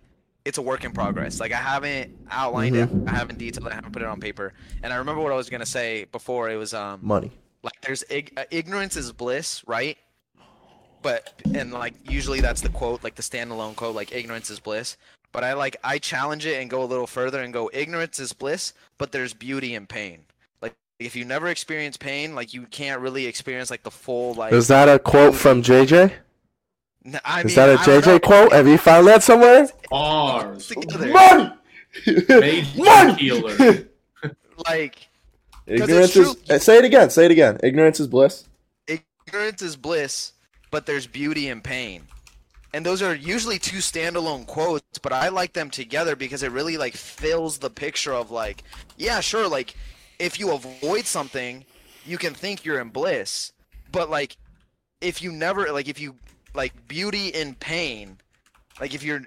[0.45, 1.39] it's a work in progress.
[1.39, 4.53] Like I haven't outlined it, I haven't detailed it, I haven't put it on paper.
[4.81, 6.49] And I remember what I was gonna say before.
[6.49, 7.31] It was um, Money.
[7.63, 9.97] like there's ig- uh, ignorance is bliss, right?
[11.03, 14.97] But and like usually that's the quote, like the standalone quote, like ignorance is bliss.
[15.31, 18.33] But I like I challenge it and go a little further and go ignorance is
[18.33, 20.21] bliss, but there's beauty in pain.
[20.61, 24.53] Like if you never experience pain, like you can't really experience like the full like.
[24.53, 26.13] Is that a quote from JJ?
[27.05, 28.13] N- I Is mean, that a don't know.
[28.17, 28.51] JJ quote?
[28.53, 29.67] Have you found that somewhere?
[29.89, 30.67] Bars.
[30.67, 31.07] Together.
[31.07, 31.51] Money.
[32.77, 33.13] Money.
[33.15, 33.87] healer.
[34.67, 35.07] Like
[35.65, 36.35] Ignorance is.
[36.63, 37.09] Say it again.
[37.09, 37.59] Say it again.
[37.63, 38.47] Ignorance is bliss.
[38.87, 40.32] ignorance is bliss,
[40.73, 42.01] but there's beauty in pain.
[42.73, 46.77] And those are usually two standalone quotes, but I like them together because it really
[46.77, 48.63] like fills the picture of like,
[48.97, 49.75] yeah, sure, like
[50.17, 51.63] if you avoid something,
[52.07, 53.53] you can think you're in bliss,
[53.91, 54.35] but like
[54.99, 56.15] if you never like if you
[56.55, 58.17] like beauty in pain,
[58.81, 59.21] like if you're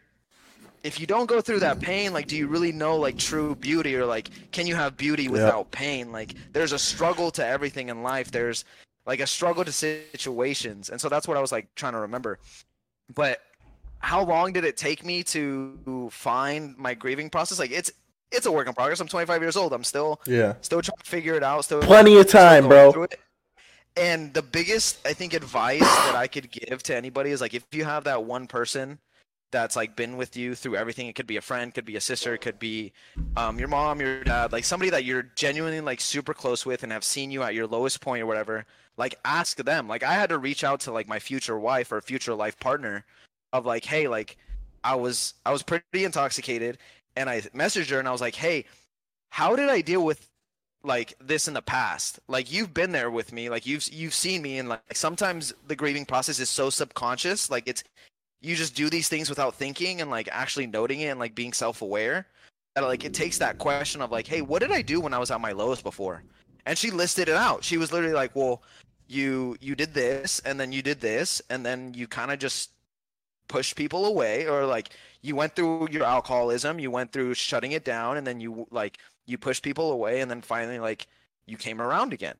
[0.82, 3.94] if you don't go through that pain, like do you really know like true beauty
[3.94, 6.10] or like can you have beauty without pain?
[6.10, 8.32] Like there's a struggle to everything in life.
[8.32, 8.64] There's
[9.06, 12.38] like a struggle to situations and so that's what i was like trying to remember.
[13.14, 13.40] But
[14.00, 17.58] how long did it take me to find my grieving process?
[17.58, 17.90] Like it's
[18.32, 18.98] it's a work in progress.
[19.00, 19.72] I'm 25 years old.
[19.72, 20.54] I'm still Yeah.
[20.60, 23.06] still trying to figure it out still Plenty of time, bro.
[23.96, 27.64] and the biggest i think advice that i could give to anybody is like if
[27.72, 28.98] you have that one person
[29.52, 32.00] that's like been with you through everything it could be a friend could be a
[32.00, 32.92] sister could be
[33.38, 36.92] um, your mom your dad like somebody that you're genuinely like super close with and
[36.92, 38.66] have seen you at your lowest point or whatever
[38.96, 39.88] like ask them.
[39.88, 43.04] Like i had to reach out to like my future wife or future life partner
[43.52, 44.36] of like hey like
[44.84, 46.78] i was i was pretty intoxicated
[47.16, 48.64] and i messaged her and i was like hey
[49.30, 50.28] how did i deal with
[50.86, 52.20] like this in the past?
[52.28, 53.50] Like you've been there with me.
[53.50, 57.50] Like you've you've seen me and like sometimes the grieving process is so subconscious.
[57.50, 57.82] Like it's
[58.40, 61.52] you just do these things without thinking and like actually noting it and like being
[61.52, 62.26] self-aware
[62.74, 65.18] that like it takes that question of like hey what did i do when i
[65.18, 66.22] was at my lowest before?
[66.64, 67.62] And she listed it out.
[67.62, 68.62] She was literally like well
[69.08, 72.70] you you did this and then you did this and then you kind of just
[73.48, 74.90] pushed people away or like
[75.22, 78.98] you went through your alcoholism you went through shutting it down and then you like
[79.26, 81.06] you pushed people away and then finally like
[81.46, 82.34] you came around again.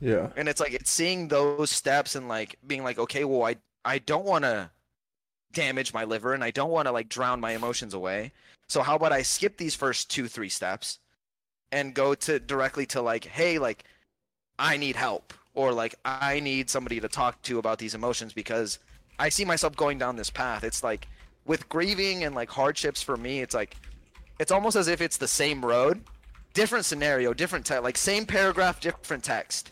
[0.00, 0.30] Yeah.
[0.34, 3.98] and it's like it's seeing those steps and like being like okay well i i
[3.98, 4.70] don't want to
[5.52, 8.32] damage my liver and i don't want to like drown my emotions away.
[8.66, 10.98] So how about i skip these first two three steps
[11.70, 13.84] and go to directly to like hey like
[14.58, 18.78] i need help or like i need somebody to talk to about these emotions because
[19.20, 20.64] i see myself going down this path.
[20.64, 21.06] It's like
[21.46, 23.76] with grieving and like hardships for me, it's like
[24.38, 26.02] it's almost as if it's the same road,
[26.54, 29.70] different scenario, different text, like same paragraph, different text,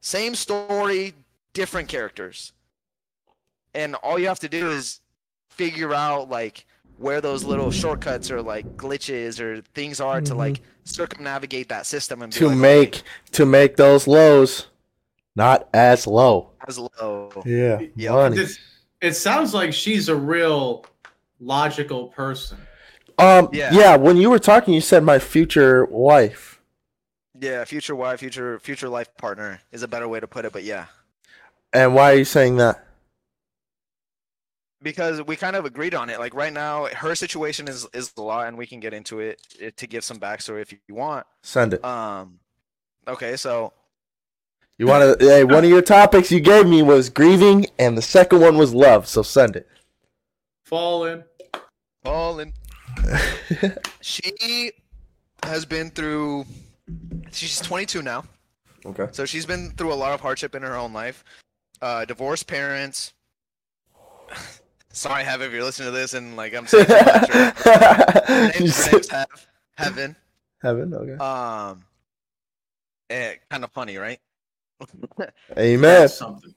[0.00, 1.12] same story,
[1.52, 2.52] different characters,
[3.74, 5.00] and all you have to do is
[5.50, 6.64] figure out like
[6.98, 10.38] where those little shortcuts or like glitches or things are to mm-hmm.
[10.38, 13.02] like circumnavigate that system and to like, make
[13.32, 14.68] to make those lows
[15.36, 16.50] not as low.
[16.66, 17.30] as low.
[17.44, 18.36] Yeah, Yeah, money.
[18.36, 18.58] This-
[19.00, 20.84] it sounds like she's a real
[21.38, 22.58] logical person.
[23.18, 23.72] Um, yeah.
[23.72, 23.96] Yeah.
[23.96, 26.60] When you were talking, you said my future wife.
[27.38, 30.64] Yeah, future wife, future future life partner is a better way to put it, but
[30.64, 30.86] yeah.
[31.72, 32.82] And why are you saying that?
[34.82, 36.20] because we kind of agreed on it.
[36.20, 39.40] Like right now, her situation is is the law, and we can get into it,
[39.58, 41.26] it to give some backstory if you want.
[41.42, 41.84] Send it.
[41.84, 42.38] Um,
[43.08, 43.72] okay, so
[44.78, 45.26] You want to?
[45.26, 48.74] hey, one of your topics you gave me was grieving, and the second one was
[48.74, 49.06] love.
[49.08, 49.68] So send it.
[50.64, 51.24] Fallen.
[52.06, 52.52] Colin,
[54.00, 54.70] she
[55.42, 56.46] has been through.
[57.32, 58.24] She's 22 now,
[58.84, 59.08] okay.
[59.10, 61.24] so she's been through a lot of hardship in her own life.
[61.82, 63.12] Uh, divorced parents.
[64.92, 67.30] Sorry, Heaven, if you're listening to this, and like I'm saying too much.
[67.30, 69.46] Her name's, her name's Hev,
[69.76, 70.16] Heaven.
[70.62, 70.94] Heaven.
[70.94, 71.12] Okay.
[71.14, 71.84] Um,
[73.10, 74.20] eh, kind of funny, right?
[75.58, 75.80] Amen.
[75.80, 76.54] That's something,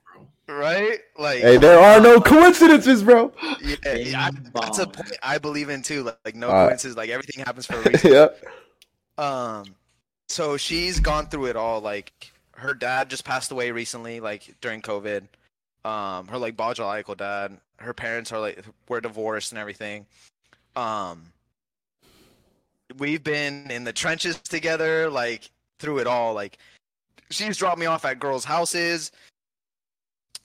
[0.47, 0.57] bro.
[0.57, 0.99] Right?
[1.17, 3.31] Like, Hey, there are no coincidences, bro.
[3.61, 4.31] yeah, yeah, I,
[4.61, 6.03] that's a point I believe in too.
[6.03, 6.67] Like, like no coincidences.
[6.67, 6.97] coincidence.
[6.97, 8.11] Like everything happens for a reason.
[8.13, 8.43] yep.
[9.17, 9.75] Um,
[10.27, 11.81] so she's gone through it all.
[11.81, 15.23] Like her dad just passed away recently, like during COVID.
[15.85, 17.57] Um, her like biological dad.
[17.77, 20.05] Her parents are like were divorced and everything.
[20.75, 21.31] Um,
[22.97, 26.33] we've been in the trenches together, like through it all.
[26.33, 26.57] Like
[27.29, 29.11] she's dropped me off at girls' houses.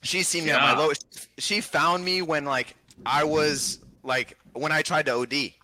[0.02, 0.78] She's seen me at my Yeah.
[0.78, 1.28] lowest.
[1.39, 5.55] She found me when like I was like when I tried to OD.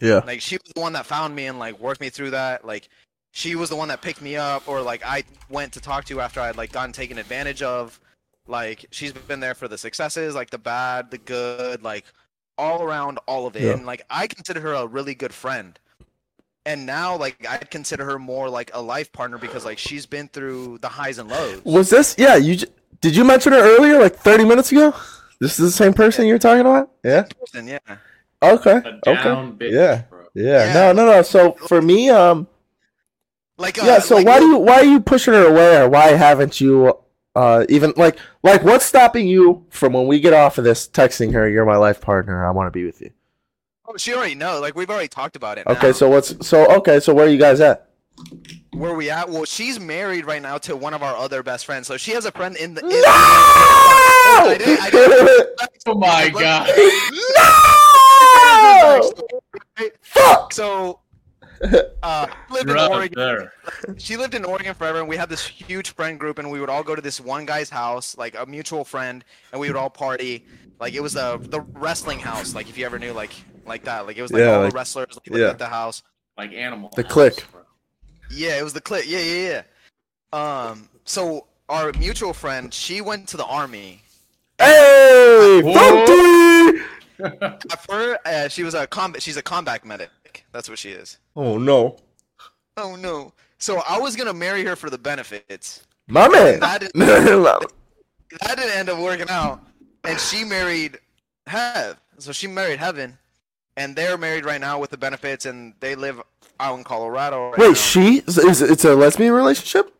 [0.00, 0.20] Yeah.
[0.24, 2.64] Like she was the one that found me and like worked me through that.
[2.64, 2.88] Like
[3.32, 6.20] she was the one that picked me up or like I went to talk to
[6.20, 7.98] after I'd like gotten taken advantage of.
[8.46, 12.04] Like she's been there for the successes, like the bad, the good, like
[12.58, 13.62] all around all of it.
[13.62, 13.72] Yeah.
[13.72, 15.78] And like I consider her a really good friend.
[16.66, 20.28] And now like I'd consider her more like a life partner because like she's been
[20.28, 21.64] through the highs and lows.
[21.64, 22.14] Was this?
[22.18, 22.36] Yeah.
[22.36, 22.66] You j-
[23.00, 24.94] did you mention it earlier, like thirty minutes ago?
[25.40, 26.90] This is the same person you're talking about?
[27.02, 27.24] Yeah.
[27.54, 27.78] And yeah.
[28.42, 28.72] Okay.
[28.84, 29.28] A Okay.
[29.58, 30.02] bitch, Yeah.
[30.10, 30.24] bro.
[30.34, 30.66] Yeah.
[30.66, 30.74] Yeah.
[30.74, 30.92] No.
[30.92, 31.06] No.
[31.12, 31.22] No.
[31.22, 32.46] So for me, um,
[33.56, 33.98] Like uh, yeah.
[34.00, 36.94] So like, why do you why are you pushing her away, or why haven't you?
[37.34, 41.32] Uh, even like like what's stopping you from when we get off of this texting
[41.32, 41.48] her?
[41.48, 42.44] You're my life partner.
[42.46, 43.12] I want to be with you.
[43.92, 44.60] Oh, she already knows.
[44.60, 45.66] Like we've already talked about it.
[45.66, 45.88] Okay.
[45.88, 45.92] now.
[45.92, 47.00] So what's so okay?
[47.00, 47.88] So where are you guys at?
[48.72, 49.28] Where we at?
[49.28, 51.88] Well, she's married right now to one of our other best friends.
[51.88, 52.82] So she has a friend in the.
[52.82, 52.94] In No!
[53.02, 55.48] I didn't- I didn't-
[55.86, 56.68] Oh my god.
[59.80, 59.90] no!
[60.02, 60.52] Fuck!
[60.52, 61.00] So,
[62.02, 63.14] uh, lived in You're up Oregon.
[63.18, 63.52] there.
[63.96, 66.68] She lived in Oregon forever, and we had this huge friend group, and we would
[66.70, 69.90] all go to this one guy's house, like a mutual friend, and we would all
[69.90, 70.44] party.
[70.78, 73.32] Like it was the the wrestling house, like if you ever knew, like
[73.70, 74.06] like that.
[74.06, 75.48] Like it was like Yeah, all like- the wrestlers like, yeah.
[75.50, 76.02] at the house.
[76.36, 76.90] Like animal.
[76.94, 77.44] The house, click.
[77.52, 77.62] bro.
[78.30, 79.04] Yeah, it was the click.
[79.08, 79.62] Yeah, yeah,
[80.32, 80.68] yeah.
[80.70, 84.02] Um, so our mutual friend, she went to the army.
[84.58, 85.72] Hey, Whoa.
[85.74, 86.84] Funky!
[87.72, 89.22] At first, uh, she was a combat.
[89.22, 90.10] She's a combat medic.
[90.52, 91.18] That's what she is.
[91.36, 91.96] Oh no,
[92.76, 93.32] Oh no.
[93.58, 95.84] So I was gonna marry her for the benefits.
[96.08, 96.60] my man.
[96.60, 97.58] That didn't, yeah,
[98.42, 99.60] that didn't end up working out,
[100.04, 100.98] and she married
[101.46, 102.00] Hev.
[102.18, 103.18] So she married Heaven,
[103.76, 106.20] and they're married right now with the benefits, and they live
[106.58, 107.50] out in Colorado.
[107.50, 107.68] Right now.
[107.68, 109.94] Wait, she is, is it's a lesbian relationship?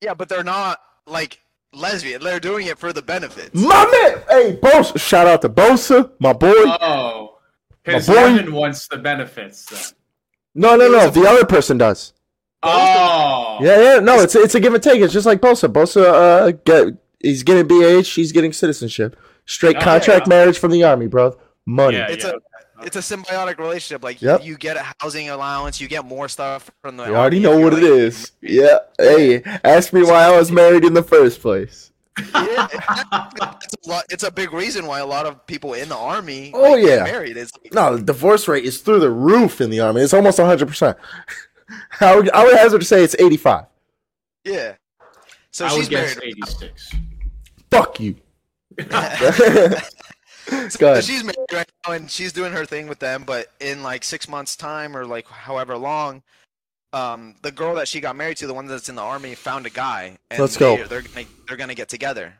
[0.00, 1.40] Yeah, but they're not like
[1.72, 2.22] lesbian.
[2.22, 3.54] They're doing it for the benefits.
[3.54, 4.22] My man.
[4.28, 4.98] Hey, Bosa.
[5.00, 6.52] Shout out to Bosa, my boy.
[6.56, 7.38] Oh.
[7.82, 9.80] Because boy- Evan wants the benefits then.
[10.54, 11.06] no, no, no.
[11.08, 12.12] was a- The other person does.
[12.62, 13.58] Oh.
[13.60, 13.98] Yeah, yeah.
[14.00, 15.00] No, it's it's a give and take.
[15.02, 15.70] It's just like Bosa.
[15.70, 18.06] Bosa, uh, get he's getting BH.
[18.06, 19.16] She's getting citizenship.
[19.46, 19.84] Straight Okay.
[19.84, 21.36] contract marriage from the army, bro.
[21.66, 21.98] Money.
[21.98, 22.30] Yeah, It's yeah.
[22.30, 24.02] a it's a symbiotic relationship.
[24.02, 24.44] Like Yep.
[24.44, 27.04] you get a housing allowance, you get more stuff from the.
[27.06, 28.32] You already know what you're, like- is.
[28.40, 28.78] Yeah.
[28.98, 31.90] Hey, ask me why I was married in the first place.
[32.32, 34.04] Yeah, it's a lot.
[34.08, 36.52] It's a big reason why a lot of people in the army.
[36.54, 37.02] Oh, like, yeah.
[37.02, 37.36] married.
[37.36, 40.00] It's like, No, the divorce rate is through the roof in the army.
[40.02, 40.94] It's almost 100%.
[42.00, 43.64] I would, I would hazard to say it's 85.
[44.44, 44.74] yeah.
[45.50, 46.34] So I she's would guess married.
[46.44, 46.94] 86.
[47.70, 48.16] Fuck you.
[50.70, 53.24] So she's married right now, and she's doing her thing with them.
[53.24, 56.22] But in like six months' time, or like however long,
[56.92, 59.66] um, the girl that she got married to, the one that's in the army, found
[59.66, 60.18] a guy.
[60.30, 60.76] And Let's go.
[60.76, 62.34] They, they're gonna they're gonna get together.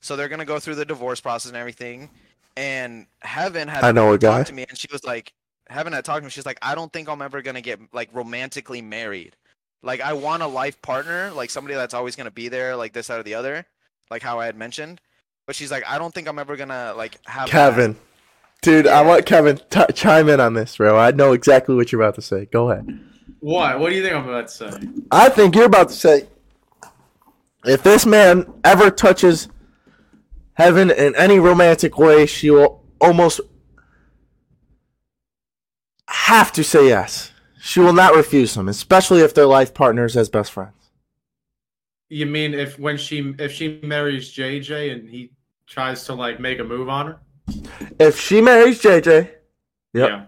[0.00, 2.10] So they're gonna go through the divorce process and everything.
[2.56, 4.38] and Heaven had I know a guy.
[4.38, 5.32] talked to me, and she was like,
[5.68, 6.30] Heaven had talked to me.
[6.30, 9.36] She's like, I don't think I'm ever gonna get like romantically married.
[9.82, 13.10] Like I want a life partner, like somebody that's always gonna be there, like this
[13.10, 13.66] out or the other,
[14.10, 15.00] like how I had mentioned.
[15.48, 17.96] But she's like, I don't think I'm ever gonna like have that." Kevin.
[18.60, 20.98] Dude, I want Kevin t- chime in on this, bro.
[20.98, 22.44] I know exactly what you're about to say.
[22.52, 23.00] Go ahead.
[23.40, 23.80] What?
[23.80, 24.88] What do you think I'm about to say?
[25.10, 26.28] I think you're about to say
[27.64, 29.48] if this man ever touches
[30.52, 33.40] heaven in any romantic way, she will almost
[36.08, 37.32] have to say yes.
[37.58, 40.74] She will not refuse him, especially if they're life partners as best friends.
[42.10, 45.32] You mean if when she if she marries JJ and he
[45.68, 47.18] tries to like make a move on her?
[47.98, 49.30] If she marries JJ,
[49.94, 50.08] Yep.
[50.10, 50.24] Yeah.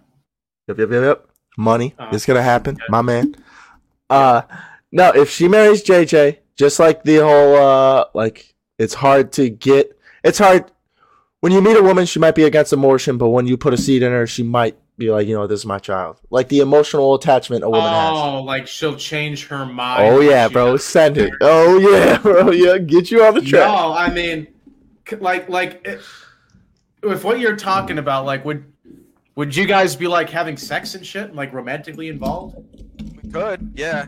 [0.69, 1.27] Yep, yep, yep, yep.
[1.59, 2.85] Money Uh, is gonna happen, okay.
[2.89, 3.35] my man.
[4.09, 4.43] Uh,
[4.93, 9.97] no, if she marries JJ, just like the whole uh, like it's hard to get.
[10.25, 10.71] It's hard
[11.41, 12.07] when you meet a woman.
[12.07, 14.77] She might be against abortion, but when you put a seed in her, she might
[14.97, 16.19] be like, you know, this is my child.
[16.31, 18.11] Like the emotional attachment a woman has.
[18.13, 20.03] Oh, like she'll change her mind.
[20.15, 21.33] Oh yeah, bro, send it.
[21.41, 23.69] Oh yeah, bro, yeah, get you on the track.
[23.69, 24.47] No, I mean,
[25.19, 26.27] like, like, if,
[27.03, 28.65] if what you're talking about, like, would
[29.37, 32.57] would you guys be like having sex and shit, and, like romantically involved?
[33.23, 34.07] We could, yeah.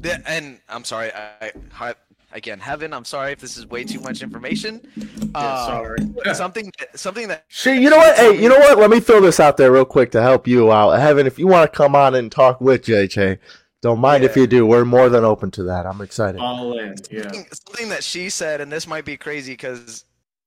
[0.00, 1.94] The, and I'm sorry, I, I
[2.32, 2.92] again, Heaven.
[2.92, 4.80] I'm sorry if this is way too much information.
[4.96, 6.34] Yeah, Uh, sorry.
[6.34, 8.16] something, something that Shit, you know what?
[8.16, 8.78] Hey, you know what?
[8.78, 10.98] Let me throw this out there real quick to help you out.
[11.00, 13.38] Heaven, if you want to come on and talk with JJ,
[13.80, 14.66] don't mind if you do.
[14.66, 15.86] We're more than open to that.
[15.86, 16.40] I'm excited.
[16.40, 17.22] All in, yeah.
[17.22, 20.04] something, something that she said, and this might be crazy because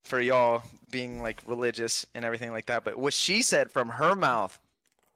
[0.07, 4.15] for y'all being like religious and everything like that, but what she said from her
[4.15, 4.57] mouth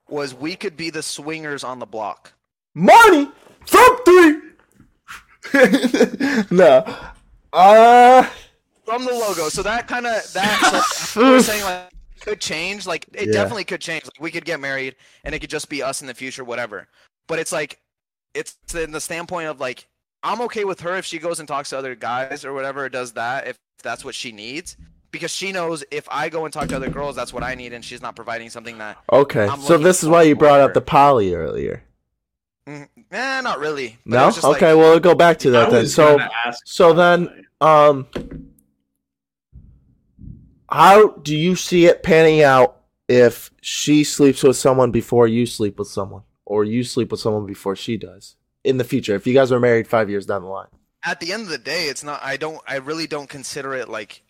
[0.10, 2.34] was we could be the swingers on the block.
[2.76, 3.32] Money
[3.66, 4.42] from three.
[6.52, 6.84] no.
[7.54, 8.24] Uh,
[8.86, 9.50] From the logo.
[9.50, 11.90] So that kind of that so was saying like
[12.22, 12.86] could change.
[12.86, 13.34] Like it Yeah.
[13.34, 14.06] definitely could change.
[14.06, 16.88] Like we could get married and it could just be us in the future, whatever.
[17.28, 17.80] But it's like
[18.34, 19.88] it's in the standpoint of like
[20.24, 23.14] I'm okay with her if she goes and talks to other guys or whatever, does
[23.14, 24.78] that if that's what she needs.
[25.12, 27.74] Because she knows if I go and talk to other girls, that's what I need,
[27.74, 28.98] and she's not providing something that.
[29.12, 29.46] okay.
[29.48, 31.84] I'm So this is why you for brought up the poly earlier.
[32.66, 33.98] Mm, eh, not really.
[34.06, 34.26] But No.
[34.28, 34.74] was just like- Okay.
[34.74, 35.88] well, we'll go back to I that then.
[35.88, 36.18] So,
[36.64, 38.08] so then, um,
[40.70, 42.78] how do you see it panning out
[43.10, 47.46] if she sleeps with someone before you sleep with someone, or you sleep with someone
[47.46, 49.16] before she does in the future?
[49.16, 50.68] If you guys were married five years down the line.
[51.04, 52.20] At the end of the day, it's not.
[52.24, 52.62] I don't.
[52.68, 54.22] I really don't consider it like,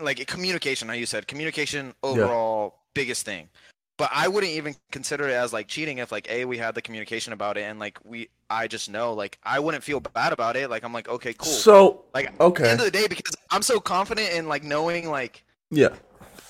[0.00, 0.88] like communication.
[0.88, 3.48] How you said communication overall biggest thing,
[3.98, 6.82] but I wouldn't even consider it as like cheating if like a we had the
[6.82, 10.56] communication about it and like we I just know like I wouldn't feel bad about
[10.56, 10.70] it.
[10.70, 11.52] Like I'm like okay cool.
[11.52, 12.62] So like at okay.
[12.62, 15.88] the end of the day because I'm so confident in like knowing like yeah.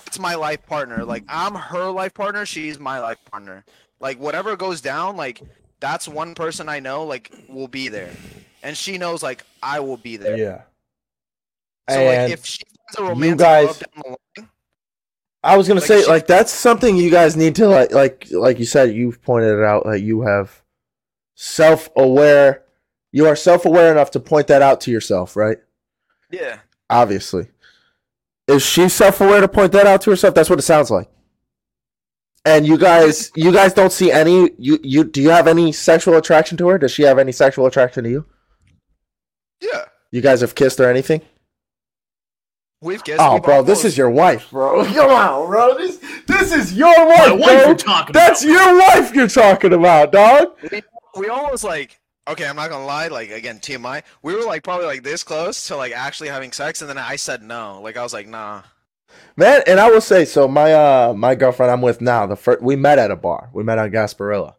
[0.05, 1.03] it's my life partner.
[1.03, 2.45] Like I'm her life partner.
[2.45, 3.65] She's my life partner.
[3.99, 5.41] Like whatever goes down, like
[5.79, 8.11] that's one person I know like will be there,
[8.63, 10.37] and she knows like I will be there.
[10.37, 10.61] Yeah.
[11.89, 12.63] So And like if she
[12.93, 14.09] finds a romantic guys- love down the
[14.41, 14.49] line,
[15.43, 18.27] I was gonna like, say she- like that's something you guys need to like like
[18.31, 20.61] like you said you've pointed it out that you have
[21.35, 22.63] self aware
[23.11, 25.57] you are self aware enough to point that out to yourself, right?
[26.31, 26.59] yeah,
[26.91, 27.47] Obviously.
[28.47, 30.35] Is she self aware to point that out to herself?
[30.35, 31.09] That's what it sounds like.
[32.45, 36.15] And you guys you guys don't see any you you do you have any sexual
[36.17, 36.77] attraction to her?
[36.77, 38.25] Does she have any sexual attraction to you?
[39.61, 41.21] Yeah, You guys have kissed or anything?
[42.81, 43.19] we've kissed.
[43.21, 44.85] Oh, we've bro, this almost- is your wife, bro.
[44.93, 45.77] Come on, bro.
[45.77, 47.65] This this is your wife, My wife bro.
[47.67, 48.51] you're talking That's about.
[48.53, 50.55] your wife you're talking about, dog.
[50.71, 50.81] we,
[51.17, 52.45] we almost like okay.
[52.47, 53.07] I'm not gonna lie.
[53.07, 54.03] Like again, TMI.
[54.23, 57.15] We were like probably like this close to like actually having sex, and then I
[57.17, 57.81] said no.
[57.81, 58.61] Like I was like nah.
[59.35, 62.61] Man, and I will say, so my uh my girlfriend I'm with now, the first
[62.61, 63.49] we met at a bar.
[63.53, 64.53] We met on Gasparilla.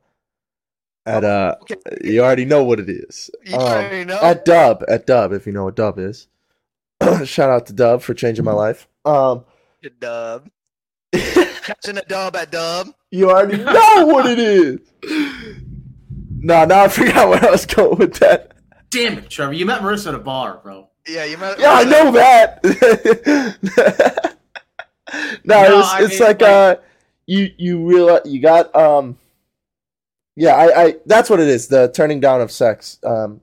[1.11, 1.77] At uh Okay.
[2.05, 3.31] you already know what it is.
[3.45, 4.19] You Um, already know.
[4.21, 6.29] At Dub, at Dub, if you know what Dub is.
[7.25, 8.87] Shout out to Dub for changing my life.
[9.05, 9.45] Um
[9.99, 10.49] dub.
[11.13, 12.89] Catching a dub at dub.
[13.11, 14.79] you already know what it is.
[16.43, 18.53] No, now I forgot where I was going with that.
[18.91, 19.53] Damn it, Trevor!
[19.53, 20.89] You met Marissa at a bar, bro.
[21.07, 21.59] Yeah, you met.
[21.61, 22.61] Yeah, I know that.
[25.45, 26.77] no, No, it's, I it's mean, like, like- uh,
[27.27, 29.17] you you realize you got um,
[30.41, 31.69] yeah, I I that's what it is.
[31.69, 32.99] The turning down of sex.
[33.05, 33.43] Um,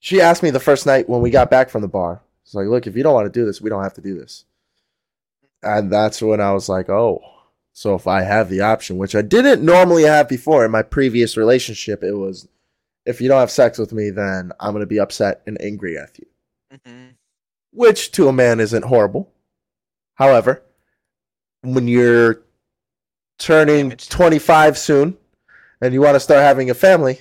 [0.00, 2.20] she asked me the first night when we got back from the bar.
[2.42, 4.18] It's like, look, if you don't want to do this, we don't have to do
[4.18, 4.44] this.
[5.62, 7.20] And that's when I was like, oh,
[7.72, 11.36] so if I have the option, which I didn't normally have before in my previous
[11.36, 12.48] relationship, it was,
[13.04, 16.18] if you don't have sex with me, then I'm gonna be upset and angry at
[16.18, 16.26] you
[16.74, 17.14] Mhm.
[17.72, 19.32] which to a man isn't horrible.
[20.14, 20.62] However,
[21.62, 22.42] when you're
[23.38, 25.16] turning 25 soon
[25.80, 27.20] and you want to start having a family,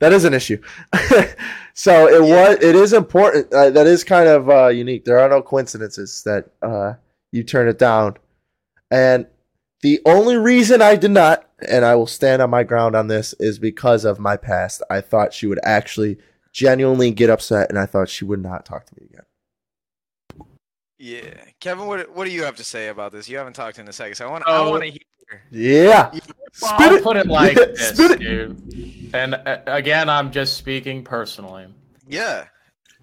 [0.00, 0.60] that is an issue.
[1.74, 2.48] so it Yeah.
[2.48, 3.52] was it is important.
[3.52, 5.04] Uh, that is kind of uh, unique.
[5.04, 6.94] There are no coincidences that uh,
[7.32, 8.16] you turn it down.
[8.90, 9.26] And
[9.82, 13.34] the only reason I did not, and I will stand on my ground on this,
[13.38, 14.82] is because of my past.
[14.90, 16.18] I thought she would actually
[16.52, 20.46] genuinely get upset, and I thought she would not talk to me again.
[20.98, 23.28] Yeah, Kevin, what what do you have to say about this?
[23.28, 24.70] You haven't talked in a second, so I want I Oh.
[24.70, 25.00] want to hear.
[25.50, 26.10] Yeah.
[26.12, 26.20] Well,
[26.52, 27.02] Spit I'll it.
[27.02, 28.18] put it like Yeah, this, spit it.
[28.20, 29.10] dude.
[29.14, 31.66] And uh, again, I'm just speaking personally.
[32.06, 32.46] Yeah,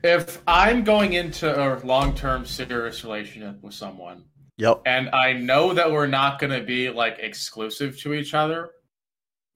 [0.03, 4.23] If I'm going into a long-term serious relationship with someone,
[4.57, 4.81] Yep.
[4.85, 8.69] and I know that we're not going to be like exclusive to each other,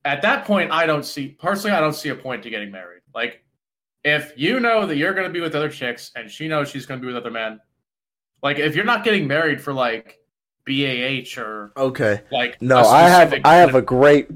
[0.04, 3.02] at that point, I don't see personally, I don't see a point to getting married.
[3.14, 3.44] Like,
[4.04, 6.86] if you know that you're going to be with other chicks and she knows she's
[6.86, 7.60] going to be with other men,
[8.44, 10.20] like if you're not getting married for like
[10.66, 12.22] BAH or Okay.
[12.32, 14.28] like No, I have I have a great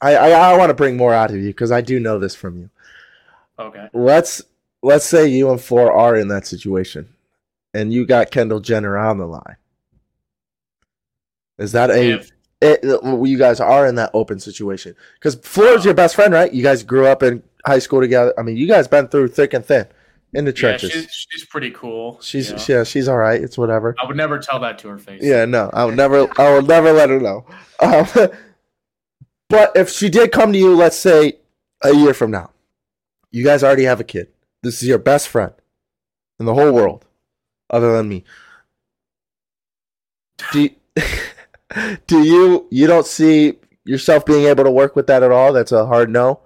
[0.00, 2.34] I I, I want to bring more out of you because I do know this
[2.34, 2.70] from you.
[3.58, 3.88] okay.
[3.92, 4.42] Let's
[4.82, 7.08] let's say you and Floor are in that situation,
[7.74, 9.56] and you got Kendall Jenner on the line.
[11.58, 14.94] Is that a If it, you guys are in that open situation?
[15.14, 16.52] Because Floor is your best friend, right?
[16.52, 18.32] You guys grew up in high school together.
[18.38, 19.86] I mean, you guys been through thick and thin
[20.34, 20.94] in the trenches.
[20.94, 22.20] yeah, she's, she's pretty cool.
[22.20, 22.64] she's you know?
[22.68, 23.40] yeah, she's all right.
[23.40, 23.94] It's whatever.
[24.02, 25.22] I would never tell that to her face.
[25.22, 27.46] Yeah, no, I would never, I would never let her know.
[27.80, 28.06] Um,
[29.48, 31.34] but if she did come to you, let's say
[31.82, 32.50] a year from now,
[33.30, 34.28] you guys already have a kid.
[34.62, 35.52] This is your best friend
[36.38, 37.04] in the whole world,
[37.70, 38.24] other than me.
[40.52, 40.70] Do you,
[42.06, 45.52] do you you don't see yourself being able to work with that at all?
[45.52, 46.40] That's a hard no.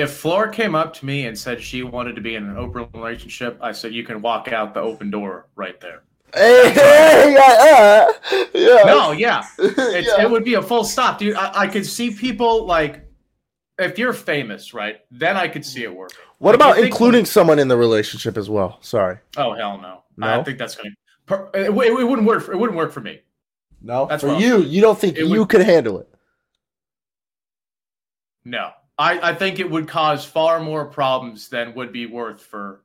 [0.00, 2.88] If Floor came up to me and said she wanted to be in an open
[2.94, 6.02] relationship, I said you can walk out the open door right there.
[6.32, 8.82] Hey, hey, yeah, uh, yeah.
[8.86, 10.22] No, yeah, it's, Yeah.
[10.22, 11.34] it would be a full stop, dude.
[11.36, 13.04] I, I could see people like
[13.78, 15.00] if you're famous, right?
[15.10, 16.12] Then I could see it work.
[16.38, 18.78] What Like, about including someone in the relationship as well?
[18.80, 19.18] Sorry.
[19.36, 20.04] Oh hell no!
[20.16, 20.40] No?
[20.40, 20.90] I think that's gonna.
[21.52, 22.42] It, it, it wouldn't work.
[22.44, 23.20] For, it wouldn't work for me.
[23.82, 26.08] No, That's for you, you don't think It you would- could handle it.
[28.44, 28.70] No,
[29.00, 32.82] I, I think it would cause far more problems than would be worth for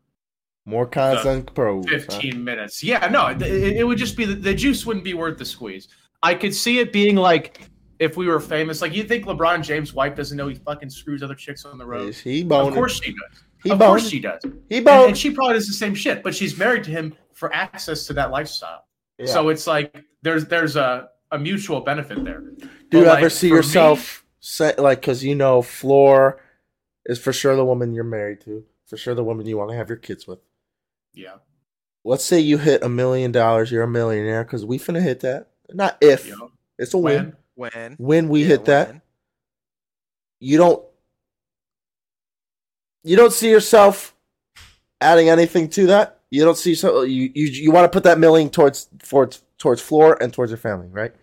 [0.66, 1.86] More cons The than pros.
[1.86, 2.00] huh?
[2.00, 2.82] 15 minutes.
[2.84, 5.90] Yeah, no, it, it would just be the, the juice wouldn't be worth the squeeze.
[6.24, 7.70] I could see it being like
[8.00, 8.82] if we were famous.
[8.82, 11.86] Like you think LeBron James' wife doesn't know he fucking screws other chicks on the
[11.86, 12.10] road?
[12.10, 12.74] Is he Of boning?
[12.74, 13.44] course she does.
[13.64, 13.92] he of boning.
[13.92, 14.40] course she does.
[14.44, 15.18] And, He and boned.
[15.18, 18.32] she probably does the same shit, but she's married to him for access to that
[18.32, 18.86] lifestyle.
[19.20, 19.28] Yeah.
[19.28, 22.42] So it's like there's there's a, a mutual benefit there.
[22.90, 26.40] do you but, ever see yourself say, like because you know Floor
[27.06, 29.78] is for sure the woman you're married to, for sure the woman you want to
[29.78, 30.40] have your kids with.
[31.14, 31.38] Yeah.
[32.04, 35.48] Let's say you hit a million dollars, you're a millionaire because we finna hit that.
[35.74, 37.36] Not if You know, it's a win.
[37.56, 39.02] when when When we Yeah, hit that,
[40.40, 40.84] you don't
[43.04, 44.16] you don't see yourself
[45.02, 46.20] adding anything to that.
[46.30, 49.82] You don't see so you you, you want to put that million towards towards towards
[49.82, 51.14] Floor and towards your family, right?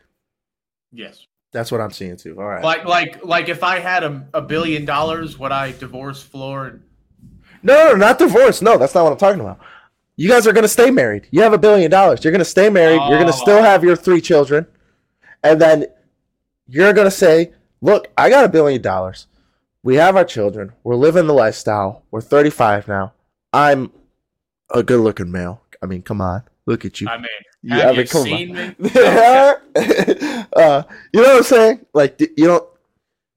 [0.92, 1.26] yes.
[1.52, 2.36] That's what I'm seeing too.
[2.38, 2.64] All right.
[2.64, 6.66] Like like like if I had a, a billion dollars, would I divorce Floor?
[6.66, 6.82] And,
[7.62, 8.62] No, no, no, not divorce.
[8.62, 9.58] No, that's not what I'm talking about.
[10.16, 11.28] You guys are gonna stay married.
[11.30, 12.24] You have a billion dollars.
[12.24, 13.00] You're gonna stay married.
[13.08, 13.42] You're gonna Oh.
[13.42, 14.66] still have your three children,
[15.42, 15.86] and then
[16.66, 19.26] you're gonna say, "Look, I got a billion dollars.
[19.82, 20.72] We have our children.
[20.84, 22.04] We're living the lifestyle.
[22.10, 23.12] We're 35 now.
[23.52, 23.90] I'm
[24.70, 25.60] a good-looking male.
[25.82, 27.08] I mean, come on, look at you.
[27.08, 27.26] I mean,
[27.62, 28.74] You have haven't you seen me?
[30.56, 30.82] uh,
[31.12, 31.86] you know what I'm saying?
[31.92, 32.68] Like, you don't.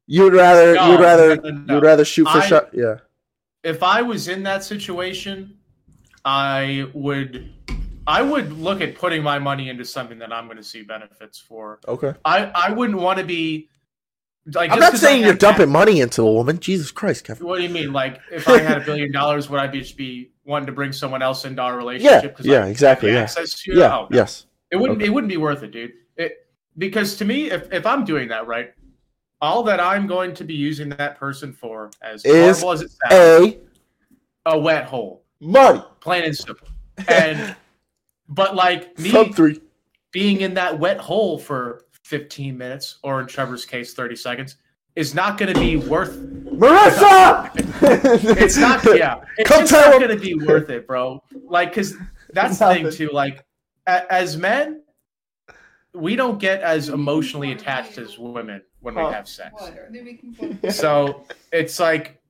[0.08, 0.76] You would rather.
[0.76, 1.36] No, you would rather.
[1.38, 1.66] no, no, no.
[1.68, 2.70] You would rather shoot for I- shot.
[2.74, 2.98] Yeah.
[3.64, 5.58] if I was in that situation,
[6.24, 7.52] I would
[8.08, 11.40] I would look at putting my money into something that I'm going to see benefits
[11.40, 11.80] for.
[11.88, 12.14] Okay.
[12.24, 13.70] I I wouldn't want to be
[14.54, 14.72] like.
[14.72, 16.60] I'm not saying you're dumping money into a woman.
[16.60, 17.48] Jesus Christ, Kevin.
[17.48, 17.92] What do you mean?
[17.94, 20.92] Like, if I had a billion dollars, would I be just be wanting to bring
[20.92, 22.36] someone else into our Yeah, relationship?
[22.40, 23.12] I yeah, have exactly.
[23.12, 24.08] Yeah, Access yeah, no.
[24.12, 24.46] yes.
[24.72, 25.00] It wouldn't.
[25.00, 25.08] Okay.
[25.08, 25.94] It wouldn't be worth it, dude.
[26.18, 26.48] It
[26.78, 28.74] because to me, if if I'm doing that right,
[29.42, 32.92] all that I'm going to be using that person for, as Is horrible as it
[32.92, 33.60] sounds, A
[34.48, 36.68] a wet hole, money plain and simple.
[37.08, 37.56] And
[38.30, 39.60] but like me sub three.
[40.12, 44.58] being in that wet hole for 15 minutes, or in Trevor's case, 30 seconds,
[44.96, 46.16] is not going to be worth.
[46.56, 47.52] Marissa.
[48.42, 48.84] It's not.
[48.98, 51.22] Yeah, it's Come just not going to be worth it, bro.
[51.48, 51.96] Like, because
[52.34, 53.10] that's the thing too.
[53.12, 53.44] Like,
[53.88, 54.82] a, as men,
[55.94, 59.54] we don't get as emotionally attached as women when we have sex.
[59.58, 62.22] What are they making fun So it's like,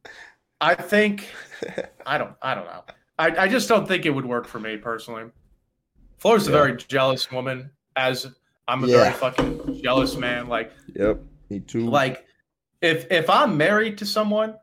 [0.61, 1.27] I think,
[2.05, 2.83] I don't, I don't know.
[3.19, 5.25] I, I just don't think it would work for me personally.
[6.17, 8.27] Floor's a very jealous woman, as
[8.67, 8.97] I'm a Yeah.
[8.97, 10.47] very fucking jealous man.
[10.47, 11.19] Like, Yep.
[11.49, 11.87] Me too.
[11.87, 12.25] like
[12.85, 14.55] if if I'm married to someone,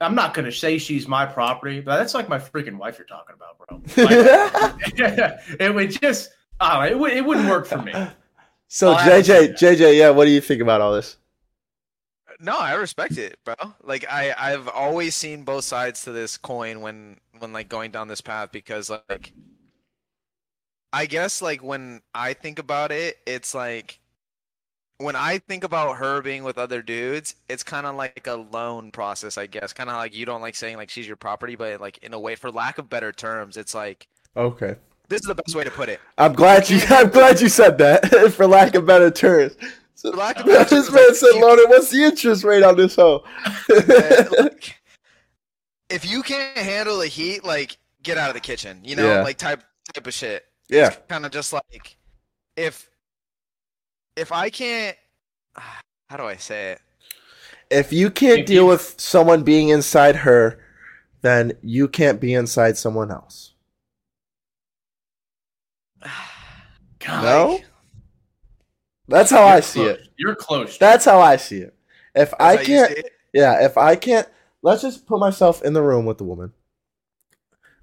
[0.00, 3.34] I'm not gonna say she's my property, but that's like my freaking wife you're talking
[3.34, 4.04] about, bro.
[4.04, 6.30] Like, it would just,
[6.60, 7.92] I it, would, it wouldn't work for me.
[8.68, 11.16] so I'll JJ, JJ, yeah, what do you think about all this?
[12.38, 13.54] No, I respect it, bro.
[13.82, 18.08] Like I, I've always seen both sides to this coin when, when like going down
[18.08, 19.32] this path because like,
[20.92, 24.00] I guess like when I think about it, it's like,
[24.98, 28.90] when I think about her being with other dudes, it's kind of like a loan
[28.90, 29.72] process, I guess.
[29.72, 32.18] Kind of like you don't like saying like she's your property, but like in a
[32.18, 34.06] way, for lack of better terms, it's like
[34.36, 34.76] Okay.
[35.08, 36.00] this is the best way to put it.
[36.18, 36.80] I'm glad you.
[36.88, 38.32] I'm glad you said that.
[38.34, 39.56] for lack of better terms.
[39.94, 42.44] So, For lack of better this terms, man like, said, you- "Loaded, what's the interest
[42.44, 43.24] rate on this hoe?"
[43.68, 44.76] Like,
[45.88, 48.80] if you can't handle the heat, like get out of the kitchen.
[48.82, 49.22] You know, Yeah.
[49.22, 49.62] like type
[49.94, 50.44] type of shit.
[50.68, 50.90] yeah.
[51.08, 51.96] Kind of just like
[52.56, 52.88] if
[54.16, 54.96] if I can't.
[56.08, 56.80] How do I say it?
[57.70, 60.58] If you can't If deal you- with someone being inside her,
[61.22, 63.54] then you can't be inside someone else.
[66.98, 67.60] God, No?
[69.08, 69.90] That's how you're I see close.
[69.98, 70.08] it.
[70.16, 70.78] You're close.
[70.78, 71.74] That's how I see it.
[72.14, 72.98] If That's I can't,
[73.32, 74.26] yeah, if I can't,
[74.62, 76.52] let's just put myself in the room with the woman,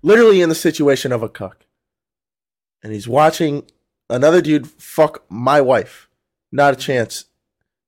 [0.01, 1.65] literally in the situation of a cuck,
[2.81, 3.69] and he's watching
[4.09, 6.09] another dude fuck my wife.
[6.53, 7.25] Not a chance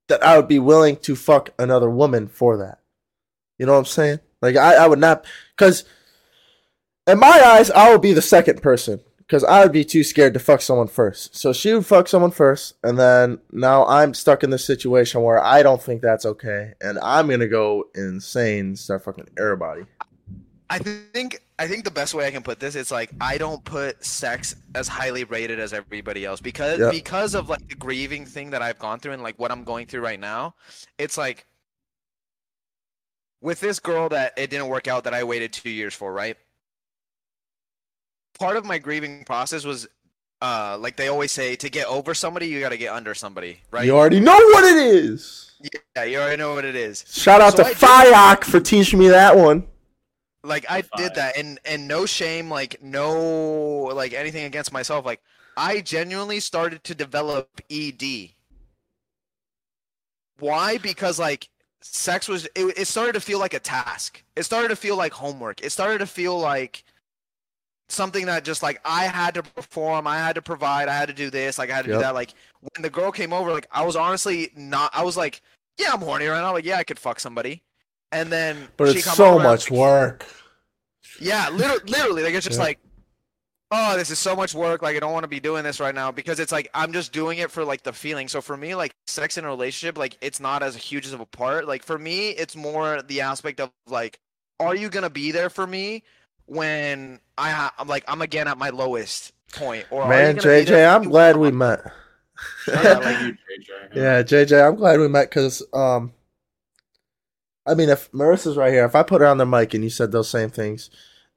[0.10, 2.80] that I would be willing to fuck another woman for that.
[3.60, 4.20] You know what I'm saying?
[4.42, 5.26] Like I, I would not,
[5.56, 5.86] because
[7.08, 9.00] in my eyes, I would be the second person.
[9.20, 11.36] Because I would be too scared to fuck someone first.
[11.36, 15.44] So she would fuck someone first, and then now I'm stuck in this situation where
[15.44, 19.86] I don't think that's okay, and I'm gonna go insane, start fucking everybody.
[20.70, 23.64] I think I think the best way I can put this is like I don't
[23.64, 26.90] put sex as highly rated as everybody else because Yeah.
[26.92, 29.86] because of like the grieving thing that I've gone through and like what I'm going
[29.86, 30.56] through right now.
[30.98, 31.46] It's like
[33.42, 36.36] with this girl that it didn't work out that I waited 2 years for, right?
[38.40, 39.88] Part of my grieving process was
[40.42, 43.62] uh like they always say to get over somebody you got to get under somebody,
[43.72, 43.86] right?
[43.86, 45.52] You already know what it is.
[45.96, 47.06] yeah, you already know what it is.
[47.08, 49.68] Shout out So to Fayok for teaching me that one.
[50.45, 51.03] Like I Fine.
[51.03, 53.13] did that and and no shame like no
[53.93, 55.05] like anything against myself.
[55.05, 55.22] Like
[55.57, 58.35] I genuinely started to develop ED
[60.39, 60.77] why?
[60.77, 61.49] Because like
[61.81, 64.23] sex was it, it started to feel like a task.
[64.35, 65.61] It started to feel like homework.
[65.63, 66.84] It started to feel like
[67.89, 71.13] something that just like I had to perform I had to provide I had to
[71.13, 71.91] do this like I had to Yep.
[71.91, 72.15] do that.
[72.15, 75.41] Like when the girl came over like I was honestly not I was like
[75.80, 76.53] yeah I'm horny right now.
[76.53, 77.63] Like yeah I could fuck somebody
[78.16, 80.26] and then But she it's come so over, and much like, work.
[81.20, 82.64] yeah, literally, literally, like it's just Yeah.
[82.66, 82.80] like,
[83.72, 84.82] oh, this is so much work.
[84.82, 87.12] Like I don't want to be doing this right now because it's like I'm just
[87.12, 88.28] doing it for like the feeling.
[88.28, 91.26] So for me, like sex in a relationship, like it's not as huge of a
[91.26, 91.68] part.
[91.68, 94.20] Like for me, it's more the aspect of like,
[94.60, 96.04] are you gonna be there for me
[96.46, 99.86] when I ha- I'm like I'm again at my lowest point?
[99.92, 101.82] Or Man, gonna be there JJ, I'm glad we met.
[102.68, 103.96] I like you, JJ.
[103.96, 106.12] Yeah, JJ, I'm glad we met because, um,
[107.66, 109.90] I mean, if Marissa's right here, if I put her on the mic and you
[109.90, 110.90] said those same things,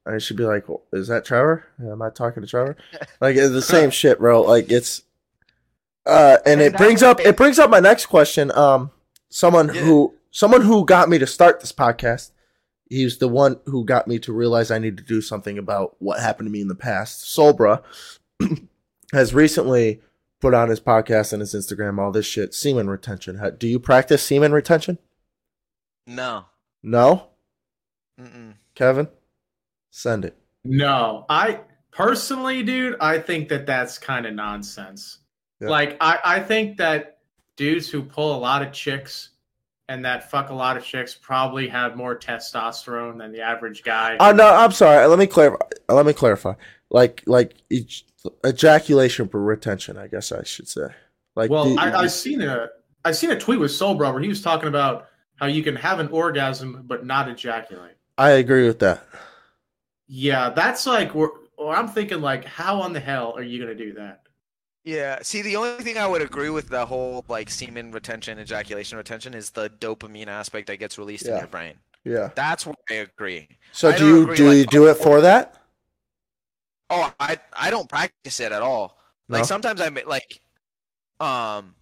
[0.05, 1.65] I should be like, well, "Is that Trevor?
[1.81, 2.77] Am I talking to Trevor?"
[3.21, 4.41] Like it's the same shit, bro.
[4.41, 5.03] Like it's,
[6.05, 8.51] uh, and it brings up it brings up my next question.
[8.51, 8.91] Um,
[9.29, 9.81] someone Yeah.
[9.81, 12.31] who someone who got me to start this podcast.
[12.89, 16.19] He's the one who got me to realize I need to do something about what
[16.19, 17.29] happened to me in the past.
[17.31, 17.83] Soul Bro
[19.13, 20.01] has recently
[20.39, 22.53] put on his podcast and his Instagram all this shit.
[22.53, 23.39] Semen retention.
[23.59, 24.97] Do you practice semen retention?
[26.09, 26.45] No.
[26.81, 27.27] No,
[28.19, 28.53] Mm-mm.
[28.73, 29.07] Kevin.
[29.91, 30.37] Send it.
[30.63, 31.61] No, I
[31.91, 35.19] personally, dude, I think that that's kind of nonsense.
[35.59, 35.69] Yeah.
[35.69, 37.19] Like, I, I think that
[37.57, 39.29] dudes who pull a lot of chicks
[39.89, 44.17] and that fuck a lot of chicks probably have more testosterone than the average guy.
[44.19, 45.05] Oh no, I'm sorry.
[45.05, 45.65] Let me clarify.
[45.89, 46.53] Let me clarify.
[46.89, 48.03] Like like ej-
[48.45, 49.97] ejaculation for retention.
[49.97, 50.87] I guess I should say.
[51.35, 52.69] Like well, the- I, I seen a
[53.03, 55.08] I've seen a tweet with Soul Bro where he was talking about
[55.39, 57.95] how you can have an orgasm but not ejaculate.
[58.17, 59.05] I agree with that.
[60.07, 63.75] Yeah, that's like where, or I'm thinking like, how on the hell are you gonna
[63.75, 64.23] do that?
[64.83, 65.19] Yeah.
[65.21, 69.33] See, the only thing I would agree with the whole like semen retention, ejaculation retention
[69.33, 71.75] is the dopamine aspect that gets released in your brain.
[72.03, 72.31] Yeah.
[72.35, 73.47] That's where I agree.
[73.71, 75.61] So I do you agree, do like, you do it for that?
[76.89, 78.97] Oh, I I don't practice it at all.
[79.27, 80.41] Like sometimes I ma- like,
[81.19, 81.75] um,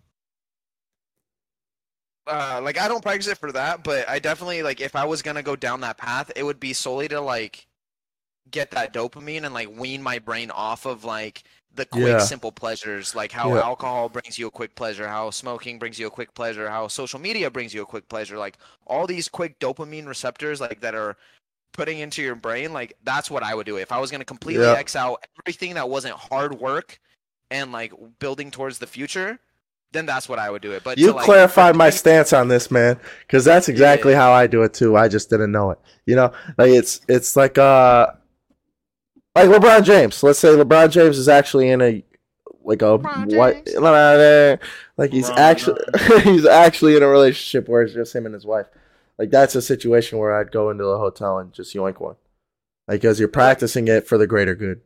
[2.27, 5.21] uh, like I don't practice it for that, but I definitely like if I was
[5.21, 7.67] gonna go down that path, it would be solely to like
[8.51, 11.43] get that dopamine and like wean my brain off of like
[11.73, 12.19] the quick, Yeah.
[12.19, 13.61] simple pleasures, like how Yeah.
[13.61, 17.19] alcohol brings you a quick pleasure, how smoking brings you a quick pleasure, how social
[17.19, 18.37] media brings you a quick pleasure.
[18.37, 21.17] Like all these quick dopamine receptors, like that are
[21.73, 22.73] putting into your brain.
[22.73, 24.73] Like that's what I would do if I was gonna completely Yeah.
[24.73, 26.99] X out everything that wasn't hard work
[27.51, 29.39] and like building towards the future.
[29.93, 30.84] Then that's what I would do it.
[30.84, 34.47] But You like, clarified my pretend- stance on this, man, because that's exactly how I
[34.47, 34.97] do it too.
[34.97, 35.80] I just didn't know it.
[36.05, 38.07] You know, like it's it's like uh,
[39.35, 40.22] like LeBron James.
[40.23, 42.03] Let's say LeBron James is actually in a
[42.64, 43.77] like a LeBron what James.
[44.97, 45.81] like he's LeBron actually
[46.23, 48.68] he's actually in a relationship where it's just him and his wife.
[49.18, 52.15] Like that's a situation where I'd go into a hotel and just yoink one,
[52.88, 54.81] like because you're practicing it for the greater good.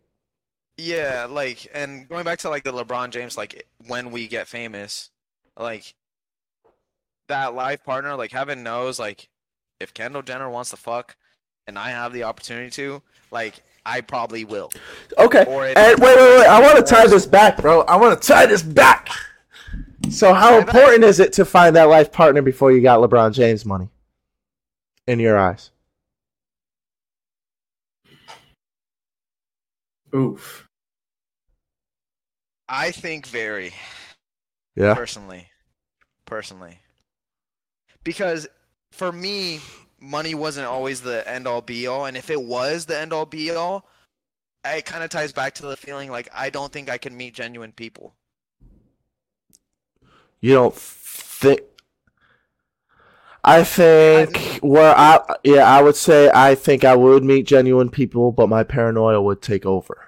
[0.77, 5.09] Yeah, like, and going back to like the LeBron James, like when we get famous,
[5.57, 5.93] like
[7.27, 9.29] that life partner, like heaven knows, like
[9.79, 11.15] if Kendall Jenner wants to fuck,
[11.67, 14.71] and I have the opportunity to, like I probably will.
[15.17, 15.43] Okay.
[15.47, 16.47] And wait, wait, wait.
[16.47, 17.81] I want to tie this back, bro.
[17.81, 19.09] I want to tie this back.
[20.09, 20.75] So, how Tie it back.
[20.75, 23.89] important is it to find that life partner before you got LeBron James money?
[25.07, 25.71] In your eyes,
[30.13, 30.67] Oof.
[32.67, 33.73] I think very
[34.75, 34.93] yeah.
[34.93, 35.47] personally,
[36.25, 36.79] personally,
[38.03, 38.47] because
[38.91, 39.59] for me,
[39.99, 43.25] money wasn't always the end all be all, and if it was the end all
[43.25, 43.87] be all,
[44.65, 47.33] it kind of ties back to the feeling like I don't think I can meet
[47.33, 48.13] genuine people.
[50.39, 51.61] You don't think?
[53.43, 58.31] I think where I yeah I would say I think I would meet genuine people,
[58.31, 60.07] but my paranoia would take over.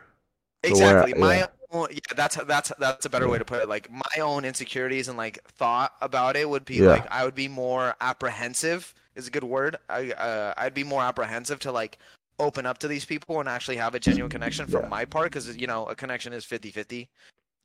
[0.65, 1.13] So where- Exactly.
[1.19, 1.47] my yeah.
[1.71, 3.67] own, yeah, that's that's that's a better way to put it.
[3.69, 6.89] Like my own insecurities and like thought about it would be Yeah.
[6.89, 9.77] like I would be more apprehensive is a good word.
[9.89, 11.97] I uh, I'd be more apprehensive to like
[12.39, 14.87] open up to these people and actually have a genuine connection from Yeah.
[14.89, 17.07] my part because you know a connection is 50-50.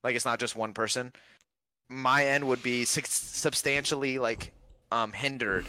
[0.03, 1.13] Like it's not just one person.
[1.91, 4.53] My end would be substantially like
[4.91, 5.67] um hindered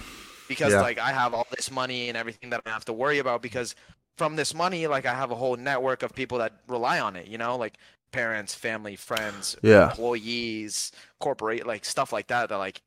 [0.48, 0.82] because Yeah.
[0.82, 3.76] like I have all this money and everything that I have to worry about because
[4.18, 7.28] from this money like I have a whole network of people that rely on it,
[7.28, 7.78] you know, like
[8.12, 9.90] parents, family, friends, Yeah.
[9.92, 12.82] employees, corporate like stuff like that that like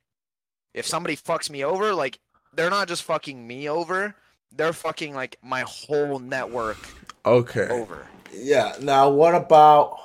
[0.75, 2.19] if somebody fucks me over, like
[2.55, 4.15] they're not just fucking me over,
[4.55, 6.79] they're fucking like my whole network
[7.25, 7.69] Okay.
[7.69, 8.07] over.
[8.33, 8.75] Yeah.
[8.81, 9.99] Now, what about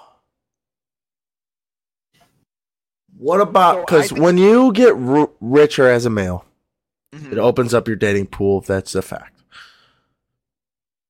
[3.18, 4.95] what about because think- when you get
[5.39, 6.45] richer as a male,
[7.14, 7.31] Mhm.
[7.34, 8.61] it opens up your dating pool.
[8.61, 9.41] That's a fact.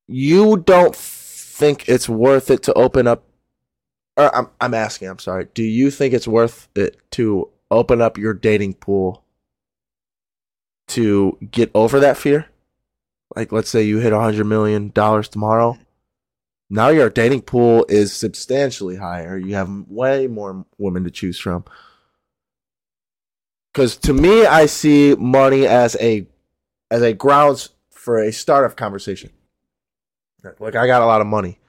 [0.07, 3.23] You don't think it's worth it to open up?
[4.15, 5.09] Or I'm I'm asking.
[5.09, 5.47] I'm sorry.
[5.53, 9.23] Do you think it's worth it to open up your dating pool
[10.89, 12.47] to get over that fear?
[13.35, 15.77] Like, let's say you hit a hundred million dollars tomorrow.
[16.69, 19.37] Now your dating pool is substantially higher.
[19.37, 21.65] You have way more women to choose from.
[23.77, 26.25] Because to me, I see money as a
[26.89, 29.29] as a grounds for a start of conversation.
[30.59, 31.59] Like I got a lot of money,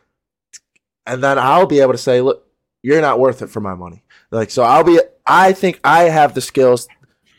[1.05, 2.47] and then I'll be able to say, "Look,
[2.83, 4.99] you're not worth it for my money." Like so, I'll be.
[5.27, 6.89] I think I have the skills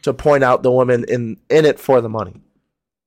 [0.03, 2.39] to point out the women in in it for the money.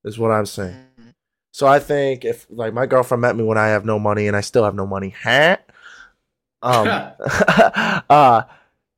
[0.03, 0.75] Is what I'm saying.
[0.99, 1.13] Mhm.
[1.53, 4.35] So I think if like my girlfriend met me when I have no money and
[4.35, 5.55] I still have no money, huh?
[6.61, 6.87] Um,
[8.09, 8.43] uh,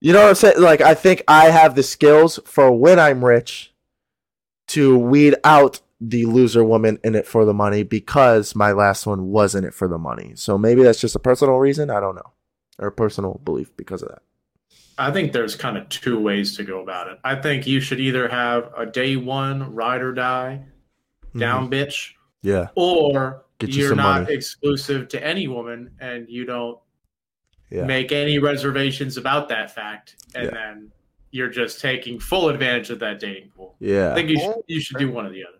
[0.01, 0.61] you know what I'm saying?
[0.61, 3.73] Like I think I have the skills for when I'm rich
[4.67, 9.27] to weed out the loser woman in it for the money because my last one
[9.29, 10.33] was in it for the money.
[10.35, 11.89] So maybe that's just a personal reason.
[11.89, 12.33] I don't know,
[12.79, 14.21] or a personal belief because of that.
[14.97, 17.19] I think there's kind of two ways to go about it.
[17.23, 20.63] I think you should either have a day one ride or die,
[21.35, 22.11] down bitch,
[22.43, 23.67] Yeah, or Mm-hmm.
[23.67, 24.33] Get you you're not money.
[24.35, 26.77] exclusive to any woman and you don't
[27.75, 30.51] yeah, make any reservations about that fact, and Yeah.
[30.51, 30.91] then
[31.31, 33.75] you're just taking full advantage of that dating pool.
[33.79, 35.57] Yeah, I think you should, you should do one or the other.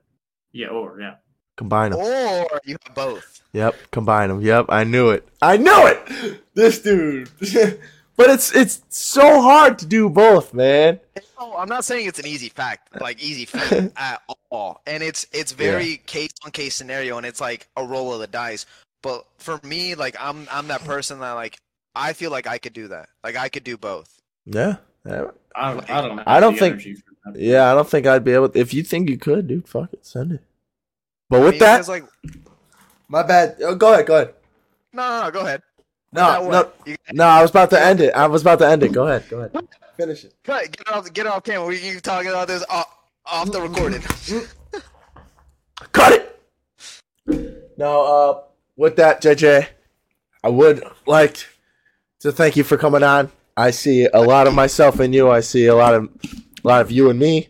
[0.52, 1.16] Yeah, or yeah.
[1.58, 2.00] Combine them.
[2.02, 3.42] Or you have both.
[3.54, 4.42] Yep, combine them.
[4.42, 5.28] Yep, I knew it.
[5.42, 6.42] I knew it.
[6.54, 7.30] This dude.
[8.18, 11.02] but it's it's so hard to do both, man.
[11.38, 14.82] No, I'm not saying it's an easy fact, like easy fact at all.
[14.88, 18.28] And it's it's very case on case scenario, and it's like a roll of the
[18.28, 18.66] dice.
[19.02, 21.58] But for me, like I'm I'm that person that like
[21.96, 23.10] I feel like I could do that.
[23.24, 24.22] Like I could do both.
[24.46, 24.78] Yeah.
[25.06, 25.90] Yeah, I don't.
[25.90, 26.18] I don't.
[26.18, 27.40] Have I don't think- energy for that.
[27.40, 30.04] yeah, I don't think I'd be able if you think you could, dude, fuck it,
[30.06, 30.42] send it.
[31.30, 32.04] But I with mean, that, because, like
[33.08, 33.58] my bad.
[33.62, 34.34] Oh, go ahead, go ahead.
[34.94, 35.62] no, no, no, go ahead.
[36.12, 36.72] No, no.
[36.88, 38.14] You- no, I was about to end it.
[38.16, 38.92] I was about to end it.
[38.94, 39.68] Go ahead, go ahead.
[39.96, 40.34] Finish it.
[40.44, 41.68] Cut, get it off, get it off camera.
[41.68, 42.98] We can talk about this off,
[43.28, 44.02] off the recording.
[45.92, 46.14] Cut
[47.28, 47.72] it.
[47.78, 48.42] No, uh,
[48.76, 49.68] with that, JJ,
[50.44, 51.46] I would like
[52.26, 53.32] So thank you for coming on.
[53.56, 55.30] I see a lot of myself in you.
[55.30, 57.50] I see a lot of a lot of you and me.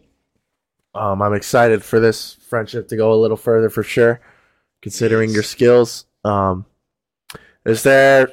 [0.94, 4.20] Um, I'm excited for this friendship to go a little further for sure,
[4.82, 6.08] considering your skills.
[6.26, 6.66] Um,
[7.66, 8.28] is there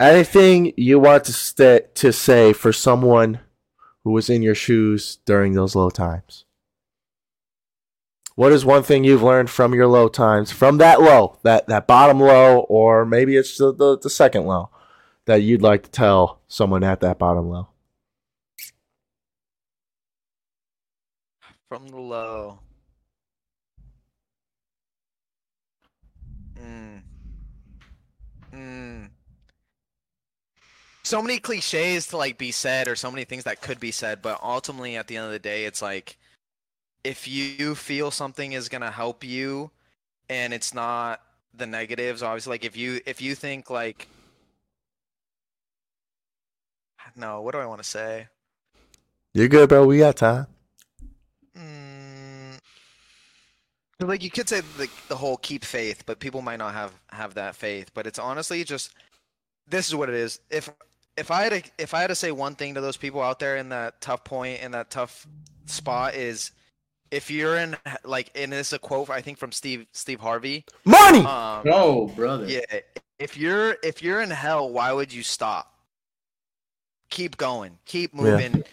[0.00, 3.38] anything you want to sta to say for someone
[4.02, 6.44] who was in your shoes during those low times?
[8.34, 11.86] What is one thing you've learned from your low times, from that low, that, that
[11.86, 14.70] bottom low, or maybe it's the, the, the second low,
[15.26, 17.68] that you'd like to tell someone at that bottom low?
[21.68, 22.60] From the low.
[26.60, 27.02] Mm.
[28.54, 29.10] Mm.
[31.02, 34.22] So many cliches to like be said, or so many things that could be said,
[34.22, 36.16] but ultimately, at the end of the day, it's like
[37.04, 39.70] if you feel something is gonna help you,
[40.28, 41.20] and it's not
[41.54, 42.22] the negatives.
[42.22, 44.08] Obviously, like if you if you think like
[47.16, 48.28] no, what do I want to say?
[49.34, 49.86] You're good, bro.
[49.86, 50.46] We got time.
[51.56, 52.58] Mm,
[54.00, 57.34] like you could say the the whole keep faith, but people might not have have
[57.34, 57.90] that faith.
[57.94, 58.92] But it's honestly just
[59.68, 60.40] this is what it is.
[60.50, 60.70] If
[61.16, 63.38] if I had to if I had to say one thing to those people out
[63.38, 65.26] there in that tough point in that tough
[65.66, 66.52] spot is
[67.10, 70.64] if you're in like and this is a quote I think from Steve Steve Harvey.
[70.84, 71.20] Money.
[71.20, 72.46] Um, Oh, brother.
[72.46, 72.60] yeah,
[73.18, 75.72] if you're if you're in hell, why would you stop?
[77.10, 77.78] Keep going.
[77.86, 78.20] Keep Yeah.
[78.22, 78.64] moving.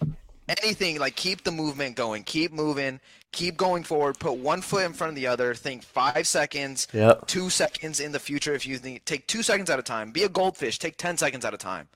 [0.47, 2.23] Anything like keep the movement going.
[2.23, 2.99] Keep moving.
[3.31, 4.19] Keep going forward.
[4.19, 5.55] Put one foot in front of the other.
[5.55, 7.27] Think five seconds, Yep.
[7.27, 8.53] two seconds in the future.
[8.53, 10.11] If you think, take two seconds at a time.
[10.11, 10.77] Be a goldfish.
[10.77, 11.87] Take ten seconds at a time.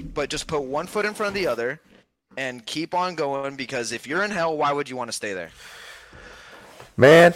[0.00, 1.80] But just put one foot in front of the other,
[2.36, 3.56] and keep on going.
[3.56, 5.50] Because if you're in hell, why would you want to stay there?
[6.96, 7.34] Man.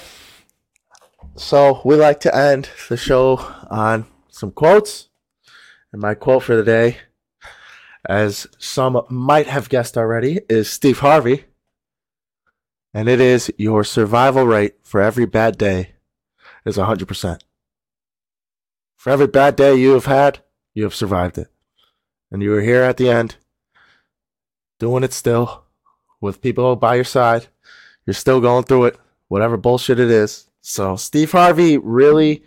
[1.36, 3.36] So we like to end the show
[3.70, 5.09] on some quotes.
[5.93, 6.98] And my quote for the day,
[8.05, 11.44] as some might have guessed already, is Steve Harvey.
[12.93, 15.94] And it is your survival rate for every bad day
[16.64, 17.40] is 100%.
[18.97, 20.40] For every bad day you have had,
[20.74, 21.48] you have survived it.
[22.31, 23.36] And you are here at the end,
[24.78, 25.64] doing it still,
[26.20, 27.48] with people by your side.
[28.06, 29.01] You're still going through it
[29.35, 30.48] whatever bullshit it is.
[30.60, 32.44] So Steve Harvey really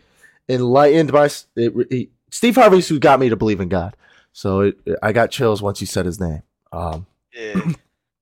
[0.47, 1.29] enlightened my.
[1.57, 3.96] It, he, Steve Harvey's who got me to believe in God.
[4.37, 6.43] So it, I got chills once you said his name.
[6.71, 7.71] Um, Yeah.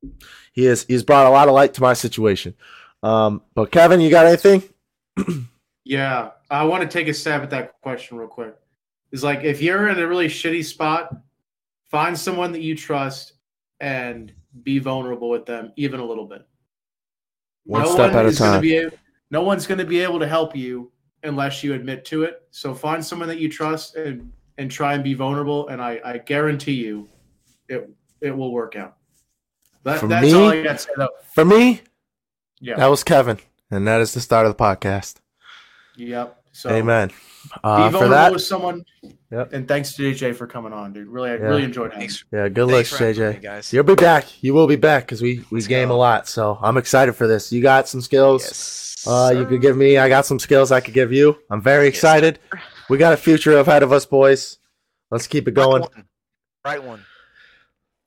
[0.54, 2.54] he is he's brought a lot of light to my situation.
[3.04, 4.64] Um, but Kevin, you got anything?
[5.88, 8.56] Yeah, I want to take a stab at that question real quick.
[9.12, 11.16] It's like if you're in a really shitty spot,
[11.92, 13.34] find someone that you trust
[13.82, 14.34] and
[14.64, 16.42] be vulnerable with them even a little bit.
[17.66, 18.62] One step at a is gonna time.
[18.62, 18.98] Be able,
[19.30, 22.42] no one's going to be able to help you unless you admit to it.
[22.50, 25.68] So find someone that you trust and and try and be vulnerable.
[25.68, 27.10] And I, I guarantee you,
[27.68, 27.90] it
[28.22, 28.96] it will work out.
[29.84, 30.90] That, For that's me- all I got to say.
[30.98, 31.10] Though.
[31.34, 31.82] For me,
[32.60, 32.76] Yeah.
[32.78, 35.16] that was Kevin, and that is the start of the podcast.
[35.98, 36.42] Yep.
[36.52, 37.10] So Amen.
[37.10, 37.14] Be
[37.64, 38.86] Uh, for vulnerable that, with someone.
[39.32, 39.54] Yep.
[39.54, 41.08] And thanks to JJ for coming on, dude.
[41.08, 41.42] Really, I Yeah.
[41.42, 42.08] really enjoyed having.
[42.08, 42.24] Thanks.
[42.32, 43.34] yeah, good Thanks looks, for JJ.
[43.34, 43.74] me, guys.
[43.74, 44.26] You'll be back.
[44.42, 45.96] You will be back because we we Let's game go.
[45.96, 46.28] a lot.
[46.28, 47.52] So I'm excited for this.
[47.52, 48.44] You got some skills.
[48.44, 49.04] Yes.
[49.08, 49.98] Uh, you could give me.
[49.98, 51.38] I got some skills I could give you.
[51.52, 52.40] I'm very Yes, excited.
[52.90, 54.60] We got a future ahead of us, boys.
[55.10, 55.82] Let's keep it going.
[55.82, 56.06] Right one.
[56.66, 57.06] Right one.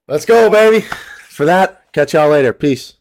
[0.07, 0.87] Let's go, baby.
[1.29, 2.53] For that, catch y'all later.
[2.53, 2.98] Peace.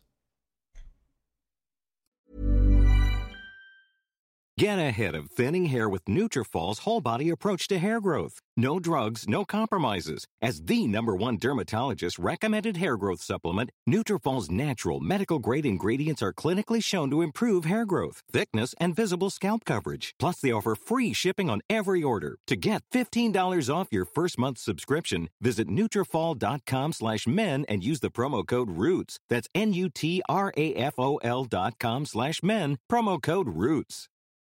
[4.60, 8.42] Get ahead of thinning hair with Nutrafol's whole body approach to hair growth.
[8.56, 10.26] No drugs, no compromises.
[10.42, 16.34] As the number one dermatologist recommended hair growth supplement, Nutrafol's natural medical grade ingredients are
[16.34, 20.16] clinically shown to improve hair growth, thickness, and visible scalp coverage.
[20.18, 22.40] Plus, they offer free shipping on every order.
[22.48, 28.10] To get $15 off your first month subscription, visit Nutrafol.com slash men and use the
[28.10, 29.20] promo code ROOTS.
[29.30, 34.10] That's N-U-T-R-A-F-O-L dot com slash men, promo code ROOTS.